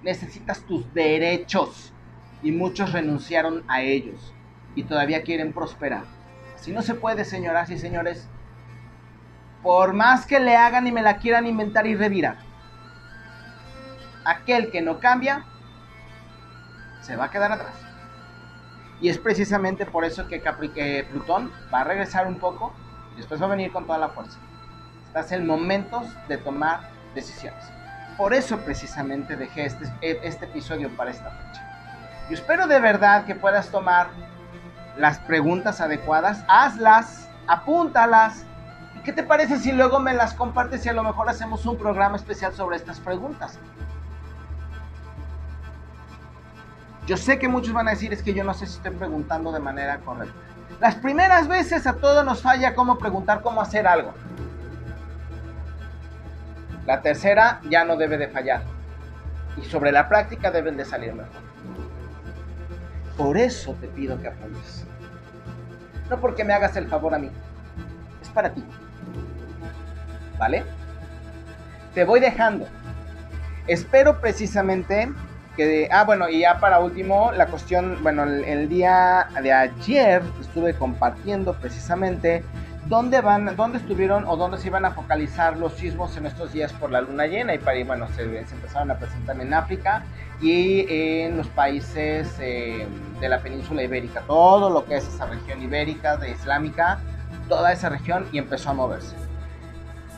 necesitas 0.03 0.61
tus 0.61 0.93
derechos. 0.93 1.93
Y 2.41 2.51
muchos 2.51 2.91
renunciaron 2.91 3.63
a 3.68 3.82
ellos 3.82 4.34
y 4.76 4.84
todavía 4.84 5.24
quieren 5.24 5.53
prosperar. 5.53 6.03
Si 6.57 6.72
no 6.72 6.82
se 6.82 6.95
puede, 6.95 7.26
señoras 7.26 7.70
y 7.70 7.78
señores, 7.78 8.30
por 9.63 9.93
más 9.93 10.26
que 10.26 10.39
le 10.39 10.55
hagan 10.55 10.86
y 10.86 10.91
me 10.91 11.01
la 11.01 11.18
quieran 11.18 11.47
inventar 11.47 11.88
y 11.88 11.95
revirar, 11.95 12.38
aquel 14.26 14.70
que 14.70 14.82
no 14.82 14.99
cambia 14.99 15.45
se 17.01 17.16
va 17.16 17.26
a 17.26 17.32
quedar 17.32 17.51
atrás. 17.51 17.76
Y 19.01 19.09
es 19.09 19.18
precisamente 19.18 19.86
por 19.86 20.05
eso 20.05 20.28
que, 20.28 20.41
que 20.41 21.07
Plutón 21.09 21.51
va 21.74 21.82
a 21.82 21.84
regresar 21.84 22.28
un 22.28 22.36
poco 22.36 22.74
y 23.13 23.18
después 23.18 23.41
va 23.41 23.45
a 23.45 23.49
venir 23.49 23.72
con 23.72 23.86
toda 23.86 23.97
la 23.97 24.09
fuerza. 24.09 24.39
Estás 25.16 25.32
en 25.32 25.47
momentos 25.47 26.07
de 26.28 26.38
tomar 26.38 26.82
decisiones. 27.13 27.63
Por 28.18 28.34
eso 28.34 28.57
precisamente 28.57 29.38
dejé 29.38 29.66
este, 29.66 29.88
este 30.01 30.43
episodio 30.43 30.93
para 30.97 31.11
esta 31.11 31.32
fecha. 31.32 32.26
Yo 32.28 32.36
espero 32.36 32.68
de 32.68 32.82
verdad 32.82 33.24
que 33.24 33.34
puedas 33.34 33.70
tomar 33.70 34.07
las 34.97 35.20
preguntas 35.20 35.80
adecuadas, 35.80 36.43
hazlas, 36.49 37.30
apúntalas. 37.47 38.43
¿Y 38.97 39.03
qué 39.03 39.13
te 39.13 39.24
parece 39.24 39.57
si 39.57 39.72
luego 39.72 40.01
me 40.01 40.13
las 40.13 40.34
compartes 40.34 40.86
y 40.86 40.89
a 40.89 40.93
lo 40.93 41.03
mejor 41.03 41.30
hacemos 41.30 41.66
un 41.66 41.78
programa 41.78 42.18
especial 42.18 42.51
sobre 42.53 42.76
estas 42.76 42.99
preguntas? 42.99 43.57
Yo 47.07 47.16
sé 47.16 47.39
que 47.39 47.47
muchos 47.47 47.74
van 47.74 47.88
a 47.88 47.91
decir 47.91 48.11
es 48.11 48.22
que 48.22 48.34
yo 48.34 48.43
no 48.43 48.53
sé 48.53 48.66
si 48.66 48.76
estoy 48.76 48.91
preguntando 48.91 49.53
de 49.53 49.61
manera 49.61 49.97
correcta. 49.99 50.36
Las 50.82 50.95
primeras 50.95 51.47
veces 51.47 51.88
a 51.88 51.93
todos 51.93 52.26
nos 52.26 52.41
falla 52.41 52.76
cómo 52.76 52.97
preguntar 52.97 53.41
cómo 53.41 53.61
hacer 53.61 53.88
algo. 53.88 54.13
La 56.86 57.02
tercera 57.02 57.62
ya 57.70 57.84
no 57.84 57.98
debe 57.98 58.18
de 58.18 58.28
fallar. 58.28 58.62
Y 59.58 59.66
sobre 59.66 59.92
la 59.92 60.08
práctica 60.08 60.52
deben 60.52 60.78
de 60.78 60.86
salir 60.86 61.14
mejor. 61.14 61.32
Por 63.18 63.38
eso 63.38 63.74
te 63.80 63.88
pido 63.88 64.22
que 64.22 64.28
apoyes. 64.28 64.86
No 66.10 66.20
porque 66.20 66.44
me 66.44 66.54
hagas 66.54 66.76
el 66.76 66.88
favor 66.88 67.16
a 67.16 67.20
mí. 67.20 67.32
Es 68.22 68.30
para 68.30 68.54
ti. 68.54 68.64
¿Vale? 70.38 70.64
Te 71.94 72.04
voy 72.04 72.20
dejando. 72.20 72.68
Espero 73.68 74.20
precisamente 74.20 75.10
que... 75.56 75.88
ah, 75.92 76.04
bueno, 76.04 76.30
y 76.30 76.42
ya 76.42 76.60
para 76.60 76.80
último, 76.80 77.32
la 77.32 77.48
cuestión, 77.48 77.98
bueno, 78.04 78.24
el 78.24 78.68
día 78.68 79.28
de 79.42 79.52
ayer 79.54 80.22
estuve 80.42 80.74
compartiendo 80.76 81.54
precisamente 81.54 82.44
dónde 82.86 83.22
van, 83.22 83.56
dónde 83.56 83.80
estuvieron 83.80 84.26
o 84.28 84.38
dónde 84.38 84.58
se 84.58 84.68
iban 84.68 84.86
a 84.86 84.92
focalizar 84.92 85.58
los 85.58 85.74
sismos 85.74 86.16
en 86.18 86.26
estos 86.26 86.54
días 86.54 86.72
por 86.74 86.92
la 86.92 87.02
luna 87.02 87.26
llena 87.26 87.54
y 87.54 87.58
para, 87.58 87.84
bueno, 87.84 88.08
se, 88.16 88.24
empezaron 88.24 88.92
a 88.92 88.98
presentar 88.98 89.40
en 89.40 89.54
África 89.54 90.04
y 90.42 90.86
en 90.90 91.38
los 91.38 91.48
países 91.48 92.36
eh, 92.40 92.88
de 93.20 93.30
la 93.30 93.40
península 93.42 93.84
ibérica, 93.84 94.22
todo 94.28 94.70
lo 94.70 94.86
que 94.86 94.98
es 94.98 95.08
esa 95.08 95.26
región 95.26 95.62
ibérica, 95.62 96.18
de 96.18 96.32
islámica, 96.32 97.00
toda 97.48 97.72
esa 97.72 97.90
región 97.90 98.28
y 98.32 98.38
empezó 98.38 98.70
a 98.70 98.74
moverse. 98.74 99.25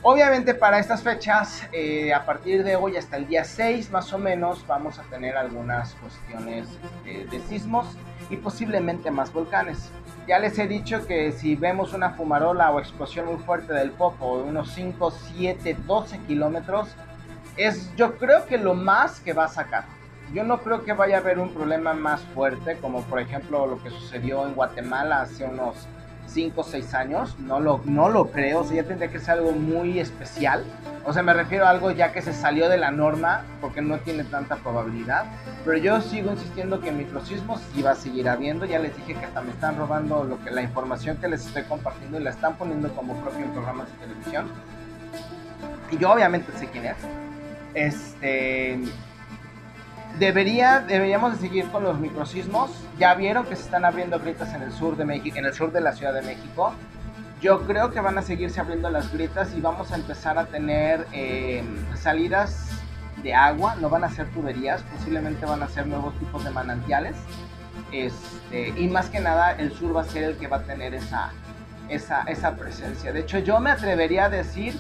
Obviamente 0.04 0.54
para 0.54 0.80
estas 0.80 1.02
fechas, 1.02 1.68
eh, 1.72 2.14
a 2.14 2.26
partir 2.26 2.64
de 2.64 2.76
hoy 2.76 2.96
hasta 2.98 3.18
el 3.18 3.28
día 3.28 3.44
6 3.44 3.92
más 3.92 4.14
o 4.14 4.18
menos, 4.18 4.66
vamos 4.68 5.00
a 5.00 5.04
tener 5.04 5.36
algunas 5.36 5.96
cuestiones 5.96 6.68
eh, 7.06 7.28
de 7.30 7.40
sismos 7.42 7.88
y 8.30 8.38
posiblemente 8.38 9.10
más 9.12 9.34
volcanes. 9.34 9.90
Ya 10.28 10.40
les 10.40 10.58
he 10.60 10.68
dicho 10.68 11.06
que 11.08 11.32
si 11.32 11.56
vemos 11.56 11.94
una 11.94 12.12
fumarola 12.12 12.72
o 12.72 12.80
explosión 12.80 13.26
muy 13.26 13.38
fuerte 13.38 13.74
del 13.74 13.92
Popo 13.92 14.38
de 14.38 14.44
unos 14.44 14.72
5, 14.74 15.12
7, 15.12 15.78
12 15.86 16.20
kilómetros, 16.20 16.90
es 17.58 17.94
yo 17.96 18.18
creo 18.18 18.46
que 18.46 18.58
lo 18.58 18.76
más 18.76 19.20
que 19.20 19.34
va 19.34 19.46
a 19.46 19.50
sacar. 19.50 19.86
Yo 20.34 20.44
no 20.44 20.60
creo 20.60 20.84
que 20.84 20.94
vaya 20.94 21.18
a 21.18 21.20
haber 21.20 21.40
un 21.40 21.54
problema 21.54 21.94
más 21.94 22.22
fuerte 22.36 22.78
como 22.78 23.02
por 23.04 23.20
ejemplo 23.20 23.66
lo 23.66 23.82
que 23.82 23.90
sucedió 23.90 24.46
en 24.46 24.54
Guatemala 24.54 25.22
hace 25.22 25.46
unos 25.46 25.88
5 26.28 26.62
o 26.62 26.64
6 26.64 26.94
años, 26.94 27.38
no 27.40 27.60
lo, 27.60 27.82
no 27.86 28.10
lo 28.10 28.32
creo, 28.32 28.62
o 28.62 28.64
sea, 28.64 28.78
ya 28.78 28.84
tendría 28.84 29.10
que 29.12 29.20
ser 29.20 29.32
algo 29.32 29.52
muy 29.52 30.00
especial. 30.00 30.64
O 31.06 31.14
sea, 31.14 31.24
me 31.24 31.34
refiero 31.34 31.66
a 31.66 31.70
algo 31.70 31.92
ya 31.92 32.12
que 32.12 32.22
se 32.22 32.34
salió 32.34 32.68
de 32.68 32.78
la 32.78 32.92
norma 32.92 33.44
porque 33.62 33.82
no 33.82 33.98
tiene 34.00 34.26
tanta 34.26 34.58
probabilidad. 34.58 35.26
Pero 35.64 35.78
yo 35.78 36.02
sigo 36.02 36.32
insistiendo 36.32 36.82
que 36.82 36.92
microsismos 36.92 37.62
sí 37.74 37.82
va 37.82 37.92
a 37.92 37.96
seguir 37.96 38.28
habiendo. 38.28 38.66
Ya 38.66 38.80
les 38.80 38.96
dije 38.98 39.16
que 39.16 39.26
hasta 39.26 39.42
me 39.42 39.52
están 39.52 39.78
robando 39.78 40.26
lo 40.26 40.44
que, 40.44 40.52
la 40.52 40.62
información 40.62 41.16
que 41.18 41.30
les 41.30 41.46
estoy 41.46 41.64
compartiendo 41.64 42.20
y 42.20 42.24
la 42.24 42.32
están 42.32 42.58
poniendo 42.58 42.94
como 42.94 43.16
propio 43.22 43.46
en 43.46 43.52
programas 43.52 43.88
de 43.92 44.06
televisión. 44.06 44.48
Y 45.90 45.98
yo 45.98 46.12
obviamente 46.12 46.52
sé 46.58 46.68
quién 46.68 46.88
es. 46.88 46.98
Este, 47.74 48.80
debería, 50.20 50.80
deberíamos 50.80 51.34
de 51.34 51.48
seguir 51.48 51.70
con 51.70 51.84
los 51.84 52.00
microsismos. 52.00 52.72
Ya 52.98 53.14
vieron 53.16 53.46
que 53.46 53.56
se 53.56 53.64
están 53.64 53.86
abriendo 53.86 54.20
grietas 54.20 54.54
en 54.54 54.62
el 54.64 54.72
sur 54.72 54.98
de 54.98 55.06
México, 55.06 55.38
en 55.38 55.46
el 55.46 55.54
sur 55.54 55.72
de 55.72 55.82
la 55.82 55.94
Ciudad 55.94 56.14
de 56.14 56.22
México. 56.22 56.74
Yo 57.42 57.62
creo 57.68 57.92
que 57.92 58.00
van 58.00 58.18
a 58.18 58.22
seguirse 58.24 58.60
abriendo 58.60 58.90
las 58.90 59.14
grietas 59.14 59.54
y 59.56 59.62
vamos 59.62 59.92
a 59.92 59.96
empezar 59.96 60.40
a 60.40 60.46
tener 60.46 61.06
eh, 61.14 61.64
salidas 61.96 62.68
de 63.22 63.34
agua. 63.34 63.76
No 63.76 63.90
van 63.90 64.04
a 64.04 64.10
ser 64.10 64.28
tuberías, 64.32 64.82
posiblemente 64.84 65.46
van 65.46 65.62
a 65.62 65.68
ser 65.68 65.86
nuevos 65.86 66.18
tipos 66.18 66.44
de 66.44 66.50
manantiales. 66.50 67.16
Este, 67.92 68.70
y 68.70 68.88
más 68.88 69.10
que 69.10 69.20
nada, 69.20 69.52
el 69.52 69.72
sur 69.72 69.96
va 69.96 70.02
a 70.02 70.06
ser 70.06 70.24
el 70.24 70.38
que 70.38 70.48
va 70.48 70.58
a 70.58 70.64
tener 70.64 70.96
esa, 70.96 71.32
esa, 71.90 72.24
esa 72.24 72.56
presencia. 72.56 73.14
De 73.14 73.20
hecho, 73.20 73.38
yo 73.38 73.60
me 73.60 73.70
atrevería 73.70 74.26
a 74.26 74.30
decir 74.30 74.78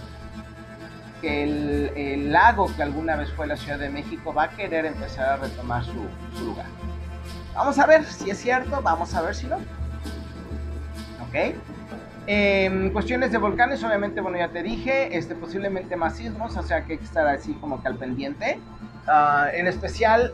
que 1.21 1.43
el, 1.43 2.31
lago 2.31 2.73
que 2.75 2.83
alguna 2.83 3.15
vez 3.15 3.31
fue 3.33 3.47
la 3.47 3.55
Ciudad 3.55 3.79
de 3.79 3.89
México 3.89 4.33
va 4.33 4.43
a 4.43 4.49
querer 4.49 4.85
empezar 4.85 5.29
a 5.29 5.37
retomar 5.37 5.83
su, 5.83 5.93
lugar. 6.43 6.67
Vamos 7.53 7.79
a 7.79 7.85
ver 7.85 8.03
si 8.03 8.29
es 8.29 8.37
cierto, 8.37 8.81
vamos 8.81 9.13
a 9.15 9.21
ver 9.21 9.35
si 9.35 9.47
no. 9.47 9.57
¿Ok? 9.57 11.55
Em, 12.27 12.91
cuestiones 12.91 13.31
de 13.31 13.37
volcanes, 13.37 13.83
obviamente, 13.83 14.21
bueno, 14.21 14.37
ya 14.37 14.49
te 14.49 14.61
dije, 14.61 15.17
este, 15.17 15.33
posiblemente 15.33 15.95
más 15.95 16.17
sismos, 16.17 16.55
o 16.57 16.63
sea 16.63 16.83
que 16.83 16.93
hay 16.93 16.99
que 16.99 17.05
estar 17.05 17.25
así 17.27 17.53
como 17.53 17.81
que 17.81 17.87
al 17.87 17.95
pendiente. 17.95 18.59
Ah, 19.07 19.47
en 19.53 19.67
especial 19.67 20.33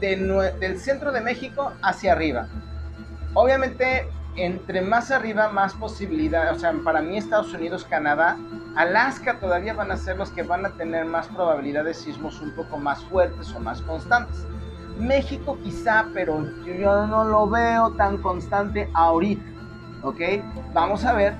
del 0.00 0.80
centro 0.80 1.12
de 1.12 1.20
México 1.20 1.72
hacia 1.82 2.12
arriba. 2.12 2.48
Obviamente 3.34 4.08
entre 4.36 4.82
más 4.82 5.10
arriba, 5.10 5.48
más 5.48 5.74
posibilidad. 5.74 6.54
O 6.54 6.58
sea, 6.58 6.72
para 6.84 7.00
mí 7.02 7.16
Estados 7.16 7.52
Unidos, 7.52 7.84
Canadá, 7.88 8.36
Alaska 8.76 9.38
todavía 9.40 9.74
van 9.74 9.90
a 9.90 9.96
ser 9.96 10.16
los 10.16 10.30
que 10.30 10.42
van 10.42 10.64
a 10.64 10.70
tener 10.70 11.04
más 11.04 11.28
probabilidad 11.28 11.84
de 11.84 11.94
sismos 11.94 12.40
un 12.40 12.54
poco 12.54 12.78
más 12.78 13.02
fuertes 13.04 13.52
o 13.54 13.60
más 13.60 13.82
constantes. 13.82 14.46
México 14.98 15.58
quizá, 15.62 16.06
pero 16.12 16.46
yo 16.64 17.06
no 17.06 17.24
lo 17.24 17.48
veo 17.48 17.92
tan 17.92 18.18
constante 18.18 18.90
ahorita. 18.94 19.42
¿Ok? 20.02 20.20
Vamos 20.72 21.04
a 21.04 21.12
ver 21.12 21.34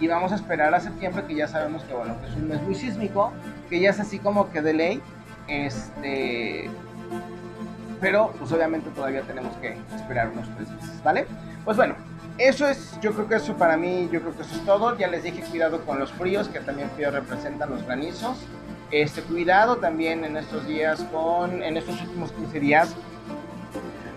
y 0.00 0.06
vamos 0.06 0.32
a 0.32 0.36
esperar 0.36 0.74
a 0.74 0.80
septiembre 0.80 1.24
que 1.26 1.34
ya 1.34 1.48
sabemos 1.48 1.82
que 1.84 1.94
bueno, 1.94 2.18
que 2.20 2.28
es 2.28 2.36
un 2.36 2.48
mes 2.48 2.62
muy 2.62 2.74
sísmico, 2.74 3.32
que 3.68 3.80
ya 3.80 3.90
es 3.90 4.00
así 4.00 4.18
como 4.18 4.50
que 4.50 4.62
de 4.62 4.72
ley. 4.74 5.02
Este, 5.48 6.70
pero 8.00 8.32
pues 8.38 8.50
obviamente 8.52 8.90
todavía 8.90 9.22
tenemos 9.22 9.54
que 9.56 9.76
esperar 9.94 10.30
unos 10.30 10.48
tres 10.56 10.70
meses, 10.70 11.02
¿vale? 11.02 11.26
Pues 11.64 11.76
bueno, 11.76 11.96
eso 12.38 12.68
es, 12.68 12.98
yo 13.00 13.12
creo 13.12 13.28
que 13.28 13.36
eso 13.36 13.54
para 13.56 13.76
mí, 13.76 14.08
yo 14.12 14.20
creo 14.20 14.34
que 14.36 14.42
eso 14.42 14.54
es 14.54 14.64
todo. 14.64 14.96
Ya 14.98 15.08
les 15.08 15.22
dije 15.22 15.42
cuidado 15.42 15.84
con 15.84 15.98
los 15.98 16.12
fríos, 16.12 16.48
que 16.48 16.60
también 16.60 16.90
frío 16.90 17.10
representan 17.10 17.70
los 17.70 17.84
granizos. 17.84 18.36
Este, 18.90 19.22
cuidado 19.22 19.76
también 19.76 20.24
en 20.24 20.36
estos 20.36 20.66
días 20.66 21.04
con, 21.10 21.62
en 21.62 21.76
estos 21.76 22.00
últimos 22.02 22.32
15 22.32 22.60
días 22.60 22.94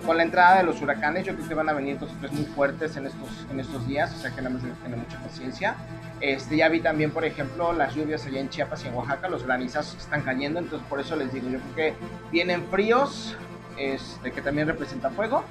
con 0.08 0.16
la 0.16 0.24
entrada 0.24 0.60
de 0.60 0.64
los 0.64 0.82
huracanes, 0.82 1.26
yo 1.26 1.36
creo 1.36 1.48
que 1.50 1.54
van 1.54 1.68
a 1.68 1.74
venir 1.74 2.00
dos 2.00 2.10
tres 2.22 2.32
muy 2.32 2.46
fuertes 2.46 2.96
en 2.96 3.08
estos, 3.08 3.46
en 3.52 3.60
estos 3.60 3.86
días, 3.86 4.16
o 4.16 4.18
sea 4.18 4.32
que 4.32 4.42
nada 4.42 4.56
más 4.56 4.64
tener 4.82 4.98
mucha 4.98 5.20
paciencia. 5.20 5.76
Este, 6.22 6.56
ya 6.56 6.70
vi 6.70 6.80
también, 6.80 7.12
por 7.12 7.26
ejemplo, 7.26 7.74
las 7.74 7.94
lluvias 7.94 8.26
allá 8.26 8.40
en 8.40 8.48
Chiapas 8.48 8.86
y 8.86 8.88
en 8.88 8.94
Oaxaca, 8.94 9.28
los 9.28 9.44
granizazos 9.46 9.98
están 9.98 10.22
cayendo, 10.22 10.60
entonces 10.60 10.88
por 10.88 11.02
eso 11.02 11.18
les 11.18 11.34
digo, 11.34 11.50
yo 11.50 11.60
creo 11.60 11.76
que 11.76 11.94
vienen 12.32 12.64
fríos, 12.72 13.36
este, 13.78 14.32
que 14.32 14.42
también 14.42 14.68
representa 14.68 15.10
fuego, 15.10 15.44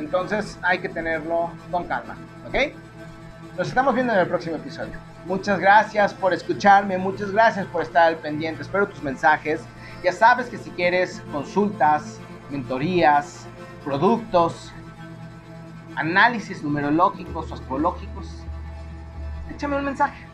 entonces 0.00 0.58
hay 0.62 0.78
que 0.78 0.88
tenerlo 0.88 1.50
con 1.70 1.84
calma, 1.84 2.16
¿ok? 2.48 2.74
Nos 3.56 3.68
estamos 3.68 3.94
viendo 3.94 4.12
en 4.12 4.20
el 4.20 4.26
próximo 4.26 4.56
episodio. 4.56 4.94
Muchas 5.26 5.60
gracias 5.60 6.14
por 6.14 6.32
escucharme, 6.32 6.96
muchas 6.96 7.30
gracias 7.30 7.66
por 7.66 7.82
estar 7.82 8.04
al 8.04 8.16
pendiente, 8.16 8.62
espero 8.62 8.88
tus 8.88 9.02
mensajes. 9.02 9.60
Ya 10.02 10.12
sabes 10.12 10.48
que 10.48 10.56
si 10.56 10.70
quieres 10.70 11.22
consultas, 11.30 12.18
mentorías, 12.50 13.46
productos, 13.84 14.72
análisis 15.96 16.62
numerológicos 16.62 17.50
o 17.50 17.54
astrológicos, 17.54 18.26
échame 19.50 19.76
un 19.76 19.84
mensaje. 19.84 20.29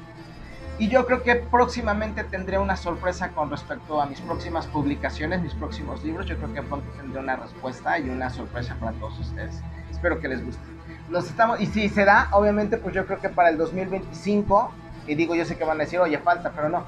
Y 0.79 0.89
yo 0.89 1.07
creo 1.07 1.23
que 1.23 1.37
próximamente 1.37 2.23
tendré 2.23 2.59
una 2.59 2.77
sorpresa 2.77 3.31
con 3.31 3.51
respecto 3.51 4.01
a 4.01 4.07
mis 4.07 4.21
próximas 4.21 4.67
publicaciones, 4.67 5.41
mis 5.41 5.55
próximos 5.55 6.05
libros. 6.05 6.27
Yo 6.27 6.37
creo 6.37 6.53
que 6.53 6.63
pronto 6.63 6.87
tendré 6.99 7.19
una 7.19 7.37
respuesta 7.37 7.99
y 7.99 8.11
una 8.11 8.29
sorpresa 8.29 8.77
para 8.79 8.93
todos 8.93 9.19
ustedes. 9.19 9.63
Espero 9.91 10.21
que 10.21 10.29
les 10.29 10.45
guste. 10.45 10.63
Nos 11.09 11.27
estamos, 11.27 11.61
y 11.61 11.67
si 11.67 11.89
se 11.89 12.05
da, 12.05 12.29
obviamente, 12.33 12.77
pues 12.77 12.95
yo 12.95 13.07
creo 13.07 13.21
que 13.21 13.31
para 13.31 13.49
el 13.49 13.57
2025, 13.57 14.71
y 15.07 15.15
digo, 15.15 15.35
yo 15.35 15.47
sé 15.47 15.57
que 15.57 15.65
van 15.65 15.81
a 15.81 15.85
decir, 15.85 15.99
oye, 15.99 16.19
falta, 16.19 16.51
pero 16.51 16.69
no. 16.69 16.85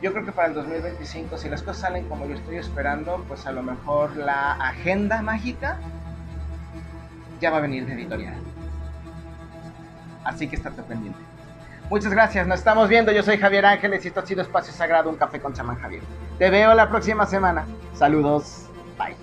Yo 0.00 0.12
creo 0.12 0.24
que 0.24 0.32
para 0.32 0.48
el 0.48 0.54
2025, 0.54 1.38
si 1.38 1.48
las 1.48 1.62
cosas 1.62 1.82
salen 1.82 2.08
como 2.08 2.26
yo 2.26 2.34
estoy 2.34 2.56
esperando, 2.56 3.24
pues 3.28 3.46
a 3.46 3.52
lo 3.52 3.62
mejor 3.62 4.16
la 4.16 4.54
agenda 4.54 5.22
mágica 5.22 5.78
ya 7.40 7.50
va 7.50 7.58
a 7.58 7.60
venir 7.60 7.86
de 7.86 7.92
editorial. 7.92 8.34
Así 10.24 10.48
que 10.48 10.56
estate 10.56 10.82
pendiente. 10.82 11.31
Muchas 11.92 12.10
gracias, 12.10 12.46
nos 12.46 12.60
estamos 12.60 12.88
viendo. 12.88 13.12
Yo 13.12 13.22
soy 13.22 13.36
Javier 13.36 13.66
Ángeles 13.66 14.02
y 14.02 14.08
esto 14.08 14.20
ha 14.20 14.26
sido 14.26 14.40
Espacio 14.40 14.72
Sagrado, 14.72 15.10
un 15.10 15.16
café 15.16 15.40
con 15.40 15.52
chamán 15.52 15.76
Javier. 15.76 16.02
Te 16.38 16.48
veo 16.48 16.72
la 16.72 16.88
próxima 16.88 17.26
semana. 17.26 17.66
Saludos, 17.92 18.64
bye. 18.96 19.14